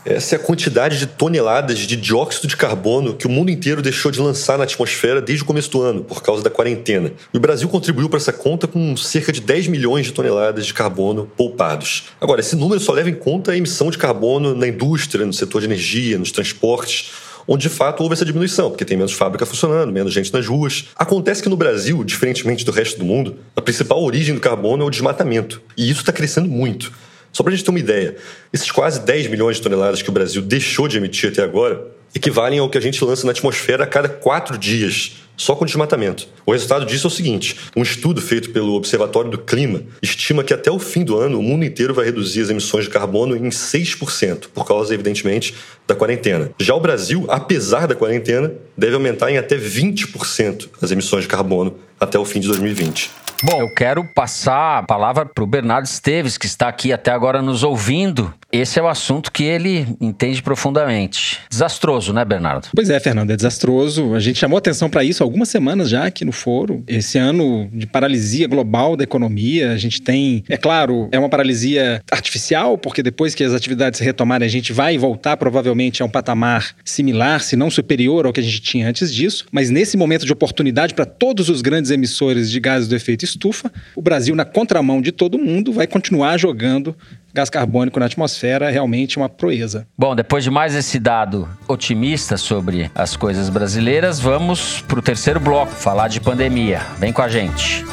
Essa 0.05 0.35
é 0.35 0.37
a 0.37 0.39
quantidade 0.39 0.99
de 0.99 1.07
toneladas 1.07 1.79
de 1.79 1.95
dióxido 1.95 2.45
de 2.45 2.57
carbono 2.57 3.13
que 3.13 3.25
o 3.25 3.29
mundo 3.29 3.49
inteiro 3.49 3.81
deixou 3.81 4.11
de 4.11 4.19
lançar 4.19 4.57
na 4.57 4.65
atmosfera 4.65 5.21
desde 5.21 5.43
o 5.43 5.47
começo 5.47 5.71
do 5.71 5.81
ano, 5.81 6.03
por 6.03 6.21
causa 6.21 6.43
da 6.43 6.49
quarentena. 6.49 7.13
E 7.33 7.37
o 7.37 7.39
Brasil 7.39 7.69
contribuiu 7.69 8.09
para 8.09 8.17
essa 8.17 8.33
conta 8.33 8.67
com 8.67 8.97
cerca 8.97 9.31
de 9.31 9.39
10 9.39 9.67
milhões 9.67 10.05
de 10.05 10.11
toneladas 10.11 10.65
de 10.65 10.73
carbono 10.73 11.31
poupados. 11.37 12.09
Agora, 12.19 12.41
esse 12.41 12.53
número 12.53 12.81
só 12.81 12.91
leva 12.91 13.09
em 13.09 13.15
conta 13.15 13.53
a 13.53 13.57
emissão 13.57 13.89
de 13.89 13.97
carbono 13.97 14.53
na 14.53 14.67
indústria, 14.67 15.25
no 15.25 15.31
setor 15.31 15.61
de 15.61 15.67
energia, 15.67 16.17
nos 16.17 16.31
transportes 16.31 17.11
onde 17.47 17.63
de 17.63 17.69
fato 17.69 18.01
houve 18.01 18.13
essa 18.13 18.23
diminuição, 18.23 18.69
porque 18.69 18.85
tem 18.85 18.95
menos 18.95 19.11
fábrica 19.11 19.45
funcionando, 19.45 19.91
menos 19.91 20.13
gente 20.13 20.31
nas 20.31 20.47
ruas. 20.47 20.85
Acontece 20.95 21.43
que 21.43 21.49
no 21.49 21.57
Brasil, 21.57 22.01
diferentemente 22.03 22.63
do 22.63 22.71
resto 22.71 22.97
do 22.97 23.05
mundo, 23.05 23.37
a 23.53 23.61
principal 23.61 24.01
origem 24.01 24.33
do 24.33 24.39
carbono 24.39 24.83
é 24.83 24.87
o 24.87 24.89
desmatamento. 24.89 25.61
E 25.75 25.89
isso 25.89 25.99
está 25.99 26.13
crescendo 26.13 26.47
muito. 26.47 26.91
Só 27.33 27.43
para 27.43 27.51
a 27.51 27.55
gente 27.55 27.65
ter 27.65 27.71
uma 27.71 27.79
ideia, 27.79 28.15
esses 28.53 28.69
quase 28.69 29.01
10 29.01 29.27
milhões 29.27 29.57
de 29.57 29.63
toneladas 29.63 30.03
que 30.03 30.09
o 30.09 30.13
Brasil 30.13 30.41
deixou 30.41 30.87
de 30.87 30.97
emitir 30.97 31.31
até 31.31 31.41
agora 31.41 31.91
equivalem 32.15 32.59
ao 32.59 32.69
que 32.69 32.77
a 32.77 32.81
gente 32.81 33.03
lança 33.03 33.25
na 33.25 33.31
atmosfera 33.31 33.83
a 33.83 33.87
cada 33.87 34.07
quatro 34.07 34.57
dias, 34.57 35.13
só 35.35 35.55
com 35.55 35.65
desmatamento. 35.65 36.27
O 36.45 36.51
resultado 36.51 36.85
disso 36.85 37.07
é 37.07 37.09
o 37.09 37.11
seguinte: 37.11 37.57
um 37.75 37.81
estudo 37.81 38.21
feito 38.21 38.51
pelo 38.51 38.73
Observatório 38.73 39.31
do 39.31 39.37
Clima 39.39 39.81
estima 40.01 40.43
que 40.43 40.53
até 40.53 40.69
o 40.69 40.77
fim 40.77 41.03
do 41.03 41.17
ano 41.17 41.39
o 41.39 41.43
mundo 41.43 41.65
inteiro 41.65 41.93
vai 41.93 42.05
reduzir 42.05 42.41
as 42.41 42.49
emissões 42.49 42.85
de 42.85 42.91
carbono 42.91 43.35
em 43.35 43.49
6%, 43.49 44.49
por 44.53 44.65
causa, 44.65 44.93
evidentemente, 44.93 45.55
da 45.87 45.95
quarentena. 45.95 46.51
Já 46.59 46.75
o 46.75 46.79
Brasil, 46.79 47.25
apesar 47.29 47.87
da 47.87 47.95
quarentena, 47.95 48.53
deve 48.77 48.93
aumentar 48.93 49.31
em 49.31 49.37
até 49.37 49.57
20% 49.57 50.69
as 50.81 50.91
emissões 50.91 51.23
de 51.23 51.29
carbono 51.29 51.75
até 51.99 52.19
o 52.19 52.25
fim 52.25 52.39
de 52.39 52.47
2020. 52.47 53.22
Bom, 53.45 53.59
eu 53.59 53.69
quero 53.69 54.05
passar 54.05 54.79
a 54.79 54.83
palavra 54.83 55.25
para 55.25 55.43
o 55.43 55.47
Bernardo 55.47 55.85
Esteves, 55.85 56.37
que 56.37 56.45
está 56.45 56.69
aqui 56.69 56.93
até 56.93 57.11
agora 57.11 57.41
nos 57.41 57.61
ouvindo. 57.61 58.33
Esse 58.49 58.79
é 58.79 58.83
o 58.83 58.87
assunto 58.87 59.33
que 59.33 59.43
ele 59.43 59.85
entende 59.99 60.41
profundamente. 60.41 61.39
Desastroso, 61.49 62.13
né, 62.13 62.23
Bernardo? 62.23 62.69
Pois 62.73 62.89
é, 62.89 62.99
Fernando, 63.01 63.31
é 63.31 63.35
desastroso. 63.35 64.13
A 64.13 64.19
gente 64.19 64.39
chamou 64.39 64.57
atenção 64.57 64.89
para 64.89 65.03
isso 65.03 65.23
algumas 65.23 65.49
semanas 65.49 65.89
já 65.89 66.05
aqui 66.05 66.23
no 66.23 66.31
foro. 66.31 66.83
Esse 66.87 67.17
ano 67.17 67.67
de 67.73 67.85
paralisia 67.85 68.47
global 68.47 68.95
da 68.95 69.03
economia, 69.03 69.71
a 69.71 69.77
gente 69.77 70.01
tem, 70.01 70.43
é 70.47 70.55
claro, 70.55 71.09
é 71.11 71.19
uma 71.19 71.27
paralisia 71.27 72.01
artificial, 72.09 72.77
porque 72.77 73.03
depois 73.03 73.35
que 73.35 73.43
as 73.43 73.53
atividades 73.53 73.97
se 73.97 74.05
retomarem, 74.05 74.45
a 74.45 74.51
gente 74.51 74.71
vai 74.71 74.97
voltar 74.97 75.35
provavelmente 75.35 76.01
a 76.01 76.05
um 76.05 76.09
patamar 76.09 76.75
similar, 76.85 77.41
se 77.41 77.57
não 77.57 77.69
superior 77.69 78.25
ao 78.25 78.31
que 78.31 78.39
a 78.39 78.43
gente 78.43 78.61
tinha 78.61 78.87
antes 78.87 79.13
disso. 79.13 79.47
Mas 79.51 79.69
nesse 79.69 79.97
momento 79.97 80.25
de 80.25 80.31
oportunidade 80.31 80.93
para 80.93 81.05
todos 81.05 81.49
os 81.49 81.61
grandes 81.61 81.91
emissores 81.91 82.49
de 82.49 82.59
gases 82.59 82.87
do 82.87 82.95
efeito 82.95 83.25
estufa, 83.33 83.71
o 83.95 84.01
Brasil, 84.01 84.35
na 84.35 84.45
contramão 84.45 85.01
de 85.01 85.11
todo 85.11 85.37
mundo, 85.37 85.73
vai 85.73 85.87
continuar 85.87 86.37
jogando 86.37 86.95
gás 87.33 87.49
carbônico 87.49 87.99
na 87.99 88.05
atmosfera, 88.05 88.69
realmente 88.69 89.17
uma 89.17 89.27
proeza. 89.27 89.87
Bom, 89.97 90.15
depois 90.15 90.43
de 90.43 90.51
mais 90.51 90.75
esse 90.75 90.99
dado 90.99 91.49
otimista 91.67 92.37
sobre 92.37 92.91
as 92.93 93.17
coisas 93.17 93.49
brasileiras, 93.49 94.19
vamos 94.19 94.81
para 94.87 94.99
o 94.99 95.01
terceiro 95.01 95.39
bloco, 95.39 95.71
falar 95.71 96.07
de 96.07 96.21
pandemia. 96.21 96.81
Vem 96.99 97.11
com 97.11 97.21
a 97.21 97.27
gente. 97.27 97.83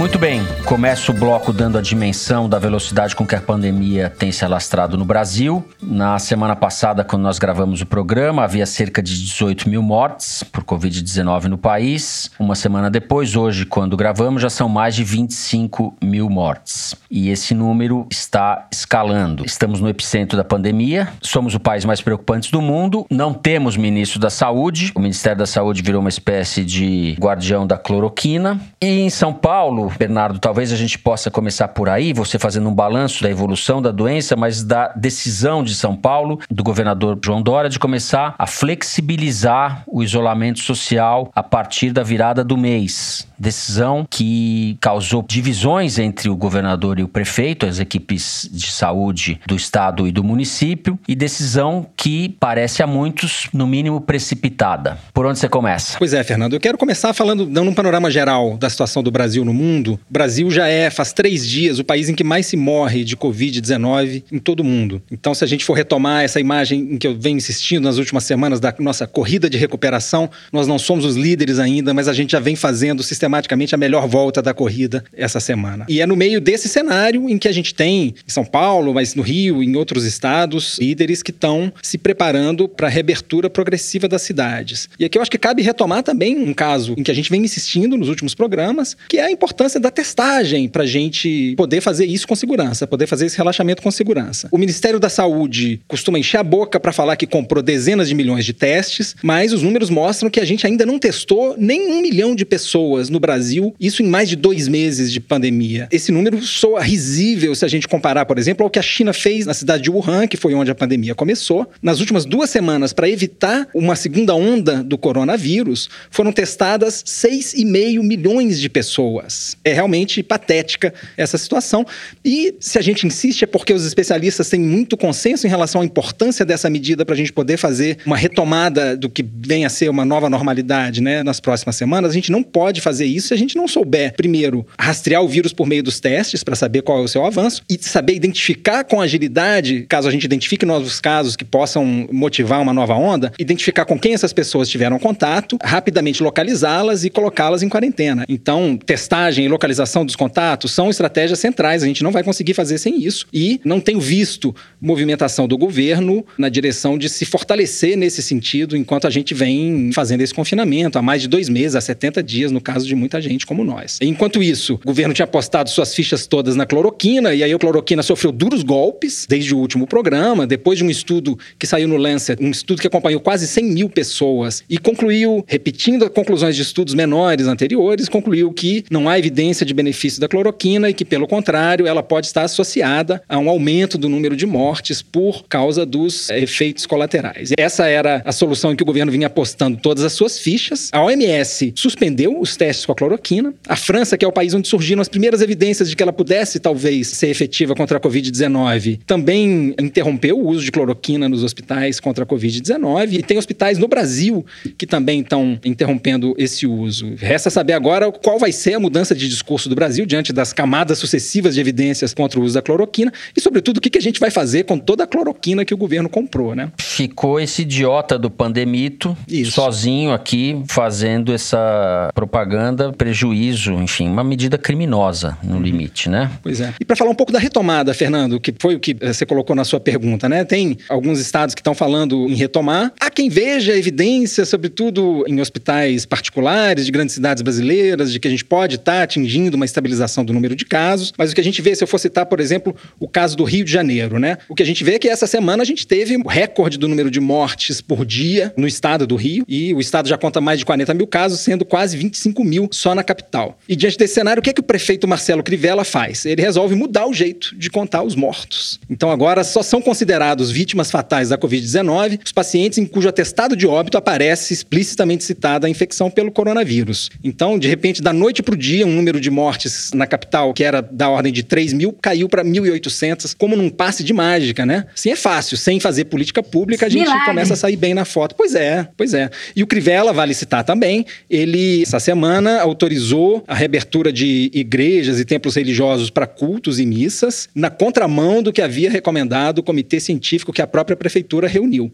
Muito 0.00 0.18
bem, 0.18 0.40
começa 0.64 1.12
o 1.12 1.14
bloco 1.14 1.52
dando 1.52 1.76
a 1.76 1.82
dimensão 1.82 2.48
da 2.48 2.58
velocidade 2.58 3.14
com 3.14 3.26
que 3.26 3.34
a 3.34 3.40
pandemia 3.40 4.08
tem 4.08 4.32
se 4.32 4.42
alastrado 4.42 4.96
no 4.96 5.04
Brasil. 5.04 5.62
Na 5.82 6.18
semana 6.18 6.56
passada, 6.56 7.04
quando 7.04 7.22
nós 7.22 7.38
gravamos 7.38 7.82
o 7.82 7.86
programa, 7.86 8.42
havia 8.42 8.64
cerca 8.64 9.02
de 9.02 9.14
18 9.22 9.68
mil 9.68 9.82
mortes 9.82 10.42
por 10.42 10.64
Covid-19 10.64 11.44
no 11.44 11.58
país. 11.58 12.30
Uma 12.38 12.54
semana 12.54 12.88
depois, 12.88 13.36
hoje, 13.36 13.66
quando 13.66 13.94
gravamos, 13.94 14.40
já 14.40 14.48
são 14.48 14.70
mais 14.70 14.94
de 14.94 15.04
25 15.04 15.94
mil 16.02 16.30
mortes. 16.30 16.94
E 17.10 17.28
esse 17.28 17.52
número 17.52 18.06
está 18.10 18.68
escalando. 18.72 19.44
Estamos 19.44 19.82
no 19.82 19.88
epicentro 19.88 20.34
da 20.34 20.44
pandemia, 20.44 21.08
somos 21.20 21.54
o 21.54 21.60
país 21.60 21.84
mais 21.84 22.00
preocupante 22.00 22.50
do 22.50 22.62
mundo, 22.62 23.04
não 23.10 23.34
temos 23.34 23.76
ministro 23.76 24.18
da 24.18 24.30
Saúde, 24.30 24.92
o 24.94 25.00
Ministério 25.00 25.36
da 25.36 25.46
Saúde 25.46 25.82
virou 25.82 26.00
uma 26.00 26.08
espécie 26.08 26.64
de 26.64 27.14
guardião 27.20 27.66
da 27.66 27.76
cloroquina. 27.76 28.58
E 28.80 29.00
em 29.00 29.10
São 29.10 29.34
Paulo, 29.34 29.89
Bernardo, 29.98 30.38
talvez 30.38 30.72
a 30.72 30.76
gente 30.76 30.98
possa 30.98 31.30
começar 31.30 31.68
por 31.68 31.88
aí, 31.88 32.12
você 32.12 32.38
fazendo 32.38 32.68
um 32.68 32.74
balanço 32.74 33.22
da 33.22 33.30
evolução 33.30 33.80
da 33.80 33.90
doença, 33.90 34.36
mas 34.36 34.62
da 34.62 34.88
decisão 34.88 35.62
de 35.62 35.74
São 35.74 35.96
Paulo, 35.96 36.40
do 36.50 36.62
governador 36.62 37.18
João 37.24 37.42
Dória, 37.42 37.70
de 37.70 37.78
começar 37.78 38.34
a 38.38 38.46
flexibilizar 38.46 39.82
o 39.86 40.02
isolamento 40.02 40.60
social 40.60 41.30
a 41.34 41.42
partir 41.42 41.92
da 41.92 42.02
virada 42.02 42.42
do 42.42 42.56
mês. 42.56 43.29
Decisão 43.40 44.06
que 44.08 44.76
causou 44.82 45.24
divisões 45.26 45.98
entre 45.98 46.28
o 46.28 46.36
governador 46.36 46.98
e 46.98 47.02
o 47.02 47.08
prefeito, 47.08 47.64
as 47.64 47.78
equipes 47.78 48.46
de 48.52 48.70
saúde 48.70 49.40
do 49.46 49.56
estado 49.56 50.06
e 50.06 50.12
do 50.12 50.22
município, 50.22 50.98
e 51.08 51.14
decisão 51.14 51.86
que 51.96 52.36
parece 52.38 52.82
a 52.82 52.86
muitos, 52.86 53.48
no 53.50 53.66
mínimo, 53.66 53.98
precipitada. 53.98 54.98
Por 55.14 55.24
onde 55.24 55.38
você 55.38 55.48
começa? 55.48 55.96
Pois 55.96 56.12
é, 56.12 56.22
Fernando. 56.22 56.52
Eu 56.52 56.60
quero 56.60 56.76
começar 56.76 57.14
falando, 57.14 57.46
dando 57.46 57.70
um 57.70 57.74
panorama 57.74 58.10
geral 58.10 58.58
da 58.58 58.68
situação 58.68 59.02
do 59.02 59.10
Brasil 59.10 59.42
no 59.42 59.54
mundo. 59.54 59.98
O 60.10 60.12
Brasil 60.12 60.50
já 60.50 60.66
é, 60.66 60.90
faz 60.90 61.14
três 61.14 61.48
dias, 61.48 61.78
o 61.78 61.84
país 61.84 62.10
em 62.10 62.14
que 62.14 62.22
mais 62.22 62.44
se 62.44 62.58
morre 62.58 63.04
de 63.04 63.16
Covid-19 63.16 64.22
em 64.30 64.38
todo 64.38 64.60
o 64.60 64.64
mundo. 64.64 65.00
Então, 65.10 65.32
se 65.32 65.42
a 65.44 65.46
gente 65.46 65.64
for 65.64 65.72
retomar 65.72 66.24
essa 66.24 66.38
imagem 66.38 66.92
em 66.92 66.98
que 66.98 67.06
eu 67.06 67.18
venho 67.18 67.38
insistindo 67.38 67.84
nas 67.84 67.96
últimas 67.96 68.24
semanas 68.24 68.60
da 68.60 68.74
nossa 68.78 69.06
corrida 69.06 69.48
de 69.48 69.56
recuperação, 69.56 70.28
nós 70.52 70.66
não 70.66 70.78
somos 70.78 71.06
os 71.06 71.16
líderes 71.16 71.58
ainda, 71.58 71.94
mas 71.94 72.06
a 72.06 72.12
gente 72.12 72.32
já 72.32 72.40
vem 72.40 72.54
fazendo 72.54 73.02
sistematicamente 73.02 73.29
a 73.74 73.76
melhor 73.76 74.06
volta 74.06 74.42
da 74.42 74.52
corrida 74.52 75.04
essa 75.12 75.40
semana. 75.40 75.84
E 75.88 76.00
é 76.00 76.06
no 76.06 76.16
meio 76.16 76.40
desse 76.40 76.68
cenário 76.68 77.28
em 77.28 77.38
que 77.38 77.48
a 77.48 77.52
gente 77.52 77.74
tem, 77.74 78.14
em 78.26 78.30
São 78.30 78.44
Paulo, 78.44 78.94
mas 78.94 79.14
no 79.14 79.22
Rio, 79.22 79.62
em 79.62 79.76
outros 79.76 80.04
estados, 80.04 80.78
líderes 80.78 81.22
que 81.22 81.30
estão 81.30 81.72
se 81.82 81.98
preparando 81.98 82.68
para 82.68 82.86
a 82.86 82.90
reabertura 82.90 83.48
progressiva 83.48 84.08
das 84.08 84.22
cidades. 84.22 84.88
E 84.98 85.04
aqui 85.04 85.18
eu 85.18 85.22
acho 85.22 85.30
que 85.30 85.38
cabe 85.38 85.62
retomar 85.62 86.02
também 86.02 86.38
um 86.38 86.52
caso 86.52 86.94
em 86.96 87.02
que 87.02 87.10
a 87.10 87.14
gente 87.14 87.30
vem 87.30 87.42
insistindo 87.42 87.96
nos 87.96 88.08
últimos 88.08 88.34
programas, 88.34 88.96
que 89.08 89.18
é 89.18 89.24
a 89.24 89.30
importância 89.30 89.78
da 89.78 89.90
testagem 89.90 90.68
para 90.68 90.82
a 90.84 90.86
gente 90.86 91.54
poder 91.56 91.80
fazer 91.80 92.06
isso 92.06 92.26
com 92.26 92.34
segurança, 92.34 92.86
poder 92.86 93.06
fazer 93.06 93.26
esse 93.26 93.36
relaxamento 93.36 93.82
com 93.82 93.90
segurança. 93.90 94.48
O 94.50 94.58
Ministério 94.58 94.98
da 94.98 95.08
Saúde 95.08 95.80
costuma 95.86 96.18
encher 96.18 96.38
a 96.38 96.42
boca 96.42 96.80
para 96.80 96.92
falar 96.92 97.16
que 97.16 97.26
comprou 97.26 97.62
dezenas 97.62 98.08
de 98.08 98.14
milhões 98.14 98.44
de 98.44 98.52
testes, 98.52 99.14
mas 99.22 99.52
os 99.52 99.62
números 99.62 99.90
mostram 99.90 100.30
que 100.30 100.40
a 100.40 100.44
gente 100.44 100.66
ainda 100.66 100.84
não 100.86 100.98
testou 100.98 101.54
nem 101.58 101.92
um 101.92 102.02
milhão 102.02 102.34
de 102.34 102.44
pessoas 102.44 103.08
no 103.08 103.19
Brasil, 103.20 103.74
isso 103.78 104.02
em 104.02 104.06
mais 104.06 104.28
de 104.28 104.36
dois 104.36 104.66
meses 104.66 105.12
de 105.12 105.20
pandemia. 105.20 105.88
Esse 105.92 106.10
número 106.10 106.42
soa 106.42 106.80
risível 106.80 107.54
se 107.54 107.64
a 107.64 107.68
gente 107.68 107.86
comparar, 107.86 108.24
por 108.24 108.38
exemplo, 108.38 108.64
ao 108.64 108.70
que 108.70 108.78
a 108.78 108.82
China 108.82 109.12
fez 109.12 109.46
na 109.46 109.54
cidade 109.54 109.84
de 109.84 109.90
Wuhan, 109.90 110.26
que 110.26 110.36
foi 110.36 110.54
onde 110.54 110.70
a 110.70 110.74
pandemia 110.74 111.14
começou. 111.14 111.70
Nas 111.82 112.00
últimas 112.00 112.24
duas 112.24 112.50
semanas, 112.50 112.92
para 112.92 113.08
evitar 113.08 113.68
uma 113.74 113.94
segunda 113.94 114.34
onda 114.34 114.82
do 114.82 114.98
coronavírus, 114.98 115.88
foram 116.10 116.32
testadas 116.32 117.02
6,5 117.04 118.02
milhões 118.02 118.60
de 118.60 118.68
pessoas. 118.68 119.56
É 119.64 119.72
realmente 119.72 120.22
patética 120.22 120.92
essa 121.16 121.38
situação. 121.38 121.86
E 122.24 122.54
se 122.58 122.78
a 122.78 122.82
gente 122.82 123.06
insiste, 123.06 123.44
é 123.44 123.46
porque 123.46 123.72
os 123.72 123.84
especialistas 123.84 124.48
têm 124.48 124.60
muito 124.60 124.96
consenso 124.96 125.46
em 125.46 125.50
relação 125.50 125.80
à 125.80 125.84
importância 125.84 126.44
dessa 126.44 126.70
medida 126.70 127.04
para 127.04 127.14
a 127.14 127.18
gente 127.18 127.32
poder 127.32 127.56
fazer 127.56 127.98
uma 128.06 128.16
retomada 128.16 128.96
do 128.96 129.08
que 129.08 129.22
vem 129.22 129.64
a 129.64 129.68
ser 129.68 129.88
uma 129.88 130.04
nova 130.04 130.28
normalidade 130.30 131.00
né, 131.00 131.22
nas 131.22 131.40
próximas 131.40 131.76
semanas. 131.76 132.10
A 132.10 132.14
gente 132.14 132.32
não 132.32 132.42
pode 132.42 132.80
fazer 132.80 133.06
isso 133.16 133.28
se 133.28 133.34
a 133.34 133.36
gente 133.36 133.56
não 133.56 133.68
souber, 133.68 134.14
primeiro, 134.14 134.66
rastrear 134.78 135.22
o 135.22 135.28
vírus 135.28 135.52
por 135.52 135.66
meio 135.66 135.82
dos 135.82 136.00
testes 136.00 136.42
para 136.42 136.56
saber 136.56 136.82
qual 136.82 136.98
é 136.98 137.02
o 137.02 137.08
seu 137.08 137.24
avanço 137.24 137.62
e 137.68 137.78
saber 137.80 138.14
identificar 138.14 138.84
com 138.84 139.00
agilidade, 139.00 139.86
caso 139.88 140.08
a 140.08 140.10
gente 140.10 140.24
identifique 140.24 140.66
novos 140.66 141.00
casos 141.00 141.36
que 141.36 141.44
possam 141.44 142.08
motivar 142.10 142.60
uma 142.60 142.72
nova 142.72 142.94
onda, 142.94 143.32
identificar 143.38 143.84
com 143.84 143.98
quem 143.98 144.14
essas 144.14 144.32
pessoas 144.32 144.68
tiveram 144.68 144.98
contato, 144.98 145.58
rapidamente 145.62 146.22
localizá-las 146.22 147.04
e 147.04 147.10
colocá-las 147.10 147.62
em 147.62 147.68
quarentena. 147.68 148.24
Então, 148.28 148.76
testagem 148.76 149.44
e 149.44 149.48
localização 149.48 150.04
dos 150.04 150.16
contatos 150.16 150.72
são 150.72 150.90
estratégias 150.90 151.38
centrais. 151.38 151.82
A 151.82 151.86
gente 151.86 152.02
não 152.02 152.10
vai 152.10 152.22
conseguir 152.22 152.54
fazer 152.54 152.78
sem 152.78 153.02
isso. 153.02 153.26
E 153.32 153.60
não 153.64 153.80
tenho 153.80 154.00
visto 154.00 154.54
movimentação 154.80 155.46
do 155.46 155.56
governo 155.56 156.24
na 156.38 156.48
direção 156.48 156.98
de 156.98 157.08
se 157.08 157.24
fortalecer 157.24 157.96
nesse 157.96 158.22
sentido, 158.22 158.76
enquanto 158.76 159.06
a 159.06 159.10
gente 159.10 159.34
vem 159.34 159.90
fazendo 159.92 160.20
esse 160.20 160.34
confinamento 160.34 160.98
há 160.98 161.02
mais 161.02 161.22
de 161.22 161.28
dois 161.28 161.48
meses, 161.48 161.74
há 161.74 161.80
70 161.80 162.22
dias, 162.22 162.50
no 162.50 162.60
caso 162.60 162.86
de 162.86 162.89
muita 162.94 163.20
gente 163.20 163.46
como 163.46 163.64
nós. 163.64 163.98
Enquanto 164.00 164.42
isso, 164.42 164.74
o 164.74 164.86
governo 164.86 165.14
tinha 165.14 165.24
apostado 165.24 165.70
suas 165.70 165.94
fichas 165.94 166.26
todas 166.26 166.56
na 166.56 166.66
cloroquina, 166.66 167.34
e 167.34 167.42
aí 167.42 167.52
a 167.52 167.58
cloroquina 167.58 168.02
sofreu 168.02 168.32
duros 168.32 168.62
golpes 168.62 169.26
desde 169.28 169.54
o 169.54 169.58
último 169.58 169.86
programa, 169.86 170.46
depois 170.46 170.78
de 170.78 170.84
um 170.84 170.90
estudo 170.90 171.38
que 171.58 171.66
saiu 171.66 171.88
no 171.88 171.96
Lancet, 171.96 172.42
um 172.42 172.50
estudo 172.50 172.80
que 172.80 172.86
acompanhou 172.86 173.20
quase 173.20 173.46
100 173.46 173.64
mil 173.64 173.88
pessoas 173.88 174.64
e 174.68 174.78
concluiu, 174.78 175.44
repetindo 175.46 176.08
conclusões 176.10 176.56
de 176.56 176.62
estudos 176.62 176.94
menores 176.94 177.46
anteriores, 177.46 178.08
concluiu 178.08 178.52
que 178.52 178.84
não 178.90 179.08
há 179.08 179.18
evidência 179.18 179.64
de 179.64 179.74
benefício 179.74 180.20
da 180.20 180.28
cloroquina 180.28 180.90
e 180.90 180.94
que, 180.94 181.04
pelo 181.04 181.26
contrário, 181.26 181.86
ela 181.86 182.02
pode 182.02 182.26
estar 182.26 182.42
associada 182.42 183.22
a 183.28 183.38
um 183.38 183.48
aumento 183.48 183.98
do 183.98 184.08
número 184.08 184.36
de 184.36 184.46
mortes 184.46 185.02
por 185.02 185.44
causa 185.48 185.84
dos 185.84 186.30
efeitos 186.30 186.86
colaterais. 186.86 187.50
Essa 187.58 187.86
era 187.86 188.22
a 188.24 188.32
solução 188.32 188.72
em 188.72 188.76
que 188.76 188.82
o 188.82 188.86
governo 188.86 189.12
vinha 189.12 189.26
apostando 189.26 189.78
todas 189.78 190.04
as 190.04 190.12
suas 190.12 190.38
fichas. 190.38 190.88
A 190.92 191.02
OMS 191.02 191.72
suspendeu 191.76 192.40
os 192.40 192.56
testes 192.56 192.79
com 192.86 192.92
a 192.92 192.94
cloroquina. 192.94 193.54
A 193.68 193.76
França, 193.76 194.16
que 194.16 194.24
é 194.24 194.28
o 194.28 194.32
país 194.32 194.54
onde 194.54 194.68
surgiram 194.68 195.00
as 195.00 195.08
primeiras 195.08 195.40
evidências 195.40 195.88
de 195.88 195.96
que 195.96 196.02
ela 196.02 196.12
pudesse 196.12 196.58
talvez 196.58 197.08
ser 197.08 197.28
efetiva 197.28 197.74
contra 197.74 197.98
a 197.98 198.00
Covid-19, 198.00 199.00
também 199.06 199.74
interrompeu 199.80 200.38
o 200.38 200.48
uso 200.48 200.64
de 200.64 200.72
cloroquina 200.72 201.28
nos 201.28 201.42
hospitais 201.42 202.00
contra 202.00 202.24
a 202.24 202.26
Covid-19. 202.26 203.12
E 203.12 203.22
tem 203.22 203.38
hospitais 203.38 203.78
no 203.78 203.88
Brasil 203.88 204.44
que 204.76 204.86
também 204.86 205.20
estão 205.20 205.58
interrompendo 205.64 206.34
esse 206.38 206.66
uso. 206.66 207.14
Resta 207.16 207.50
saber 207.50 207.72
agora 207.72 208.10
qual 208.10 208.38
vai 208.38 208.52
ser 208.52 208.74
a 208.74 208.80
mudança 208.80 209.14
de 209.14 209.28
discurso 209.28 209.68
do 209.68 209.74
Brasil 209.74 210.06
diante 210.06 210.32
das 210.32 210.52
camadas 210.52 210.98
sucessivas 210.98 211.54
de 211.54 211.60
evidências 211.60 212.14
contra 212.14 212.38
o 212.38 212.42
uso 212.42 212.54
da 212.54 212.62
cloroquina 212.62 213.12
e, 213.36 213.40
sobretudo, 213.40 213.78
o 213.78 213.80
que 213.80 213.98
a 213.98 214.02
gente 214.02 214.20
vai 214.20 214.30
fazer 214.30 214.64
com 214.64 214.78
toda 214.78 215.04
a 215.04 215.06
cloroquina 215.06 215.64
que 215.64 215.74
o 215.74 215.76
governo 215.76 216.08
comprou, 216.08 216.54
né? 216.54 216.70
Ficou 216.78 217.40
esse 217.40 217.62
idiota 217.62 218.18
do 218.18 218.30
pandemito 218.30 219.16
Isso. 219.28 219.52
sozinho 219.52 220.12
aqui 220.12 220.62
fazendo 220.68 221.32
essa 221.32 222.10
propaganda, 222.14 222.69
prejuízo, 222.96 223.72
enfim, 223.74 224.08
uma 224.08 224.24
medida 224.24 224.58
criminosa 224.58 225.36
no 225.42 225.56
uhum. 225.56 225.62
limite, 225.62 226.08
né? 226.08 226.30
Pois 226.42 226.60
é. 226.60 226.74
E 226.80 226.84
para 226.84 226.96
falar 226.96 227.10
um 227.10 227.14
pouco 227.14 227.32
da 227.32 227.38
retomada, 227.38 227.92
Fernando, 227.94 228.40
que 228.40 228.54
foi 228.58 228.74
o 228.74 228.80
que 228.80 228.96
eh, 229.00 229.12
você 229.12 229.26
colocou 229.26 229.54
na 229.54 229.64
sua 229.64 229.80
pergunta, 229.80 230.28
né? 230.28 230.44
Tem 230.44 230.76
alguns 230.88 231.18
estados 231.18 231.54
que 231.54 231.60
estão 231.60 231.74
falando 231.74 232.28
em 232.28 232.34
retomar. 232.34 232.92
Há 233.00 233.10
quem 233.10 233.28
veja 233.28 233.76
evidência, 233.76 234.44
sobretudo 234.44 235.24
em 235.26 235.40
hospitais 235.40 236.06
particulares 236.06 236.86
de 236.86 236.92
grandes 236.92 237.14
cidades 237.14 237.42
brasileiras, 237.42 238.12
de 238.12 238.18
que 238.18 238.28
a 238.28 238.30
gente 238.30 238.44
pode 238.44 238.76
estar 238.76 238.98
tá 238.98 239.02
atingindo 239.02 239.56
uma 239.56 239.64
estabilização 239.64 240.24
do 240.24 240.32
número 240.32 240.54
de 240.54 240.64
casos. 240.64 241.12
Mas 241.16 241.32
o 241.32 241.34
que 241.34 241.40
a 241.40 241.44
gente 241.44 241.60
vê, 241.62 241.74
se 241.74 241.82
eu 241.82 241.88
for 241.88 241.98
citar, 241.98 242.26
por 242.26 242.40
exemplo, 242.40 242.74
o 242.98 243.08
caso 243.08 243.36
do 243.36 243.44
Rio 243.44 243.64
de 243.64 243.72
Janeiro, 243.72 244.18
né? 244.18 244.38
O 244.48 244.54
que 244.54 244.62
a 244.62 244.66
gente 244.66 244.82
vê 244.84 244.94
é 244.94 244.98
que 244.98 245.08
essa 245.08 245.26
semana 245.26 245.62
a 245.62 245.66
gente 245.66 245.86
teve 245.86 246.16
o 246.16 246.28
recorde 246.28 246.78
do 246.78 246.88
número 246.88 247.10
de 247.10 247.20
mortes 247.20 247.80
por 247.80 248.04
dia 248.04 248.52
no 248.56 248.66
estado 248.66 249.06
do 249.06 249.16
Rio. 249.16 249.44
E 249.48 249.74
o 249.74 249.80
estado 249.80 250.08
já 250.08 250.16
conta 250.16 250.40
mais 250.40 250.58
de 250.58 250.64
40 250.64 250.94
mil 250.94 251.06
casos, 251.06 251.40
sendo 251.40 251.64
quase 251.64 251.96
25 251.96 252.44
mil 252.44 252.59
só 252.70 252.94
na 252.94 253.02
capital. 253.02 253.58
E 253.68 253.76
diante 253.76 253.96
desse 253.96 254.14
cenário, 254.14 254.40
o 254.40 254.42
que, 254.42 254.50
é 254.50 254.52
que 254.52 254.60
o 254.60 254.64
prefeito 254.64 255.06
Marcelo 255.06 255.42
Crivella 255.42 255.84
faz? 255.84 256.24
Ele 256.24 256.42
resolve 256.42 256.74
mudar 256.74 257.06
o 257.06 257.12
jeito 257.12 257.56
de 257.56 257.70
contar 257.70 258.02
os 258.02 258.14
mortos. 258.14 258.80
Então 258.88 259.10
agora 259.10 259.44
só 259.44 259.62
são 259.62 259.80
considerados 259.80 260.50
vítimas 260.50 260.90
fatais 260.90 261.28
da 261.28 261.38
Covid-19 261.38 262.20
os 262.24 262.32
pacientes 262.32 262.78
em 262.78 262.86
cujo 262.86 263.08
atestado 263.08 263.56
de 263.56 263.66
óbito 263.66 263.98
aparece 263.98 264.52
explicitamente 264.52 265.24
citada 265.24 265.66
a 265.66 265.70
infecção 265.70 266.10
pelo 266.10 266.30
coronavírus. 266.30 267.10
Então, 267.22 267.58
de 267.58 267.68
repente, 267.68 268.02
da 268.02 268.12
noite 268.12 268.42
para 268.42 268.54
o 268.54 268.56
dia, 268.56 268.86
um 268.86 268.92
número 268.92 269.20
de 269.20 269.30
mortes 269.30 269.92
na 269.92 270.06
capital, 270.06 270.52
que 270.54 270.64
era 270.64 270.80
da 270.80 271.08
ordem 271.08 271.32
de 271.32 271.42
3 271.42 271.72
mil, 271.72 271.92
caiu 271.92 272.28
para 272.28 272.44
1.800, 272.44 273.34
como 273.36 273.56
num 273.56 273.68
passe 273.68 274.02
de 274.02 274.12
mágica, 274.12 274.64
né? 274.64 274.86
Sim, 274.94 275.10
é 275.10 275.16
fácil. 275.16 275.56
Sem 275.56 275.80
fazer 275.80 276.06
política 276.06 276.42
pública, 276.42 276.86
a 276.86 276.88
gente 276.88 277.02
Milagre. 277.02 277.24
começa 277.24 277.54
a 277.54 277.56
sair 277.56 277.76
bem 277.76 277.94
na 277.94 278.04
foto. 278.04 278.34
Pois 278.34 278.54
é, 278.54 278.88
pois 278.96 279.14
é. 279.14 279.30
E 279.54 279.62
o 279.62 279.66
Crivella, 279.66 280.12
vale 280.12 280.34
citar 280.34 280.64
também, 280.64 281.04
ele, 281.28 281.82
essa 281.82 282.00
semana, 282.00 282.49
autorizou 282.58 283.44
a 283.46 283.54
reabertura 283.54 284.12
de 284.12 284.50
igrejas 284.52 285.20
e 285.20 285.24
templos 285.24 285.54
religiosos 285.54 286.10
para 286.10 286.26
cultos 286.26 286.80
e 286.80 286.86
missas, 286.86 287.48
na 287.54 287.70
contramão 287.70 288.42
do 288.42 288.52
que 288.52 288.62
havia 288.62 288.90
recomendado 288.90 289.58
o 289.58 289.62
comitê 289.62 290.00
científico 290.00 290.52
que 290.52 290.62
a 290.62 290.66
própria 290.66 290.96
prefeitura 290.96 291.46
reuniu. 291.46 291.92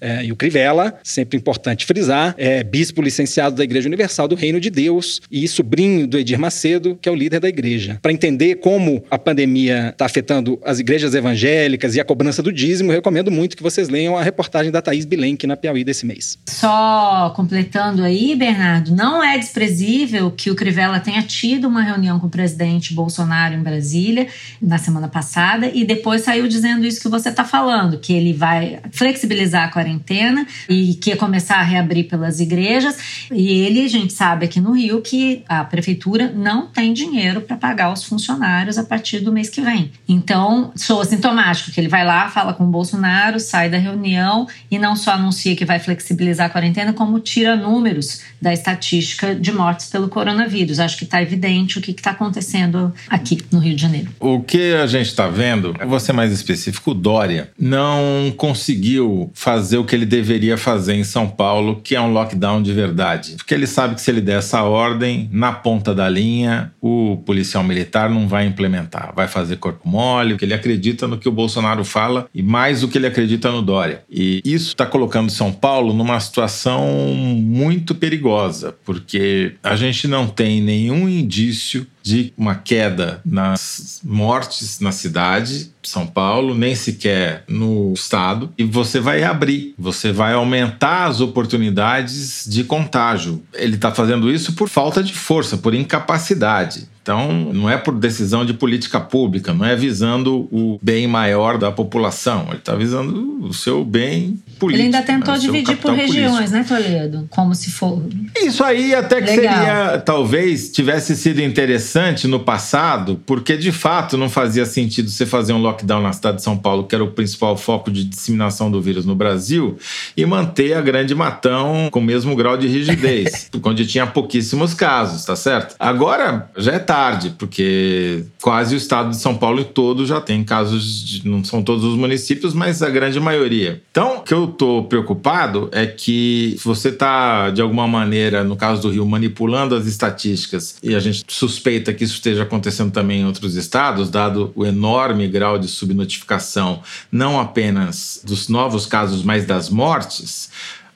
É, 0.00 0.24
e 0.24 0.32
o 0.32 0.36
Crivella, 0.36 0.98
sempre 1.04 1.36
importante 1.36 1.84
frisar, 1.84 2.34
é 2.38 2.64
bispo 2.64 3.02
licenciado 3.02 3.56
da 3.56 3.64
Igreja 3.64 3.86
Universal 3.86 4.26
do 4.26 4.34
Reino 4.34 4.58
de 4.58 4.70
Deus 4.70 5.20
e 5.30 5.46
sobrinho 5.46 6.06
do 6.06 6.18
Edir 6.18 6.38
Macedo, 6.38 6.98
que 7.00 7.08
é 7.08 7.12
o 7.12 7.14
líder 7.14 7.40
da 7.40 7.48
igreja. 7.48 7.98
Para 8.00 8.12
entender 8.12 8.56
como 8.56 9.04
a 9.10 9.18
pandemia 9.18 9.90
está 9.90 10.06
afetando 10.06 10.58
as 10.64 10.78
igrejas 10.78 11.14
evangélicas 11.14 11.94
e 11.94 12.00
a 12.00 12.04
cobrança 12.04 12.42
do 12.42 12.52
dízimo, 12.52 12.90
recomendo 12.90 13.30
muito 13.30 13.56
que 13.56 13.62
vocês 13.62 13.88
leiam 13.88 14.16
a 14.16 14.22
reportagem 14.22 14.72
da 14.72 14.80
Thaís 14.80 15.04
Bilenque 15.04 15.46
na 15.46 15.56
Piauí 15.56 15.84
desse 15.84 16.06
mês. 16.06 16.38
Só 16.48 17.32
completando 17.36 18.02
aí, 18.02 18.34
Bernardo, 18.34 18.94
não 18.94 19.22
é 19.22 19.36
desprezível 19.36 20.30
que 20.30 20.50
o 20.50 20.54
Crivella 20.54 21.00
tenha 21.00 21.22
tido 21.22 21.68
uma 21.68 21.82
reunião 21.82 22.18
com 22.18 22.26
o 22.26 22.30
presidente 22.30 22.94
Bolsonaro 22.94 23.54
em 23.54 23.62
Brasília 23.62 24.28
na 24.62 24.78
semana 24.78 25.08
passada 25.08 25.70
e 25.72 25.84
depois 25.84 26.22
saiu 26.22 26.48
dizendo 26.48 26.86
isso 26.86 27.00
que 27.00 27.08
você 27.08 27.28
está 27.28 27.44
falando, 27.44 27.98
que 27.98 28.12
ele 28.12 28.32
vai 28.32 28.80
flexibilizar 28.92 29.64
a 29.64 29.68
quarentena 29.68 29.89
quarentena 29.90 30.46
e 30.68 30.94
que 30.94 31.10
ia 31.10 31.16
começar 31.16 31.56
a 31.56 31.62
reabrir 31.62 32.04
pelas 32.04 32.40
igrejas. 32.40 32.96
E 33.32 33.50
ele, 33.50 33.84
a 33.84 33.88
gente 33.88 34.12
sabe 34.12 34.44
aqui 34.44 34.60
no 34.60 34.72
Rio 34.72 35.00
que 35.00 35.42
a 35.48 35.64
prefeitura 35.64 36.32
não 36.34 36.66
tem 36.66 36.92
dinheiro 36.92 37.40
para 37.40 37.56
pagar 37.56 37.92
os 37.92 38.04
funcionários 38.04 38.78
a 38.78 38.84
partir 38.84 39.20
do 39.20 39.32
mês 39.32 39.48
que 39.48 39.60
vem. 39.60 39.90
Então, 40.08 40.72
sou 40.76 41.04
sintomático 41.04 41.70
que 41.70 41.80
ele 41.80 41.88
vai 41.88 42.04
lá, 42.04 42.28
fala 42.28 42.52
com 42.52 42.64
o 42.64 42.68
Bolsonaro, 42.68 43.40
sai 43.40 43.68
da 43.68 43.78
reunião 43.78 44.46
e 44.70 44.78
não 44.78 44.94
só 44.94 45.12
anuncia 45.12 45.56
que 45.56 45.64
vai 45.64 45.78
flexibilizar 45.78 46.46
a 46.46 46.50
quarentena, 46.50 46.92
como 46.92 47.18
tira 47.20 47.56
números 47.56 48.22
da 48.40 48.52
estatística 48.52 49.34
de 49.34 49.52
mortes 49.52 49.86
pelo 49.86 50.08
coronavírus. 50.08 50.78
Acho 50.78 50.96
que 50.96 51.04
está 51.04 51.22
evidente 51.22 51.78
o 51.78 51.80
que 51.80 51.90
está 51.90 52.10
acontecendo 52.10 52.92
aqui 53.08 53.38
no 53.50 53.58
Rio 53.58 53.74
de 53.74 53.82
Janeiro. 53.82 54.10
O 54.20 54.40
que 54.40 54.74
a 54.74 54.86
gente 54.86 55.06
está 55.06 55.28
vendo, 55.28 55.74
vou 55.86 56.00
ser 56.00 56.12
mais 56.12 56.32
específico, 56.32 56.92
o 56.92 56.94
Dória 56.94 57.50
não 57.58 58.32
conseguiu 58.36 59.30
fazer 59.34 59.78
o 59.80 59.84
que 59.84 59.94
ele 59.94 60.06
deveria 60.06 60.56
fazer 60.56 60.94
em 60.94 61.04
São 61.04 61.28
Paulo, 61.28 61.80
que 61.82 61.94
é 61.94 62.00
um 62.00 62.12
lockdown 62.12 62.62
de 62.62 62.72
verdade. 62.72 63.34
Porque 63.36 63.54
ele 63.54 63.66
sabe 63.66 63.94
que 63.94 64.00
se 64.00 64.10
ele 64.10 64.20
der 64.20 64.38
essa 64.38 64.62
ordem, 64.62 65.28
na 65.32 65.52
ponta 65.52 65.94
da 65.94 66.08
linha, 66.08 66.72
o 66.80 67.16
policial 67.26 67.64
militar 67.64 68.08
não 68.10 68.28
vai 68.28 68.46
implementar, 68.46 69.12
vai 69.14 69.28
fazer 69.28 69.56
corpo 69.56 69.88
mole, 69.88 70.30
porque 70.30 70.44
ele 70.44 70.54
acredita 70.54 71.06
no 71.06 71.18
que 71.18 71.28
o 71.28 71.32
Bolsonaro 71.32 71.84
fala 71.84 72.28
e 72.34 72.42
mais 72.42 72.80
do 72.80 72.88
que 72.88 72.98
ele 72.98 73.06
acredita 73.06 73.50
no 73.50 73.62
Dória. 73.62 74.02
E 74.10 74.40
isso 74.44 74.68
está 74.68 74.86
colocando 74.86 75.30
São 75.30 75.52
Paulo 75.52 75.92
numa 75.92 76.18
situação 76.20 76.86
muito 77.34 77.94
perigosa, 77.94 78.74
porque 78.84 79.54
a 79.62 79.76
gente 79.76 80.06
não 80.06 80.26
tem 80.26 80.60
nenhum 80.60 81.08
indício 81.08 81.86
de 82.02 82.32
uma 82.36 82.54
queda 82.54 83.20
nas 83.24 84.00
mortes 84.02 84.80
na 84.80 84.92
cidade, 84.92 85.70
São 85.82 86.06
Paulo, 86.06 86.54
nem 86.54 86.74
sequer 86.74 87.44
no 87.48 87.92
estado, 87.92 88.52
e 88.56 88.64
você 88.64 89.00
vai 89.00 89.22
abrir, 89.22 89.74
você 89.78 90.12
vai 90.12 90.32
aumentar 90.32 91.06
as 91.06 91.20
oportunidades 91.20 92.44
de 92.48 92.64
contágio. 92.64 93.42
Ele 93.54 93.74
está 93.74 93.92
fazendo 93.92 94.30
isso 94.30 94.54
por 94.54 94.68
falta 94.68 95.02
de 95.02 95.12
força, 95.12 95.56
por 95.56 95.74
incapacidade. 95.74 96.88
Então, 97.10 97.52
não 97.52 97.68
é 97.68 97.76
por 97.76 97.98
decisão 97.98 98.44
de 98.44 98.54
política 98.54 99.00
pública, 99.00 99.52
não 99.52 99.66
é 99.66 99.74
visando 99.74 100.48
o 100.52 100.78
bem 100.80 101.08
maior 101.08 101.58
da 101.58 101.72
população, 101.72 102.46
ele 102.50 102.58
está 102.58 102.76
visando 102.76 103.44
o 103.44 103.52
seu 103.52 103.84
bem 103.84 104.40
político. 104.60 104.86
Ele 104.86 104.94
ainda 104.94 105.02
tentou 105.02 105.34
né? 105.34 105.40
dividir 105.40 105.76
por 105.78 105.92
regiões, 105.92 106.50
político. 106.50 106.56
né, 106.56 106.64
Toledo? 106.64 107.26
Como 107.30 107.52
se 107.52 107.72
for. 107.72 108.00
Isso 108.40 108.62
aí 108.62 108.94
até 108.94 109.20
que 109.20 109.30
Legal. 109.30 109.54
seria, 109.54 109.98
talvez, 109.98 110.70
tivesse 110.70 111.16
sido 111.16 111.40
interessante 111.40 112.28
no 112.28 112.38
passado, 112.38 113.20
porque 113.26 113.56
de 113.56 113.72
fato 113.72 114.16
não 114.16 114.28
fazia 114.28 114.64
sentido 114.64 115.10
você 115.10 115.26
fazer 115.26 115.52
um 115.52 115.58
lockdown 115.58 116.02
na 116.02 116.12
cidade 116.12 116.36
de 116.36 116.44
São 116.44 116.56
Paulo, 116.56 116.84
que 116.84 116.94
era 116.94 117.02
o 117.02 117.10
principal 117.10 117.56
foco 117.56 117.90
de 117.90 118.04
disseminação 118.04 118.70
do 118.70 118.80
vírus 118.80 119.04
no 119.04 119.16
Brasil, 119.16 119.76
e 120.16 120.24
manter 120.24 120.74
a 120.74 120.80
grande 120.80 121.12
matão 121.12 121.88
com 121.90 121.98
o 121.98 122.02
mesmo 122.04 122.36
grau 122.36 122.56
de 122.56 122.68
rigidez, 122.68 123.50
onde 123.64 123.84
tinha 123.84 124.06
pouquíssimos 124.06 124.74
casos, 124.74 125.24
tá 125.24 125.34
certo? 125.34 125.74
Agora 125.78 126.48
já 126.56 126.74
é 126.74 126.78
tarde, 126.78 126.99
porque 127.38 128.24
quase 128.40 128.74
o 128.74 128.78
estado 128.78 129.10
de 129.10 129.16
São 129.16 129.36
Paulo 129.36 129.64
todo 129.64 130.04
já 130.06 130.20
tem 130.20 130.44
casos, 130.44 131.04
de, 131.04 131.28
não 131.28 131.42
são 131.44 131.62
todos 131.62 131.84
os 131.84 131.96
municípios, 131.96 132.54
mas 132.54 132.82
a 132.82 132.90
grande 132.90 133.18
maioria. 133.18 133.82
Então, 133.90 134.18
o 134.18 134.20
que 134.22 134.34
eu 134.34 134.46
tô 134.46 134.84
preocupado 134.84 135.68
é 135.72 135.86
que 135.86 136.56
você 136.64 136.92
tá, 136.92 137.50
de 137.50 137.62
alguma 137.62 137.86
maneira, 137.88 138.44
no 138.44 138.56
caso 138.56 138.82
do 138.82 138.90
Rio, 138.90 139.06
manipulando 139.06 139.74
as 139.74 139.86
estatísticas, 139.86 140.76
e 140.82 140.94
a 140.94 141.00
gente 141.00 141.24
suspeita 141.28 141.92
que 141.92 142.04
isso 142.04 142.14
esteja 142.14 142.42
acontecendo 142.42 142.90
também 142.90 143.20
em 143.20 143.26
outros 143.26 143.54
estados, 143.54 144.10
dado 144.10 144.52
o 144.54 144.66
enorme 144.66 145.26
grau 145.28 145.58
de 145.58 145.68
subnotificação, 145.68 146.82
não 147.10 147.40
apenas 147.40 148.20
dos 148.24 148.48
novos 148.48 148.86
casos, 148.86 149.22
mas 149.22 149.44
das 149.44 149.68
mortes 149.70 150.50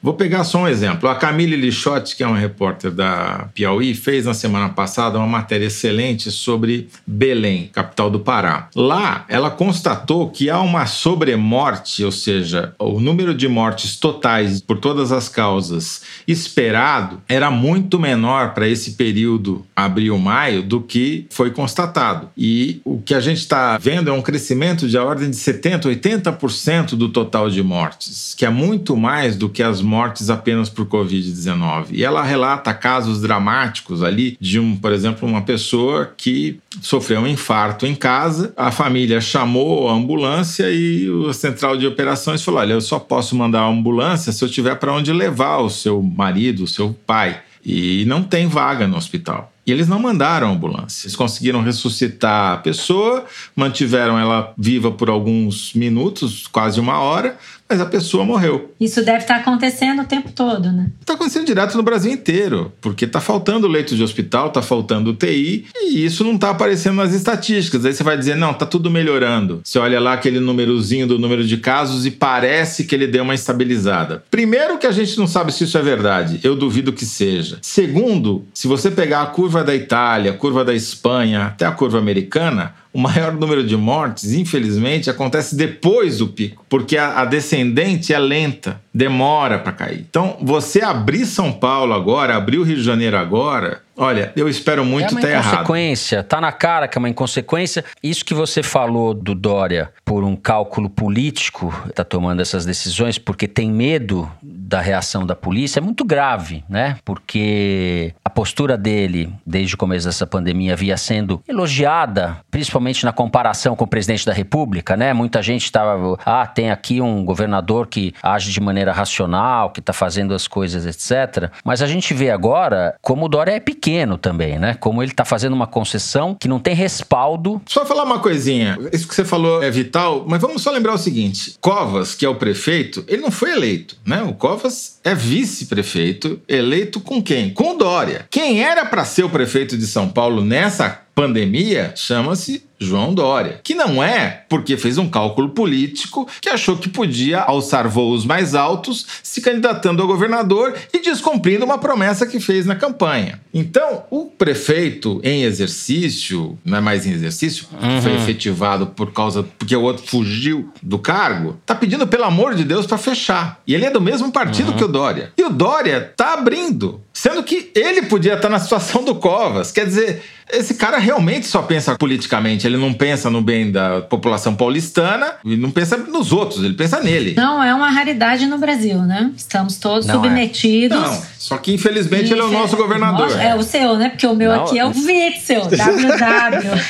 Vou 0.05 0.13
pegar 0.13 0.45
só 0.45 0.59
um 0.59 0.69
exemplo. 0.69 1.09
A 1.09 1.15
Camille 1.15 1.57
Lixotti, 1.57 2.15
que 2.15 2.23
é 2.23 2.27
uma 2.27 2.37
repórter 2.37 2.91
da 2.91 3.49
Piauí, 3.55 3.95
fez 3.95 4.27
na 4.27 4.35
semana 4.35 4.69
passada 4.69 5.17
uma 5.17 5.27
matéria 5.27 5.65
excelente 5.65 6.31
sobre 6.31 6.91
Belém, 7.07 7.71
capital 7.73 8.11
do 8.11 8.21
Pará. 8.21 8.69
Lá, 8.77 9.25
ela 9.31 9.51
constatou 9.51 10.29
que 10.29 10.51
há 10.51 10.61
uma 10.61 10.85
sobremorte, 10.85 12.05
ou 12.05 12.13
seja, 12.13 12.75
o 12.79 13.01
número 13.01 13.35
de 13.35 13.49
mortes 13.49 13.97
totais 13.97 14.61
por 14.61 14.77
todas 14.77 15.11
as 15.11 15.31
causas 15.31 16.03
esperado 16.29 17.23
era 17.27 17.51
muito 17.51 17.99
menor 17.99 18.53
para 18.53 18.69
esse 18.69 18.91
período 18.97 19.65
abril-maio 19.75 20.63
do 20.63 20.83
que 20.83 21.27
foi 21.31 21.51
constatado. 21.51 22.29
E 22.37 22.83
o 22.85 23.01
que 23.01 23.15
a 23.15 23.21
gente 23.21 23.39
está 23.39 23.79
vendo 23.79 24.11
é 24.11 24.13
um 24.13 24.21
crescimento 24.21 24.87
de 24.87 24.99
ordem 24.99 25.31
de 25.31 25.37
70%, 25.37 25.85
80% 25.85 26.91
do 26.91 27.09
total 27.09 27.49
de 27.49 27.63
mortes, 27.63 28.35
que 28.37 28.45
é 28.45 28.51
muito 28.51 28.95
mais 28.95 29.35
do 29.35 29.49
que 29.49 29.63
as 29.63 29.81
mortes 29.81 29.94
mortes 29.95 30.29
apenas 30.29 30.69
por 30.69 30.87
Covid-19. 30.87 31.87
E 31.93 32.03
ela 32.03 32.21
relata 32.25 32.75
casos 32.75 33.21
dramáticos 33.21 34.03
ali 34.03 34.37
de 34.41 34.59
um, 34.59 34.75
por 34.75 34.91
exemplo, 34.91 35.29
uma 35.29 35.43
pessoa 35.43 36.13
que 36.17 36.59
sofreu 36.83 37.21
um 37.21 37.29
infarto 37.29 37.87
em 37.87 37.95
casa, 37.95 38.53
a 38.57 38.73
família 38.73 39.21
chamou 39.21 39.89
a 39.89 39.93
ambulância 39.93 40.69
e 40.69 41.09
a 41.31 41.33
central 41.33 41.77
de 41.77 41.87
operações 41.87 42.43
falou: 42.43 42.59
"Olha, 42.59 42.73
eu 42.73 42.81
só 42.81 42.99
posso 42.99 43.37
mandar 43.37 43.61
a 43.61 43.69
ambulância 43.69 44.33
se 44.33 44.45
eu 44.45 44.49
tiver 44.49 44.75
para 44.75 44.93
onde 44.93 45.13
levar 45.13 45.59
o 45.59 45.71
seu 45.71 46.03
marido, 46.03 46.65
o 46.65 46.69
seu 46.69 46.93
pai". 47.07 47.41
E 47.65 48.05
não 48.07 48.23
tem 48.23 48.49
vaga 48.49 48.89
no 48.89 48.97
hospital. 48.97 49.55
E 49.67 49.73
eles 49.73 49.89
não 49.89 49.99
mandaram 49.99 50.53
ambulância. 50.53 51.07
Eles 51.07 51.17
conseguiram 51.17 51.63
ressuscitar 51.63 52.53
a 52.53 52.57
pessoa, 52.59 53.25
mantiveram 53.57 54.19
ela 54.19 54.53
viva 54.59 54.91
por 54.91 55.09
alguns 55.09 55.73
minutos, 55.73 56.47
quase 56.47 56.79
uma 56.79 56.99
hora, 56.99 57.39
mas 57.69 57.81
a 57.81 57.87
pessoa 57.87 58.25
morreu. 58.25 58.73
Isso 58.79 59.05
deve 59.05 59.19
estar 59.19 59.37
acontecendo 59.37 60.03
o 60.03 60.05
tempo 60.05 60.31
todo, 60.33 60.71
né? 60.71 60.91
Está 61.01 61.15
acontecendo 61.15 61.47
direto 61.47 61.77
no 61.77 61.83
Brasil 61.83 62.13
inteiro, 62.13 62.73
porque 62.81 63.05
está 63.05 63.21
faltando 63.21 63.67
leito 63.67 63.97
de 63.97 64.03
hospital, 64.03 64.49
está 64.49 64.61
faltando 64.61 65.11
UTI, 65.11 65.67
e 65.75 66.05
isso 66.05 66.23
não 66.25 66.35
está 66.35 66.51
aparecendo 66.51 66.97
nas 66.97 67.13
estatísticas. 67.13 67.85
Aí 67.85 67.93
você 67.93 68.03
vai 68.03 68.17
dizer, 68.17 68.37
não, 68.37 68.51
está 68.51 68.67
tudo 68.67 68.91
melhorando. 68.91 69.61
Você 69.65 69.79
olha 69.79 69.99
lá 69.99 70.13
aquele 70.13 70.41
númerozinho 70.41 71.07
do 71.07 71.19
número 71.19 71.45
de 71.45 71.57
casos 71.57 72.05
e 72.05 72.11
parece 72.11 72.85
que 72.85 72.95
ele 72.95 73.07
deu 73.07 73.23
uma 73.23 73.35
estabilizada. 73.35 74.23
Primeiro 74.31 74.79
que 74.79 74.87
a 74.87 74.93
gente 74.93 75.19
não 75.19 75.27
sabe 75.27 75.53
se 75.53 75.65
isso 75.65 75.79
é 75.79 75.83
verdade, 75.83 76.41
eu 76.43 76.55
duvido 76.55 76.93
que 76.93 77.07
seja. 77.07 77.59
Segundo, 77.63 78.45
se 78.53 78.69
você 78.69 78.91
pegar 78.91 79.23
a 79.23 79.27
curva 79.27 79.65
da 79.65 79.75
Itália, 79.75 80.33
a 80.33 80.37
curva 80.37 80.65
da 80.65 80.75
Espanha, 80.75 81.47
até 81.47 81.65
a 81.65 81.73
curva 81.73 81.99
americana, 81.99 82.75
o 82.95 82.99
maior 83.01 83.33
número 83.33 83.67
de 83.67 83.77
mortes, 83.77 84.33
infelizmente, 84.33 85.11
acontece 85.11 85.57
depois 85.57 86.19
do 86.19 86.29
pico, 86.29 86.65
porque 86.69 86.97
a, 86.97 87.21
a 87.21 87.25
descendente 87.25 88.15
é 88.15 88.19
lenta, 88.21 88.81
demora 88.95 89.59
para 89.59 89.73
cair. 89.73 90.07
Então, 90.09 90.37
você 90.41 90.81
abrir 90.81 91.27
São 91.27 91.53
Paulo 91.53 91.93
agora, 91.93 92.37
abrir 92.37 92.59
o 92.59 92.63
Rio 92.63 92.77
de 92.77 92.85
Janeiro 92.85 93.17
agora, 93.17 93.83
Olha, 93.97 94.33
eu 94.35 94.49
espero 94.49 94.85
muito 94.85 95.09
é 95.09 95.13
uma 95.13 95.21
ter 95.21 95.31
errado. 95.31 95.47
inconsequência, 95.47 96.23
tá 96.23 96.41
na 96.41 96.51
cara 96.51 96.89
que 96.89 96.99
é 96.99 97.01
uma 97.01 97.09
inconsequência. 97.09 97.85
Isso 98.03 98.25
que 98.25 98.35
você 98.35 98.63
falou 98.63 99.15
do 99.15 99.35
Dória 99.35 99.91
por 100.05 100.25
um 100.25 100.35
cálculo 100.35 100.91
político, 100.91 101.73
tá 101.95 102.03
tomando 102.03 102.43
essas 102.43 102.65
decisões 102.65 103.19
porque 103.19 103.47
tem 103.47 103.71
medo 103.71 104.31
da 104.43 104.81
reação 104.81 105.25
da 105.25 105.37
polícia, 105.37 105.79
é 105.79 105.83
muito 105.83 106.05
grave, 106.05 106.65
né? 106.69 106.97
Porque 107.05 108.13
a 108.25 108.31
postura 108.31 108.77
dele, 108.77 109.33
desde 109.47 109.75
o 109.75 109.79
começo 109.79 110.07
dessa 110.07 110.27
pandemia, 110.27 110.75
via 110.75 110.97
sendo 110.97 111.41
elogiada, 111.47 112.39
principalmente 112.51 113.05
na 113.05 113.13
comparação 113.13 113.77
com 113.77 113.85
o 113.85 113.89
presidente 113.89 114.27
da 114.27 114.33
República, 114.33 114.97
né? 114.97 115.13
Muita 115.13 115.41
gente 115.43 115.65
estava, 115.65 116.19
ah, 116.25 116.47
tem 116.47 116.71
aqui 116.71 117.01
um 117.01 117.25
governador 117.25 117.87
que 117.87 118.13
age 118.23 118.51
de 118.51 118.61
maneira 118.61 118.93
racional, 118.93 119.71
que 119.71 119.81
tá 119.81 119.93
fazendo 119.93 120.35
as 120.35 120.49
coisas, 120.49 120.85
etc. 120.85 121.51
Mas 121.65 121.81
a 121.81 121.87
gente 121.87 122.13
vê 122.13 122.31
agora 122.31 122.97
como 123.01 123.27
o 123.27 123.29
Dória 123.29 123.53
é 123.53 123.61
pequeno 123.61 123.84
pequeno 123.85 124.17
também, 124.17 124.59
né? 124.59 124.75
Como 124.75 125.03
ele 125.03 125.11
está 125.11 125.27
fazendo 125.27 125.53
uma 125.53 125.67
concessão 125.67 126.35
que 126.35 126.49
não 126.49 126.59
tem 126.59 126.75
respaldo. 126.75 127.61
Só 127.67 127.85
falar 127.85 128.05
uma 128.05 128.19
coisinha, 128.19 128.79
isso 128.91 129.07
que 129.07 129.15
você 129.15 129.27
falou 129.27 129.63
é 129.63 129.71
vital, 129.71 130.25
mas 130.27 130.41
vamos 130.41 130.63
só 130.63 130.71
lembrar 130.71 130.95
o 130.95 130.99
seguinte: 130.99 131.57
Covas, 131.61 132.15
que 132.15 132.25
é 132.25 132.29
o 132.29 132.37
prefeito, 132.37 133.05
ele 133.07 133.21
não 133.21 133.31
foi 133.31 133.53
eleito, 133.53 133.97
né? 134.07 134.23
O 134.23 134.33
Covas 134.33 134.99
é 135.05 135.15
vice-prefeito, 135.15 136.41
eleito 136.49 136.99
com 136.99 137.23
quem? 137.23 137.53
Com 137.53 137.75
o 137.75 137.79
Dória. 137.79 138.27
Quem 138.31 138.63
era 138.63 138.87
para 138.87 139.05
ser 139.05 139.25
o 139.25 139.31
prefeito 139.31 139.77
de 139.77 139.87
São 139.87 140.09
Paulo 140.09 140.43
nessa 140.43 141.05
pandemia 141.15 141.93
chama-se 141.95 142.65
João 142.85 143.15
Dória, 143.15 143.61
que 143.63 143.75
não 143.75 144.03
é 144.03 144.45
porque 144.49 144.77
fez 144.77 144.99
um 144.99 145.09
cálculo 145.09 145.51
político 145.51 146.29
que 146.41 146.49
achou 146.49 146.77
que 146.77 146.89
podia 146.89 147.41
alçar 147.41 147.89
voos 147.89 148.25
mais 148.25 148.55
altos 148.55 149.07
se 149.23 149.41
candidatando 149.41 150.03
ao 150.03 150.09
governador 150.09 150.75
e 150.93 151.01
descumprindo 151.01 151.65
uma 151.65 151.79
promessa 151.79 152.27
que 152.27 152.39
fez 152.39 152.67
na 152.67 152.77
campanha. 152.77 153.41
Então, 153.53 154.05
o 154.11 154.27
prefeito 154.27 155.21
em 155.23 155.43
exercício, 155.43 156.59
não 156.65 156.79
é 156.79 156.81
mais 156.81 157.07
em 157.07 157.13
exercício, 157.13 157.67
uhum. 157.73 158.03
foi 158.03 158.15
efetivado 158.15 158.87
por 158.89 159.13
causa 159.13 159.43
porque 159.59 159.75
o 159.75 159.83
outro 159.83 160.05
fugiu 160.07 160.71
do 160.83 160.99
cargo, 160.99 161.59
tá 161.65 161.75
pedindo 161.75 162.07
pelo 162.07 162.25
amor 162.25 162.55
de 162.55 162.65
Deus 162.65 162.87
para 162.87 162.99
fechar. 162.99 163.61
E 163.67 163.75
ele 163.75 163.85
é 163.85 163.91
do 163.91 164.01
mesmo 164.01 164.31
partido 164.33 164.73
uhum. 164.73 164.77
que 164.77 164.85
o 164.85 164.89
Dória. 164.89 165.33
E 165.37 165.43
o 165.43 165.51
Dória 165.51 166.13
tá 166.17 166.35
abrindo, 166.35 167.01
sendo 167.25 167.43
que 167.43 167.71
ele 167.75 168.03
podia 168.03 168.35
estar 168.35 168.51
na 168.51 168.59
situação 168.59 169.03
do 169.03 169.15
Covas. 169.15 169.73
Quer 169.73 169.87
dizer, 169.87 170.23
esse 170.53 170.75
cara 170.75 170.99
realmente 170.99 171.47
só 171.47 171.63
pensa 171.63 171.97
politicamente, 171.97 172.67
ele 172.67 172.77
não 172.77 172.93
pensa 172.93 173.31
no 173.31 173.41
bem 173.41 173.73
da 173.73 174.03
população 174.03 174.55
paulistana 174.55 175.37
e 175.43 175.57
não 175.57 175.71
pensa 175.71 175.97
nos 175.97 176.33
outros, 176.33 176.63
ele 176.63 176.75
pensa 176.75 177.01
nele. 177.01 177.33
Não 177.35 177.65
é 177.65 177.75
uma 177.75 177.89
raridade 177.89 178.45
no 178.45 178.59
Brasil, 178.59 178.99
né? 178.99 179.33
Estamos 179.35 179.79
todos 179.79 180.07
não 180.07 180.17
é. 180.17 180.19
submetidos. 180.19 180.99
É. 180.99 181.01
Não, 181.01 181.23
só 181.39 181.57
que 181.57 181.73
infelizmente 181.73 182.31
ele 182.31 182.43
é 182.43 182.45
o 182.45 182.51
nosso 182.51 182.77
governador. 182.77 183.27
Nossa, 183.27 183.43
é 183.43 183.55
o 183.55 183.63
seu, 183.63 183.97
né? 183.97 184.11
Porque 184.11 184.27
o 184.27 184.35
meu 184.35 184.53
não, 184.53 184.65
aqui 184.65 184.79
é 184.79 184.85
o 184.85 184.89
Witzel, 184.89 185.63
WW. 185.65 186.81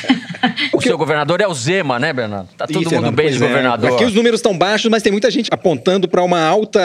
o 0.73 0.81
seu 0.81 0.97
governador 0.97 1.39
é 1.39 1.47
o 1.47 1.53
Zema, 1.53 1.97
né, 1.97 2.11
Bernardo? 2.11 2.49
Tá 2.57 2.67
todo 2.67 2.91
mundo 2.91 3.11
bem 3.13 3.29
de 3.29 3.37
é. 3.37 3.39
governador. 3.39 3.93
Aqui 3.93 4.03
os 4.03 4.13
números 4.13 4.39
estão 4.39 4.57
baixos, 4.57 4.91
mas 4.91 5.01
tem 5.01 5.13
muita 5.13 5.31
gente 5.31 5.47
apontando 5.49 6.09
para 6.09 6.21
uma 6.21 6.41
alta 6.41 6.81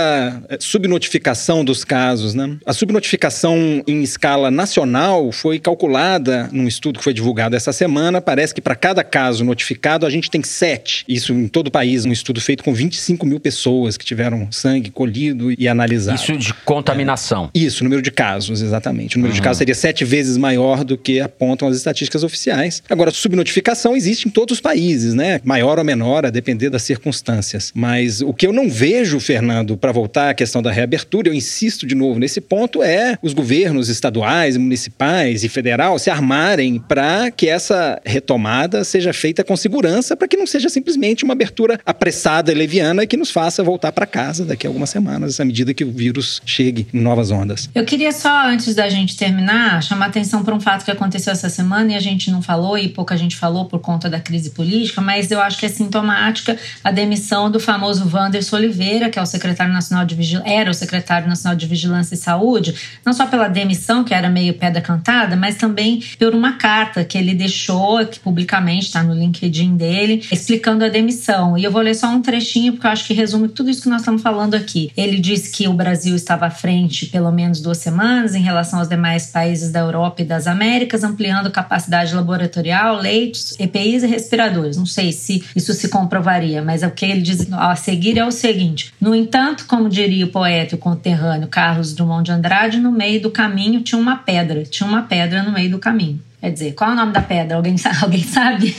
eh, 0.49 0.59
subnotificação 0.61 1.65
dos 1.65 1.83
casos, 1.83 2.33
né? 2.33 2.57
A 2.65 2.73
subnotificação 2.73 3.40
em 3.87 4.03
escala 4.03 4.51
nacional 4.51 5.33
foi 5.33 5.59
calculada 5.59 6.49
num 6.53 6.67
estudo 6.67 6.99
que 6.99 7.05
foi 7.05 7.13
divulgado 7.13 7.57
essa 7.57 7.73
semana. 7.73 8.21
Parece 8.21 8.55
que 8.55 8.61
para 8.61 8.75
cada 8.75 9.05
caso 9.05 9.45
notificado 9.45 10.07
a 10.07 10.11
gente 10.11 10.31
tem 10.31 10.43
sete. 10.43 11.05
Isso 11.09 11.33
em 11.33 11.49
todo 11.49 11.69
o 11.69 11.71
país, 11.71 12.05
um 12.05 12.13
estudo 12.13 12.41
feito 12.41 12.65
com 12.65 12.73
25 12.73 13.27
mil 13.27 13.41
pessoas 13.41 13.97
que 13.97 14.05
tiveram 14.05 14.51
sangue 14.51 14.91
colhido 14.91 15.53
e 15.53 15.69
analisado. 15.69 16.17
Isso 16.17 16.37
de 16.37 16.55
contaminação. 16.65 17.51
É. 17.55 17.59
Isso, 17.59 17.85
número 17.85 18.03
de 18.03 18.11
casos, 18.11 18.63
exatamente. 18.63 19.17
O 19.17 19.19
número 19.19 19.33
uhum. 19.33 19.41
de 19.41 19.43
casos 19.43 19.59
seria 19.59 19.75
sete 19.75 20.05
vezes 20.05 20.37
maior 20.37 20.85
do 20.85 20.97
que 20.97 21.21
apontam 21.21 21.69
as 21.69 21.77
estatísticas 21.77 22.25
oficiais. 22.25 22.83
Agora, 22.89 23.11
subnotificação 23.11 23.61
notificação 23.61 23.97
existe 23.97 24.29
em 24.29 24.31
todos 24.31 24.55
os 24.55 24.61
países, 24.61 25.15
né? 25.15 25.41
Maior 25.45 25.79
ou 25.79 25.85
menor, 25.85 26.27
a 26.27 26.31
depender 26.31 26.71
das 26.71 26.83
circunstâncias. 26.83 27.73
Mas 27.75 28.21
o 28.21 28.33
que 28.33 28.47
eu 28.47 28.53
não 28.53 28.69
vejo, 28.69 29.21
Fernando, 29.21 29.77
para 29.77 29.93
voltar 29.93 30.31
à 30.31 30.35
questão 30.35 30.63
da 30.63 30.71
reabertura, 30.71 31.29
eu 31.29 31.35
insisto 31.35 31.87
de 31.87 31.95
novo 31.95 32.19
nesse 32.19 32.41
ponto, 32.41 32.83
é 32.83 33.19
os 33.23 33.30
governos 33.33 33.89
estaduais, 33.89 34.57
municipais 34.57 35.45
e 35.45 35.49
federal 35.49 35.99
se 35.99 36.11
armarem 36.11 36.79
para 36.79 37.31
que 37.31 37.49
essa 37.49 38.01
retomada 38.05 38.85
seja 38.85 39.13
feita 39.13 39.45
com 39.45 39.57
segurança, 39.57 40.17
para 40.17 40.29
que 40.29 40.37
não 40.37 40.47
seja 40.47 40.69
simplesmente 40.69 41.25
uma 41.25 41.33
abertura 41.33 41.79
apressada 41.85 42.51
e 42.51 42.55
leviana 42.55 43.07
que 43.07 43.17
nos 43.17 43.31
faça 43.31 43.63
voltar 43.63 43.93
para 43.93 44.07
casa 44.07 44.45
daqui 44.45 44.67
a 44.67 44.71
algumas 44.71 44.91
semanas, 44.91 45.41
à 45.41 45.45
medida 45.45 45.73
que 45.73 45.85
o 45.85 45.91
vírus 45.91 46.43
chegue 46.45 46.87
em 46.93 47.01
novas 47.01 47.31
ondas. 47.31 47.69
Eu 47.75 47.85
queria 47.85 48.13
só, 48.13 48.47
antes 48.47 48.75
da 48.75 48.89
gente 48.89 49.17
terminar, 49.17 49.83
chamar 49.83 50.07
atenção 50.07 50.43
para 50.45 50.55
um 50.55 50.61
fato 50.61 50.85
que 50.85 50.91
aconteceu 50.91 51.33
essa 51.33 51.49
semana 51.49 51.93
e 51.93 51.95
a 51.95 52.01
gente 52.01 52.31
não 52.31 52.43
falou 52.43 52.77
e 52.79 52.89
pouca 52.89 53.17
gente 53.17 53.37
falou 53.37 53.67
por 53.67 53.81
conta 53.81 54.09
da 54.09 54.21
crise 54.21 54.51
política, 54.51 55.01
mas 55.01 55.31
eu 55.31 55.41
acho 55.41 55.59
que 55.59 55.67
é 55.67 55.69
sintomática 55.69 56.57
a 56.83 56.91
demissão 56.91 57.51
do 57.51 57.61
famoso 57.61 58.09
Wanderson 58.13 58.57
Oliveira, 58.57 59.09
que 59.09 59.19
é 59.19 59.23
o 59.23 59.27
secretário 59.27 59.73
nacional 59.73 60.05
de 60.05 60.15
Vigil... 60.15 60.41
era 60.45 60.71
o 60.71 60.75
secretário 60.75 61.29
nacional 61.29 61.57
de 61.57 61.67
Vigilância 61.67 62.15
e 62.15 62.19
Saúde, 62.19 62.75
não 63.05 63.13
só 63.21 63.27
pela 63.27 63.49
demissão, 63.49 64.03
que 64.03 64.15
era 64.15 64.31
meio 64.31 64.55
pedra 64.55 64.81
cantada, 64.81 65.37
mas 65.37 65.57
também 65.57 66.03
por 66.19 66.35
uma 66.35 66.55
carta 66.55 67.05
que 67.05 67.19
ele 67.19 67.35
deixou, 67.35 68.07
que 68.07 68.19
publicamente 68.19 68.87
está 68.87 69.03
no 69.03 69.13
LinkedIn 69.13 69.77
dele, 69.77 70.27
explicando 70.33 70.87
a 70.87 70.89
demissão. 70.89 71.59
E 71.59 71.63
eu 71.63 71.71
vou 71.71 71.83
ler 71.83 71.95
só 71.95 72.09
um 72.09 72.23
trechinho, 72.23 72.73
porque 72.73 72.87
eu 72.87 72.91
acho 72.91 73.07
que 73.07 73.13
resume 73.13 73.49
tudo 73.49 73.69
isso 73.69 73.83
que 73.83 73.91
nós 73.91 74.01
estamos 74.01 74.23
falando 74.23 74.55
aqui. 74.55 74.91
Ele 74.97 75.19
disse 75.19 75.53
que 75.53 75.69
o 75.69 75.75
Brasil 75.75 76.17
estava 76.17 76.47
à 76.47 76.51
frente 76.51 77.07
pelo 77.07 77.31
menos 77.31 77.61
duas 77.61 77.77
semanas 77.77 78.35
em 78.35 78.41
relação 78.41 78.79
aos 78.79 78.89
demais 78.89 79.27
países 79.27 79.71
da 79.71 79.81
Europa 79.81 80.23
e 80.23 80.25
das 80.25 80.47
Américas, 80.47 81.05
ampliando 81.05 81.51
capacidade 81.51 82.15
laboratorial, 82.15 82.97
leitos, 82.97 83.55
EPIs 83.61 84.03
e 84.03 84.07
respiradores. 84.07 84.79
Não 84.79 84.87
sei 84.87 85.13
se 85.13 85.45
isso 85.55 85.75
se 85.75 85.91
comprovaria, 85.91 86.63
mas 86.63 86.83
é 86.83 86.87
o 86.87 86.91
que 86.91 87.05
ele 87.05 87.21
diz 87.21 87.53
a 87.53 87.77
seguir 87.77 88.17
é 88.17 88.25
o 88.25 88.31
seguinte: 88.31 88.95
no 88.99 89.15
entanto, 89.15 89.67
como 89.67 89.91
diria 89.91 90.25
o 90.25 90.31
poeta 90.31 90.75
e 90.75 90.79
o 90.79 90.81
conterrâneo 90.81 91.49
Carlos 91.49 91.93
Drummond 91.93 92.25
de 92.25 92.33
Andrade, 92.33 92.79
no 92.79 92.91
meio 93.01 93.19
do 93.19 93.31
caminho 93.31 93.81
tinha 93.81 93.99
uma 93.99 94.17
pedra, 94.17 94.63
tinha 94.63 94.87
uma 94.87 95.01
pedra 95.01 95.43
no 95.43 95.53
meio 95.53 95.71
do 95.71 95.79
caminho. 95.79 96.21
Quer 96.41 96.53
dizer, 96.53 96.73
qual 96.73 96.91
é 96.91 96.93
o 96.95 96.97
nome 96.97 97.13
da 97.13 97.21
pedra? 97.21 97.57
Alguém, 97.57 97.77
alguém 98.03 98.23
sabe? 98.23 98.75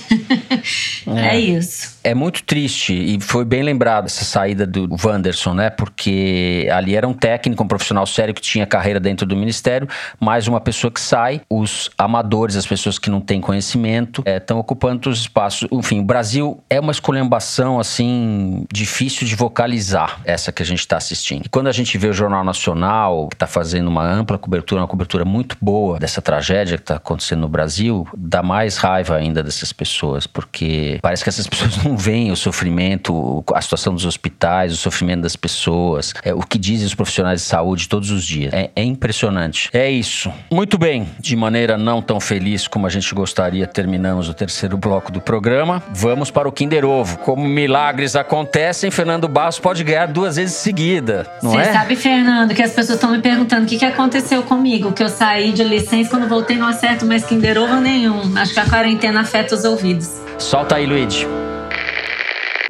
É. 1.07 1.35
é. 1.35 1.39
isso. 1.39 1.99
É 2.03 2.15
muito 2.15 2.43
triste 2.43 2.93
e 2.93 3.21
foi 3.21 3.45
bem 3.45 3.61
lembrado 3.61 4.05
essa 4.05 4.25
saída 4.25 4.65
do 4.65 4.89
Wanderson, 5.03 5.53
né? 5.53 5.69
Porque 5.69 6.67
ali 6.73 6.95
era 6.95 7.07
um 7.07 7.13
técnico, 7.13 7.63
um 7.63 7.67
profissional 7.67 8.07
sério 8.07 8.33
que 8.33 8.41
tinha 8.41 8.65
carreira 8.65 8.99
dentro 8.99 9.23
do 9.27 9.35
ministério, 9.35 9.87
mais 10.19 10.47
uma 10.47 10.59
pessoa 10.59 10.89
que 10.89 10.99
sai, 10.99 11.41
os 11.47 11.91
amadores, 11.95 12.55
as 12.55 12.65
pessoas 12.65 12.97
que 12.97 13.11
não 13.11 13.21
têm 13.21 13.39
conhecimento, 13.39 14.23
estão 14.25 14.57
é, 14.57 14.59
ocupando 14.59 15.11
os 15.11 15.19
espaços. 15.19 15.67
Enfim, 15.71 15.99
o 15.99 16.03
Brasil 16.03 16.63
é 16.67 16.79
uma 16.79 16.91
esculhambação, 16.91 17.79
assim, 17.79 18.65
difícil 18.73 19.27
de 19.27 19.35
vocalizar, 19.35 20.21
essa 20.25 20.51
que 20.51 20.63
a 20.63 20.65
gente 20.65 20.79
está 20.79 20.97
assistindo. 20.97 21.45
E 21.45 21.49
quando 21.49 21.67
a 21.67 21.71
gente 21.71 21.95
vê 21.99 22.07
o 22.07 22.13
Jornal 22.13 22.43
Nacional, 22.43 23.27
que 23.27 23.35
está 23.35 23.45
fazendo 23.45 23.87
uma 23.89 24.03
ampla 24.03 24.39
cobertura, 24.39 24.81
uma 24.81 24.87
cobertura 24.87 25.23
muito 25.23 25.55
boa 25.61 25.99
dessa 25.99 26.21
tragédia 26.21 26.77
que 26.77 26.83
está 26.83 26.95
acontecendo 26.95 27.41
no 27.41 27.50
Brasil, 27.51 28.07
dá 28.17 28.41
mais 28.41 28.77
raiva 28.77 29.15
ainda 29.15 29.43
dessas 29.43 29.71
pessoas, 29.71 30.25
porque 30.25 30.97
parece 31.01 31.23
que 31.23 31.29
essas 31.29 31.45
pessoas 31.47 31.83
não 31.83 31.97
veem 31.97 32.31
o 32.31 32.35
sofrimento, 32.35 33.43
a 33.53 33.61
situação 33.61 33.93
dos 33.93 34.05
hospitais, 34.05 34.73
o 34.73 34.77
sofrimento 34.77 35.21
das 35.21 35.35
pessoas, 35.35 36.13
é, 36.23 36.33
o 36.33 36.39
que 36.39 36.57
dizem 36.57 36.87
os 36.87 36.95
profissionais 36.95 37.41
de 37.41 37.47
saúde 37.47 37.87
todos 37.87 38.09
os 38.09 38.23
dias. 38.23 38.53
É, 38.53 38.71
é 38.75 38.83
impressionante. 38.83 39.69
É 39.73 39.89
isso. 39.89 40.31
Muito 40.51 40.77
bem, 40.77 41.07
de 41.19 41.35
maneira 41.35 41.77
não 41.77 42.01
tão 42.01 42.19
feliz 42.19 42.67
como 42.67 42.87
a 42.87 42.89
gente 42.89 43.13
gostaria, 43.13 43.67
terminamos 43.67 44.29
o 44.29 44.33
terceiro 44.33 44.77
bloco 44.77 45.11
do 45.11 45.19
programa. 45.19 45.83
Vamos 45.93 46.31
para 46.31 46.47
o 46.47 46.51
Kinder 46.51 46.85
Ovo. 46.85 47.17
Como 47.19 47.47
milagres 47.47 48.15
acontecem, 48.15 48.89
Fernando 48.89 49.27
Barros 49.27 49.59
pode 49.59 49.83
ganhar 49.83 50.07
duas 50.07 50.37
vezes 50.37 50.55
seguida, 50.55 51.27
não 51.43 51.51
Você 51.51 51.57
é? 51.57 51.63
Você 51.65 51.73
sabe, 51.73 51.95
Fernando, 51.95 52.53
que 52.53 52.61
as 52.61 52.71
pessoas 52.71 52.95
estão 52.95 53.11
me 53.11 53.19
perguntando 53.19 53.63
o 53.63 53.65
que, 53.65 53.77
que 53.77 53.85
aconteceu 53.85 54.43
comigo, 54.43 54.91
que 54.93 55.03
eu 55.03 55.09
saí 55.09 55.51
de 55.51 55.63
licença 55.63 56.09
quando 56.09 56.27
voltei 56.27 56.57
não 56.57 56.67
acerto 56.67 57.05
mais 57.05 57.25
Kinder 57.25 57.40
Ovo 57.57 57.79
nenhum. 57.81 58.37
Acho 58.37 58.53
que 58.53 58.59
a 58.59 58.65
quarentena 58.65 59.21
afeta 59.21 59.55
os 59.55 59.63
ouvidos. 59.63 60.09
Solta 60.37 60.75
aí, 60.75 60.85
Luigi. 60.85 61.27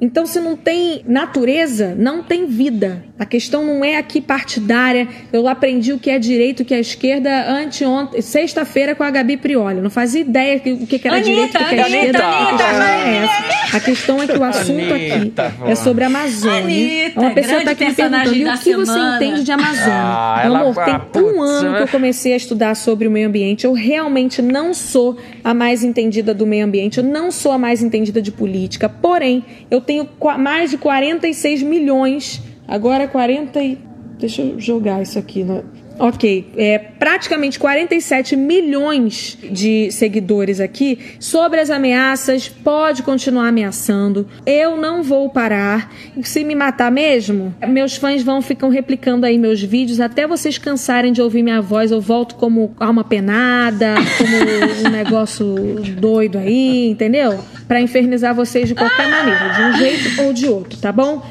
Então, 0.02 0.26
se 0.26 0.40
não 0.40 0.56
tem 0.56 1.04
natureza, 1.08 1.96
não 1.96 2.24
tem 2.24 2.48
vida. 2.48 3.06
A 3.20 3.26
questão 3.26 3.64
não 3.64 3.86
é 3.86 3.98
aqui 3.98 4.20
partidária. 4.20 5.08
Eu 5.32 5.48
aprendi 5.48 5.94
o 5.94 6.00
que 6.00 6.10
é 6.10 6.18
direito, 6.18 6.62
o 6.62 6.66
que 6.66 6.74
é 6.74 6.80
esquerda 6.80 7.48
anteontem, 7.48 8.20
sexta-feira 8.20 8.96
com 8.96 9.04
a 9.04 9.12
Gabi 9.12 9.38
Prioli. 9.38 9.80
não 9.80 9.92
fazia 9.92 10.22
ideia 10.22 10.58
o 10.58 10.88
que 10.88 11.00
era 11.08 11.18
Anitta, 11.18 11.30
direito, 11.30 11.56
o 11.56 11.60
que 11.60 11.74
era 11.76 11.86
Anitta, 11.86 11.98
esquerda. 11.98 12.26
Anitta, 12.26 12.64
é 12.64 13.16
essa. 13.18 13.78
A 13.78 13.80
questão 13.80 14.24
é 14.24 14.28
que 14.28 14.38
o 14.38 14.44
assunto 14.44 14.94
Anitta, 14.94 15.48
aqui 15.48 15.72
é 15.72 15.76
sobre 15.76 16.04
a 16.04 16.08
Amazônia. 16.08 16.64
Anitta, 16.64 17.20
Uma 17.20 17.32
pessoa 17.32 17.60
está 17.60 17.72
aqui 17.72 17.86
me 17.86 17.94
perguntando 17.94 18.36
e 18.36 18.46
o 18.46 18.58
que 18.58 18.76
você 18.76 19.00
entende 19.00 19.44
de 19.44 19.52
Amazônia? 19.52 19.94
Ah, 19.94 20.42
Meu 20.46 20.56
amor, 20.56 20.84
tem 20.84 21.00
putz, 21.00 21.38
um 21.38 21.42
ano 21.44 21.78
que 21.78 21.84
eu 21.84 21.88
comecei 21.90 22.34
a 22.34 22.38
estudar 22.38 22.76
sobre 22.76 23.08
o 23.08 23.12
meio 23.12 23.28
ambiente. 23.28 23.66
Eu 23.66 23.74
realmente 23.74 24.42
não 24.42 24.74
sou 24.74 25.16
a 25.44 25.54
mais 25.54 25.84
entendida 25.84 26.34
do 26.34 26.48
meio 26.48 26.66
ambiente. 26.66 26.98
Eu 26.98 27.04
não 27.04 27.30
sou 27.30 27.52
a 27.52 27.58
mais 27.60 27.84
entendida 27.84 28.20
de 28.20 28.32
política. 28.32 28.90
Porém, 28.90 29.46
eu 29.70 29.80
tenho 29.80 29.91
tenho 29.92 30.08
mais 30.40 30.72
de 30.72 30.78
46 30.78 31.64
milhões. 31.64 32.42
Agora 32.66 33.08
40 33.08 33.62
e... 33.62 33.78
Deixa 34.18 34.42
eu 34.42 34.58
jogar 34.58 35.02
isso 35.02 35.20
aqui. 35.20 35.44
No... 35.44 35.66
Ok, 36.00 36.52
é 36.58 36.80
praticamente 36.80 37.60
47 37.60 38.36
milhões 38.36 39.38
de 39.44 39.92
seguidores 39.92 40.60
aqui 40.60 40.98
sobre 41.20 41.60
as 41.60 41.70
ameaças. 41.70 42.50
Pode 42.50 43.04
continuar 43.04 43.48
ameaçando. 43.48 44.28
Eu 44.46 44.78
não 44.78 45.04
vou 45.04 45.30
parar. 45.30 45.92
Se 46.24 46.44
me 46.44 46.56
matar 46.56 46.92
mesmo, 46.92 47.54
meus 47.68 47.96
fãs 47.96 48.24
vão 48.24 48.42
ficam 48.42 48.70
replicando 48.70 49.26
aí 49.26 49.38
meus 49.38 49.62
vídeos 49.62 50.00
até 50.00 50.26
vocês 50.26 50.58
cansarem 50.58 51.14
de 51.14 51.22
ouvir 51.22 51.44
minha 51.44 51.62
voz. 51.62 51.92
Eu 51.92 52.02
volto 52.02 52.36
como 52.36 52.74
alma 52.80 53.04
penada, 53.04 53.96
como 54.18 54.88
um 54.88 54.90
negócio 54.92 55.56
doido 56.00 56.38
aí, 56.38 56.90
entendeu? 56.90 57.40
Para 57.68 57.80
infernizar 57.80 58.34
vocês 58.34 58.68
de 58.68 58.76
qualquer 58.76 59.08
maneira, 59.08 59.50
de 59.50 59.62
um 59.62 59.74
jeito 59.78 60.22
ou 60.24 60.34
de 60.34 60.48
outro, 60.48 60.80
tá 60.80 60.92
bom? 60.92 61.24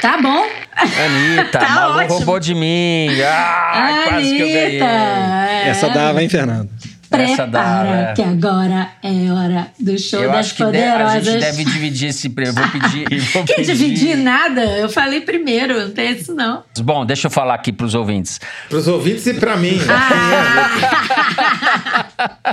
Tá 0.00 0.20
bom. 0.20 0.65
Anitta, 0.76 1.58
tá 1.58 1.68
Malu 1.68 1.98
ótimo. 1.98 2.14
roubou 2.14 2.38
de 2.40 2.54
mim. 2.54 3.08
Ah, 3.24 4.04
quase 4.08 4.36
que 4.36 4.42
eu 4.42 4.46
ganhei. 4.48 4.82
É. 4.82 5.68
Essa 5.68 5.88
dava, 5.88 6.22
hein, 6.22 6.28
Fernando? 6.28 6.68
Prepara 7.08 7.46
dava, 7.46 7.88
é. 7.88 8.14
que 8.14 8.22
agora 8.22 8.88
é 9.02 9.32
hora 9.32 9.68
do 9.78 9.98
show 9.98 10.20
eu 10.20 10.30
das 10.30 10.38
acho 10.38 10.54
que 10.56 10.64
poderosas. 10.64 11.14
a 11.14 11.20
gente 11.20 11.40
deve 11.40 11.64
dividir 11.64 12.08
esse 12.08 12.28
prêmio. 12.28 12.54
Vou 12.54 12.68
pedir. 12.68 13.20
Vou 13.32 13.44
que 13.44 13.54
pedir. 13.54 13.76
dividir 13.76 14.16
nada? 14.16 14.62
Eu 14.62 14.88
falei 14.88 15.20
primeiro, 15.20 15.80
não 15.80 15.90
tem 15.90 16.12
isso 16.12 16.34
não. 16.34 16.62
Bom, 16.80 17.06
deixa 17.06 17.26
eu 17.26 17.30
falar 17.30 17.54
aqui 17.54 17.72
pros 17.72 17.94
ouvintes. 17.94 18.40
Pros 18.68 18.88
ouvintes 18.88 19.26
e 19.26 19.34
pra 19.34 19.56
mim. 19.56 19.78
Ah. 19.88 22.06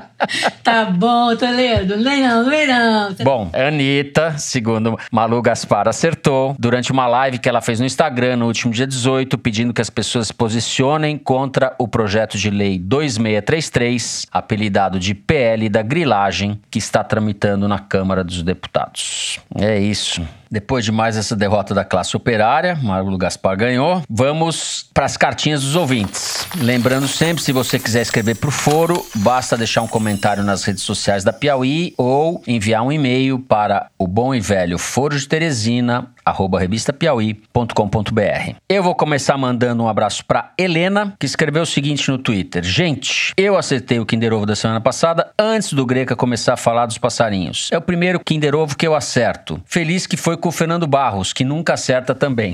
tá 0.64 0.86
bom, 0.86 1.36
Toledo. 1.36 1.98
Não 1.98 2.04
vem 2.04 2.24
não, 2.24 2.44
não 2.44 2.50
vem 2.50 2.68
não. 2.68 3.16
Bom, 3.24 3.50
Anitta, 3.54 4.38
segundo 4.38 4.98
Malu 5.12 5.42
Gaspar, 5.42 5.88
acertou 5.88 6.56
durante 6.58 6.92
uma 6.92 7.08
live 7.08 7.40
que 7.40 7.50
ela 7.50 7.62
fez 7.62 7.80
no 7.80 7.86
Instagram 7.86 8.38
no 8.38 8.48
último 8.48 8.74
dia 8.74 8.88
18, 8.88 9.38
pedindo 9.38 9.74
que 9.74 9.82
as 9.82 9.90
pessoas 9.90 10.28
se 10.28 10.34
posicionem 10.34 11.18
contra 11.18 11.74
o 11.78 11.88
projeto 11.88 12.38
de 12.38 12.50
lei 12.50 12.80
2633, 12.80 14.26
apelidado 14.44 15.00
de 15.00 15.16
PL 15.16 15.70
da 15.70 15.82
grilagem, 15.82 16.60
que 16.70 16.78
está 16.78 17.04
tramitando 17.04 17.68
na 17.68 17.80
Câmara 17.80 18.24
dos 18.24 18.44
Deputados. 18.44 19.40
É 19.56 19.80
isso. 19.80 20.22
Depois 20.54 20.86
de 20.86 20.92
mais 20.92 21.18
essa 21.18 21.36
derrota 21.36 21.74
da 21.74 21.84
classe 21.84 22.16
operária, 22.16 22.76
Mauro 22.76 23.18
Gaspar 23.18 23.58
ganhou. 23.58 24.04
Vamos 24.08 24.88
para 24.94 25.04
as 25.04 25.18
cartinhas 25.18 25.64
dos 25.64 25.76
ouvintes. 25.76 26.48
Lembrando 26.60 27.08
sempre, 27.08 27.42
se 27.42 27.52
você 27.52 27.80
quiser 27.80 28.04
escrever 28.04 28.36
para 28.36 28.50
o 28.50 28.52
foro, 28.52 29.04
basta 29.16 29.58
deixar 29.58 29.82
um 29.82 29.88
comentário 29.88 30.44
nas 30.44 30.64
redes 30.64 30.84
sociais 30.84 31.24
da 31.24 31.34
Piauí 31.34 31.96
ou 31.98 32.44
enviar 32.46 32.84
um 32.84 32.92
e-mail 32.92 33.40
para 33.40 33.88
o 33.98 34.06
bom 34.06 34.36
e 34.36 34.40
velho 34.40 34.78
Foro 34.78 35.18
de 35.18 35.28
Teresina, 35.28 36.12
arroba 36.24 36.60
revistapiauí.com.br. 36.60 38.56
Eu 38.70 38.84
vou 38.84 38.94
começar 38.94 39.36
mandando 39.40 39.82
um 39.82 39.88
abraço 39.88 40.24
para 40.24 40.54
Helena, 40.56 41.16
que 41.20 41.26
escreveu 41.26 41.64
o 41.64 41.66
seguinte 41.66 42.12
no 42.12 42.20
Twitter. 42.20 42.64
Gente, 42.64 43.34
eu 43.36 43.58
acertei 43.58 44.00
o 44.00 44.06
Kinder 44.06 44.34
Ovo 44.34 44.46
da 44.46 44.56
semana 44.56 44.80
passada 44.80 45.32
antes 45.40 45.74
do 45.74 45.84
Greca 45.84 46.16
começar 46.16 46.54
a 46.54 46.58
falar 46.58 46.86
dos 46.86 47.00
passarinhos. 47.00 47.70
É 47.72 47.78
o 47.78 47.82
primeiro 47.82 48.20
Kinder 48.20 48.54
Ovo 48.54 48.78
que 48.78 48.86
eu 48.86 48.94
acerto. 48.94 49.60
Feliz 49.66 50.06
que 50.06 50.16
foi 50.16 50.38
com 50.44 50.50
o 50.50 50.52
Fernando 50.52 50.86
Barros, 50.86 51.32
que 51.32 51.46
nunca 51.46 51.76
acerta 51.76 52.14
também. 52.14 52.54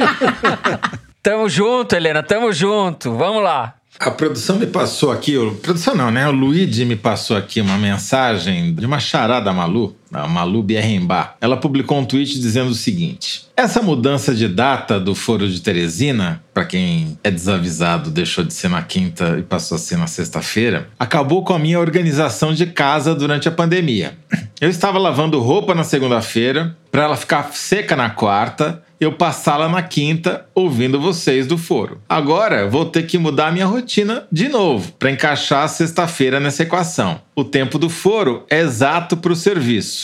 tamo 1.22 1.46
junto, 1.46 1.94
Helena, 1.94 2.22
tamo 2.22 2.50
junto. 2.54 3.12
Vamos 3.12 3.42
lá. 3.42 3.74
A 4.00 4.10
produção 4.10 4.56
me 4.56 4.66
passou 4.66 5.12
aqui, 5.12 5.34
produção 5.60 5.94
não, 5.94 6.10
né? 6.10 6.26
O 6.26 6.32
Luigi 6.32 6.86
me 6.86 6.96
passou 6.96 7.36
aqui 7.36 7.60
uma 7.60 7.76
mensagem 7.76 8.74
de 8.74 8.86
uma 8.86 8.98
charada 8.98 9.52
Malu, 9.52 9.94
a 10.14 10.28
Malu 10.28 10.62
Bierrembá. 10.62 11.34
Ela 11.40 11.56
publicou 11.56 11.98
um 11.98 12.04
tweet 12.04 12.38
dizendo 12.38 12.70
o 12.70 12.74
seguinte: 12.74 13.46
Essa 13.56 13.82
mudança 13.82 14.34
de 14.34 14.48
data 14.48 14.98
do 15.00 15.14
Foro 15.14 15.48
de 15.48 15.60
Teresina, 15.60 16.42
para 16.52 16.64
quem 16.64 17.18
é 17.22 17.30
desavisado, 17.30 18.10
deixou 18.10 18.44
de 18.44 18.54
ser 18.54 18.68
na 18.68 18.82
quinta 18.82 19.36
e 19.38 19.42
passou 19.42 19.76
a 19.76 19.78
ser 19.78 19.96
na 19.96 20.06
sexta-feira, 20.06 20.88
acabou 20.98 21.44
com 21.44 21.54
a 21.54 21.58
minha 21.58 21.80
organização 21.80 22.54
de 22.54 22.66
casa 22.66 23.14
durante 23.14 23.48
a 23.48 23.52
pandemia. 23.52 24.16
Eu 24.60 24.70
estava 24.70 24.98
lavando 24.98 25.40
roupa 25.40 25.74
na 25.74 25.84
segunda-feira 25.84 26.76
para 26.90 27.04
ela 27.04 27.16
ficar 27.16 27.52
seca 27.52 27.96
na 27.96 28.10
quarta 28.10 28.82
eu 29.04 29.12
passá-la 29.12 29.68
na 29.68 29.82
quinta 29.82 30.46
ouvindo 30.54 31.00
vocês 31.00 31.46
do 31.46 31.58
foro. 31.58 32.00
Agora 32.08 32.68
vou 32.68 32.86
ter 32.86 33.04
que 33.04 33.18
mudar 33.18 33.52
minha 33.52 33.66
rotina 33.66 34.26
de 34.30 34.48
novo 34.48 34.92
para 34.92 35.10
encaixar 35.10 35.64
a 35.64 35.68
sexta-feira 35.68 36.40
nessa 36.40 36.62
equação. 36.62 37.20
O 37.34 37.44
tempo 37.44 37.78
do 37.78 37.90
foro 37.90 38.44
é 38.48 38.60
exato 38.60 39.16
para 39.16 39.32
o 39.32 39.36
serviço. 39.36 40.03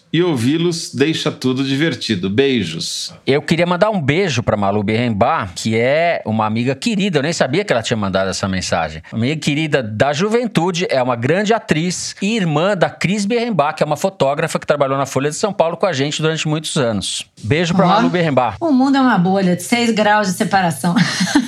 e 0.13 0.21
ouvi-los 0.21 0.93
deixa 0.93 1.31
tudo 1.31 1.63
divertido. 1.63 2.29
Beijos. 2.29 3.13
Eu 3.25 3.41
queria 3.41 3.65
mandar 3.65 3.89
um 3.89 4.01
beijo 4.01 4.43
pra 4.43 4.57
Malu 4.57 4.83
Berrembá, 4.83 5.47
que 5.55 5.77
é 5.77 6.21
uma 6.25 6.45
amiga 6.45 6.75
querida. 6.75 7.19
Eu 7.19 7.23
nem 7.23 7.33
sabia 7.33 7.63
que 7.63 7.71
ela 7.71 7.81
tinha 7.81 7.97
mandado 7.97 8.29
essa 8.29 8.47
mensagem. 8.47 9.01
Amiga 9.11 9.35
querida 9.39 9.81
da 9.81 10.11
juventude, 10.11 10.85
é 10.89 11.01
uma 11.01 11.15
grande 11.15 11.53
atriz 11.53 12.15
e 12.21 12.35
irmã 12.35 12.75
da 12.75 12.89
Cris 12.89 13.25
Berrembá, 13.25 13.73
que 13.73 13.83
é 13.83 13.85
uma 13.85 13.97
fotógrafa 13.97 14.59
que 14.59 14.67
trabalhou 14.67 14.97
na 14.97 15.05
Folha 15.05 15.29
de 15.29 15.35
São 15.35 15.53
Paulo 15.53 15.77
com 15.77 15.85
a 15.85 15.93
gente 15.93 16.21
durante 16.21 16.47
muitos 16.47 16.75
anos. 16.75 17.25
Beijo 17.43 17.73
pra 17.73 17.85
Ó. 17.85 17.89
Malu 17.89 18.09
Berrembá. 18.09 18.55
O 18.59 18.71
mundo 18.71 18.97
é 18.97 19.01
uma 19.01 19.17
bolha 19.17 19.55
de 19.55 19.63
6 19.63 19.91
graus 19.91 20.27
de 20.27 20.33
separação. 20.33 20.95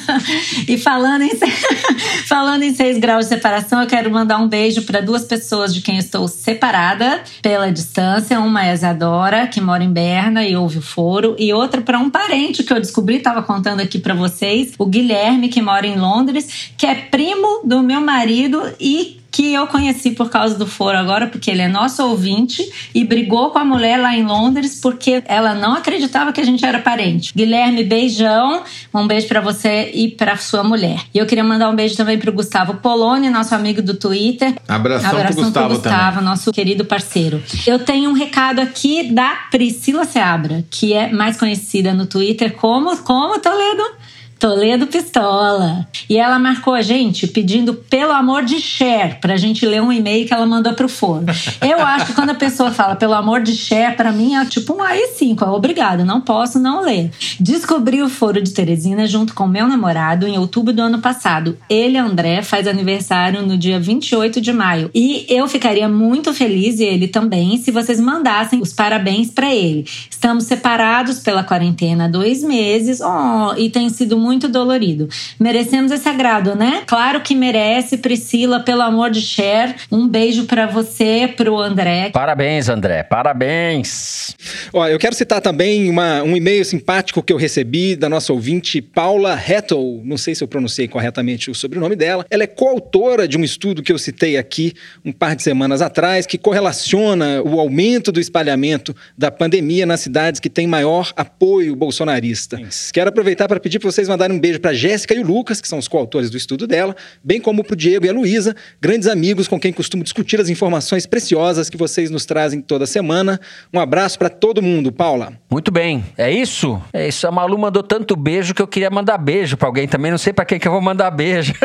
e 0.67 0.77
falando 0.77 1.23
em, 1.23 1.31
falando 2.27 2.63
em 2.63 2.73
6 2.73 2.97
graus 2.97 3.25
de 3.25 3.29
separação, 3.29 3.81
eu 3.81 3.87
quero 3.87 4.09
mandar 4.11 4.37
um 4.37 4.47
beijo 4.47 4.83
para 4.83 5.01
duas 5.01 5.23
pessoas 5.25 5.73
de 5.73 5.81
quem 5.81 5.97
estou 5.97 6.27
separada 6.27 7.21
pela 7.41 7.71
distância. 7.71 8.39
Uma 8.39 8.52
é 8.59 8.71
a 8.71 8.73
Isadora, 8.73 9.47
que 9.47 9.59
mora 9.61 9.83
em 9.83 9.91
Berna 9.91 10.45
e 10.45 10.55
ouve 10.55 10.79
o 10.79 10.81
foro, 10.81 11.35
e 11.39 11.53
outra 11.53 11.81
para 11.81 11.99
um 11.99 12.09
parente 12.09 12.63
que 12.63 12.73
eu 12.73 12.79
descobri, 12.79 13.17
estava 13.17 13.41
contando 13.41 13.79
aqui 13.79 13.99
para 13.99 14.13
vocês, 14.13 14.73
o 14.77 14.85
Guilherme, 14.85 15.49
que 15.49 15.61
mora 15.61 15.87
em 15.87 15.97
Londres, 15.97 16.71
que 16.77 16.85
é 16.85 16.95
primo 16.95 17.61
do 17.65 17.81
meu 17.81 18.01
marido 18.01 18.61
e 18.79 19.22
que 19.33 19.51
eu 19.51 19.65
conheci 19.65 20.11
por 20.11 20.29
causa 20.29 20.55
do 20.55 20.67
foro 20.67 20.95
agora, 20.95 21.25
porque 21.25 21.49
ele 21.49 21.63
é 21.63 21.67
nosso 21.67 22.03
ouvinte 22.03 22.63
e 22.93 23.03
brigou 23.03 23.49
com 23.49 23.57
a 23.57 23.65
mulher 23.65 23.97
lá 23.99 24.15
em 24.15 24.23
Londres 24.23 24.79
porque 24.79 25.23
ela 25.25 25.55
não 25.55 25.73
acreditava 25.73 26.31
que 26.31 26.39
a 26.39 26.45
gente 26.45 26.63
era 26.63 26.77
parente. 26.77 27.33
Guilherme, 27.35 27.83
beijão. 27.83 28.61
Um 28.93 29.07
beijo 29.07 29.27
pra 29.27 29.41
você 29.41 29.89
e 29.91 30.09
pra 30.09 30.37
sua 30.37 30.63
mulher. 30.63 31.03
E 31.11 31.17
eu 31.17 31.25
queria 31.25 31.43
mandar 31.43 31.67
um 31.67 31.75
beijo 31.75 31.97
também 31.97 32.19
pro 32.19 32.31
Gustavo 32.31 32.75
Poloni, 32.75 33.27
nosso 33.31 33.55
amigo 33.55 33.81
do 33.81 33.95
Twitter. 33.95 34.53
Abração, 34.67 35.09
pro 35.09 35.19
Abração 35.19 35.43
Gustavo, 35.45 35.67
pro 35.67 35.77
Gustavo, 35.77 36.11
também. 36.17 36.23
nosso 36.29 36.51
querido 36.51 36.85
parceiro. 36.85 37.41
Eu 37.65 37.79
tenho 37.79 38.11
um 38.11 38.13
recado 38.13 38.59
aqui 38.59 39.11
da 39.11 39.31
Priscila 39.49 40.05
Seabra, 40.05 40.63
que 40.69 40.93
é 40.93 41.11
mais 41.11 41.37
conhecida 41.37 41.91
no 41.91 42.05
Twitter 42.05 42.53
como 42.53 42.95
como 42.97 43.39
Toledo 43.39 44.02
Toledo 44.43 44.87
Pistola. 44.87 45.87
E 46.09 46.17
ela 46.17 46.37
marcou 46.37 46.73
a 46.73 46.81
gente 46.81 47.27
pedindo, 47.27 47.73
pelo 47.73 48.11
amor 48.11 48.43
de 48.43 48.59
share, 48.59 49.15
pra 49.21 49.37
gente 49.37 49.65
ler 49.65 49.81
um 49.81 49.89
e-mail 49.89 50.27
que 50.27 50.33
ela 50.33 50.45
mandou 50.45 50.73
pro 50.73 50.89
foro. 50.89 51.23
Eu 51.61 51.79
acho 51.79 52.07
que 52.07 52.13
quando 52.13 52.31
a 52.31 52.35
pessoa 52.35 52.69
fala 52.69 52.97
pelo 52.97 53.13
amor 53.13 53.41
de 53.41 53.55
share, 53.55 53.95
pra 53.95 54.11
mim 54.11 54.35
é 54.35 54.43
tipo 54.43 54.73
um 54.73 54.79
AI5, 54.79 55.43
é 55.43 55.45
obrigado, 55.45 56.03
não 56.03 56.19
posso 56.19 56.59
não 56.59 56.81
ler. 56.81 57.09
Descobri 57.39 58.01
o 58.01 58.09
foro 58.09 58.41
de 58.41 58.51
Teresina 58.51 59.07
junto 59.07 59.33
com 59.33 59.47
meu 59.47 59.65
namorado 59.65 60.27
em 60.27 60.37
outubro 60.37 60.73
do 60.73 60.81
ano 60.81 60.99
passado. 60.99 61.57
Ele, 61.69 61.97
André, 61.97 62.41
faz 62.41 62.67
aniversário 62.67 63.43
no 63.43 63.57
dia 63.57 63.79
28 63.79 64.41
de 64.41 64.51
maio. 64.51 64.91
E 64.93 65.25
eu 65.29 65.47
ficaria 65.47 65.87
muito 65.87 66.33
feliz, 66.33 66.81
e 66.81 66.83
ele 66.83 67.07
também, 67.07 67.55
se 67.59 67.71
vocês 67.71 67.97
mandassem 67.97 68.59
os 68.59 68.73
parabéns 68.73 69.29
pra 69.29 69.55
ele. 69.55 69.85
Estamos 70.09 70.43
separados 70.43 71.19
pela 71.19 71.45
quarentena 71.45 72.05
há 72.05 72.07
dois 72.09 72.43
meses 72.43 72.99
oh, 72.99 73.57
e 73.57 73.69
tem 73.69 73.87
sido 73.87 74.17
muito 74.17 74.32
dolorido. 74.39 75.07
Merecemos 75.39 75.91
esse 75.91 76.07
agrado, 76.07 76.55
né? 76.55 76.83
Claro 76.85 77.21
que 77.21 77.35
merece, 77.35 77.97
Priscila, 77.97 78.59
pelo 78.59 78.81
amor 78.81 79.09
de 79.09 79.21
Cher. 79.21 79.75
Um 79.91 80.07
beijo 80.07 80.45
pra 80.45 80.65
você, 80.65 81.31
pro 81.35 81.57
André. 81.59 82.09
Parabéns, 82.11 82.69
André. 82.69 83.03
Parabéns. 83.03 84.35
Ó, 84.71 84.87
eu 84.87 84.99
quero 84.99 85.15
citar 85.15 85.41
também 85.41 85.89
uma- 85.89 86.23
um 86.23 86.35
e-mail 86.35 86.63
simpático 86.65 87.21
que 87.21 87.31
eu 87.33 87.37
recebi 87.37 87.95
da 87.95 88.09
nossa 88.09 88.31
ouvinte 88.33 88.81
Paula 88.81 89.33
Hettel. 89.37 90.01
Não 90.03 90.17
sei 90.17 90.35
se 90.35 90.43
eu 90.43 90.47
pronunciei 90.47 90.87
corretamente 90.87 91.51
o 91.51 91.55
sobrenome 91.55 91.95
dela. 91.95 92.25
Ela 92.29 92.43
é 92.43 92.47
coautora 92.47 93.27
de 93.27 93.37
um 93.37 93.43
estudo 93.43 93.81
que 93.83 93.91
eu 93.91 93.97
citei 93.97 94.37
aqui 94.37 94.73
um 95.03 95.11
par 95.11 95.35
de 95.35 95.43
semanas 95.43 95.81
atrás, 95.81 96.25
que 96.25 96.37
correlaciona 96.37 97.41
o 97.43 97.59
aumento 97.59 98.11
do 98.11 98.19
espalhamento 98.19 98.95
da 99.17 99.29
pandemia 99.31 99.85
nas 99.85 99.99
cidades 99.99 100.39
que 100.39 100.49
têm 100.49 100.67
maior 100.67 101.11
apoio 101.15 101.75
bolsonarista. 101.75 102.59
Quero 102.93 103.09
aproveitar 103.09 103.47
para 103.47 103.59
pedir 103.59 103.79
para 103.79 103.91
vocês 103.91 104.07
mandarem 104.07 104.22
um 104.31 104.39
beijo 104.39 104.59
para 104.59 104.73
Jéssica 104.73 105.13
e 105.13 105.19
o 105.19 105.25
Lucas, 105.25 105.59
que 105.59 105.67
são 105.67 105.79
os 105.79 105.87
coautores 105.87 106.29
do 106.29 106.37
estudo 106.37 106.67
dela, 106.67 106.95
bem 107.23 107.41
como 107.41 107.63
para 107.63 107.73
o 107.73 107.75
Diego 107.75 108.05
e 108.05 108.09
a 108.09 108.13
Luísa, 108.13 108.55
grandes 108.79 109.07
amigos 109.07 109.47
com 109.47 109.59
quem 109.59 109.73
costumo 109.73 110.03
discutir 110.03 110.39
as 110.39 110.49
informações 110.49 111.05
preciosas 111.05 111.69
que 111.69 111.77
vocês 111.77 112.09
nos 112.09 112.25
trazem 112.25 112.61
toda 112.61 112.85
semana. 112.85 113.39
Um 113.73 113.79
abraço 113.79 114.17
para 114.19 114.29
todo 114.29 114.61
mundo, 114.61 114.91
Paula. 114.91 115.33
Muito 115.49 115.71
bem, 115.71 116.03
é 116.17 116.31
isso? 116.31 116.81
É 116.93 117.07
isso. 117.07 117.27
A 117.27 117.31
Malu 117.31 117.57
mandou 117.57 117.83
tanto 117.83 118.15
beijo 118.15 118.53
que 118.53 118.61
eu 118.61 118.67
queria 118.67 118.89
mandar 118.89 119.17
beijo 119.17 119.57
pra 119.57 119.67
alguém 119.67 119.87
também. 119.87 120.11
Não 120.11 120.17
sei 120.17 120.33
pra 120.33 120.45
quem 120.45 120.59
que 120.59 120.67
eu 120.67 120.71
vou 120.71 120.81
mandar 120.81 121.09
beijo. 121.11 121.53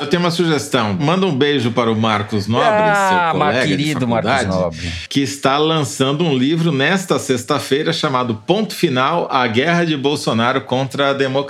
Eu 0.00 0.06
tenho 0.08 0.22
uma 0.22 0.30
sugestão. 0.30 0.94
Manda 0.94 1.26
um 1.26 1.34
beijo 1.36 1.70
para 1.70 1.90
o 1.90 1.96
Marcos 1.96 2.46
Nobre, 2.46 2.66
Ah, 2.68 3.30
seu 3.32 3.38
colega 3.40 3.66
querido 3.66 4.08
Marcos 4.08 4.46
Nobre. 4.46 4.92
que 5.08 5.20
está 5.20 5.58
lançando 5.58 6.24
um 6.24 6.36
livro 6.36 6.72
nesta 6.72 7.18
sexta-feira 7.18 7.92
chamado 7.92 8.34
Ponto 8.46 8.74
Final: 8.74 9.28
A 9.30 9.46
Guerra 9.46 9.84
de 9.84 9.96
Bolsonaro 9.96 10.62
contra 10.62 11.10
a 11.10 11.12
Democracia, 11.12 11.45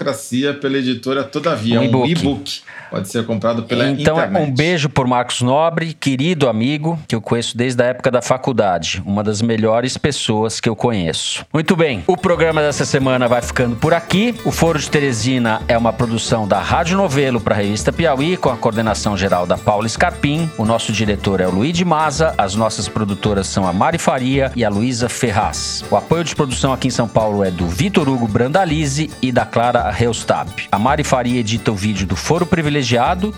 pela 0.54 0.78
editora 0.78 1.24
Todavia. 1.24 1.80
Um 1.80 1.84
Um 1.84 2.06
e-book. 2.06 2.62
Pode 2.90 3.08
ser 3.08 3.24
comprado 3.26 3.64
pela 3.64 3.88
Então, 3.88 4.20
é 4.20 4.26
internet. 4.26 4.50
um 4.50 4.54
beijo 4.54 4.88
por 4.88 5.06
Marcos 5.06 5.40
Nobre, 5.42 5.92
querido 5.94 6.48
amigo, 6.48 6.98
que 7.08 7.14
eu 7.14 7.20
conheço 7.20 7.56
desde 7.56 7.82
a 7.82 7.86
época 7.86 8.10
da 8.10 8.22
faculdade. 8.22 9.02
Uma 9.04 9.22
das 9.22 9.42
melhores 9.42 9.96
pessoas 9.96 10.60
que 10.60 10.68
eu 10.68 10.76
conheço. 10.76 11.44
Muito 11.52 11.74
bem, 11.76 12.02
o 12.06 12.16
programa 12.16 12.60
dessa 12.62 12.84
semana 12.84 13.28
vai 13.28 13.42
ficando 13.42 13.76
por 13.76 13.92
aqui. 13.94 14.34
O 14.44 14.50
Foro 14.50 14.78
de 14.78 14.90
Teresina 14.90 15.60
é 15.68 15.76
uma 15.76 15.92
produção 15.92 16.46
da 16.46 16.60
Rádio 16.60 16.96
Novelo 16.96 17.40
para 17.40 17.54
a 17.54 17.58
revista 17.58 17.92
Piauí, 17.92 18.36
com 18.36 18.50
a 18.50 18.56
coordenação 18.56 19.16
geral 19.16 19.46
da 19.46 19.56
Paula 19.58 19.88
Scarpim. 19.88 20.50
O 20.58 20.64
nosso 20.64 20.92
diretor 20.92 21.40
é 21.40 21.46
o 21.46 21.50
Luiz 21.50 21.72
de 21.76 21.84
Maza. 21.84 22.34
As 22.38 22.54
nossas 22.54 22.88
produtoras 22.88 23.46
são 23.46 23.66
a 23.66 23.72
Mari 23.72 23.98
Faria 23.98 24.50
e 24.54 24.64
a 24.64 24.68
Luísa 24.68 25.08
Ferraz. 25.08 25.84
O 25.90 25.96
apoio 25.96 26.24
de 26.24 26.34
produção 26.34 26.72
aqui 26.72 26.88
em 26.88 26.90
São 26.90 27.08
Paulo 27.08 27.42
é 27.44 27.50
do 27.50 27.66
Vitor 27.66 28.08
Hugo 28.08 28.26
Brandalize 28.28 29.10
e 29.20 29.30
da 29.32 29.44
Clara 29.44 29.90
Reustab. 29.90 30.48
A 30.70 30.78
Mari 30.78 31.04
Faria 31.04 31.40
edita 31.40 31.70
o 31.72 31.74
vídeo 31.74 32.06
do 32.06 32.16
Foro 32.16 32.44
Privilegiado, 32.46 32.75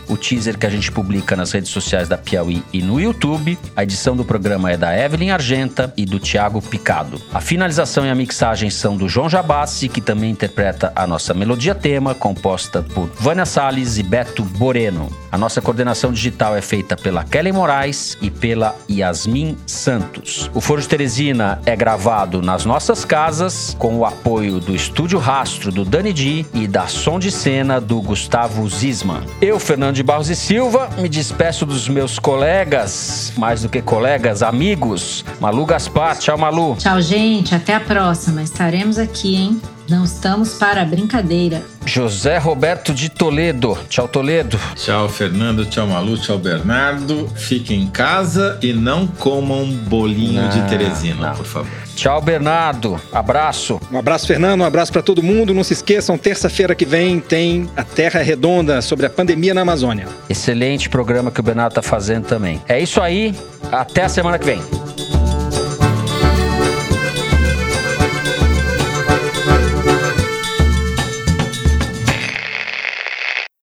o 0.09 0.17
teaser 0.17 0.59
que 0.59 0.67
a 0.67 0.71
gente 0.71 0.91
publica 0.91 1.37
nas 1.37 1.53
redes 1.53 1.71
sociais 1.71 2.09
da 2.09 2.19
Piauí 2.19 2.63
e 2.73 2.83
no 2.83 3.01
YouTube. 3.01 3.59
A 3.77 3.83
edição 3.83 4.17
do 4.17 4.25
programa 4.25 4.71
é 4.71 4.77
da 4.77 4.97
Evelyn 4.97 5.31
Argenta 5.31 5.93
e 5.97 6.05
do 6.05 6.19
Thiago 6.19 6.61
Picado. 6.61 7.21
A 7.33 7.41
finalização 7.41 8.05
e 8.05 8.11
a 8.11 8.15
mixagem 8.15 8.71
são 8.71 8.97
do 8.97 9.09
João 9.09 9.29
Jabassi, 9.29 9.89
que 9.89 10.01
também 10.01 10.31
interpreta 10.31 10.93
a 10.95 11.07
nossa 11.07 11.33
melodia 11.35 11.75
tema, 11.75 12.15
composta 12.15 12.83
por 12.83 13.11
Vânia 13.19 13.47
Salles 13.47 13.99
e 13.99 14.03
Beto 14.03 14.43
Boreno. 14.43 15.09
A 15.31 15.39
nossa 15.39 15.61
coordenação 15.61 16.13
digital 16.13 16.57
é 16.57 16.63
feita 16.63 16.97
pela 16.97 17.23
Kelly 17.25 17.53
Moraes 17.53 18.17
e 18.21 18.31
pela 18.31 18.75
Yasmin 18.91 19.57
Santos. 19.67 20.51
O 20.55 20.61
Foro 20.61 20.81
de 20.81 20.89
Teresina 20.89 21.61
é 21.67 21.77
gravado 21.77 22.43
nas 22.43 22.65
nossas 22.65 23.05
casas, 23.05 23.77
com 23.79 23.99
o 23.99 24.05
apoio 24.05 24.59
do 24.59 24.75
Estúdio 24.75 25.19
Rastro 25.19 25.71
do 25.71 25.85
Dani 25.85 26.13
Di 26.13 26.47
e 26.55 26.67
da 26.67 26.87
Som 26.87 27.19
de 27.19 27.31
Cena 27.31 27.81
do 27.81 28.01
Gustavo 28.01 28.69
Zisman. 28.69 29.23
Eu, 29.41 29.59
Fernando 29.61 29.95
de 29.95 30.03
Barros 30.03 30.29
e 30.29 30.35
Silva, 30.37 30.89
me 30.99 31.09
despeço 31.09 31.65
dos 31.65 31.89
meus 31.89 32.19
colegas, 32.19 33.33
mais 33.37 33.63
do 33.63 33.69
que 33.69 33.81
colegas, 33.81 34.43
amigos. 34.43 35.25
Malu 35.41 35.65
Gaspar, 35.65 36.17
tchau 36.19 36.37
Malu. 36.37 36.75
Tchau, 36.77 37.01
gente. 37.01 37.55
Até 37.55 37.75
a 37.75 37.81
próxima. 37.81 38.43
Estaremos 38.43 38.99
aqui, 38.99 39.37
hein? 39.37 39.61
Não 39.89 40.05
estamos 40.05 40.55
para 40.55 40.85
brincadeira. 40.85 41.63
José 41.87 42.37
Roberto 42.37 42.93
de 42.93 43.09
Toledo, 43.09 43.79
tchau 43.89 44.07
Toledo. 44.07 44.59
Tchau, 44.75 45.09
Fernando. 45.09 45.65
Tchau, 45.65 45.87
Malu. 45.87 46.19
Tchau, 46.19 46.37
Bernardo. 46.39 47.27
Fiquem 47.35 47.83
em 47.85 47.87
casa 47.89 48.59
e 48.61 48.73
não 48.75 49.07
comam 49.07 49.65
bolinho 49.89 50.43
Não, 50.43 50.49
de 50.51 50.61
Teresina, 50.69 51.29
não. 51.29 51.35
por 51.37 51.47
favor. 51.47 51.88
Tchau 51.99 52.21
Bernardo, 52.21 53.01
abraço. 53.13 53.81
Um 53.91 53.99
abraço, 53.99 54.25
Fernando. 54.25 54.61
Um 54.61 54.65
abraço 54.65 54.93
para 54.93 55.03
todo 55.03 55.21
mundo. 55.21 55.53
Não 55.53 55.65
se 55.65 55.73
esqueçam, 55.73 56.17
terça-feira 56.17 56.73
que 56.73 56.85
vem 56.85 57.19
tem 57.19 57.69
a 57.77 57.83
Terra 57.83 58.23
Redonda 58.23 58.81
sobre 58.81 59.05
a 59.07 59.11
pandemia 59.11 59.53
na 59.53 59.63
Amazônia. 59.63 60.07
Excelente 60.31 60.89
programa 60.89 61.33
que 61.33 61.41
o 61.41 61.43
Bernardo 61.43 61.73
tá 61.75 61.83
fazendo 61.83 62.27
também. 62.27 62.63
É 62.69 62.79
isso 62.79 63.01
aí, 63.01 63.35
até 63.73 64.05
a 64.05 64.09
semana 64.09 64.39
que 64.39 64.45
vem. 64.47 64.61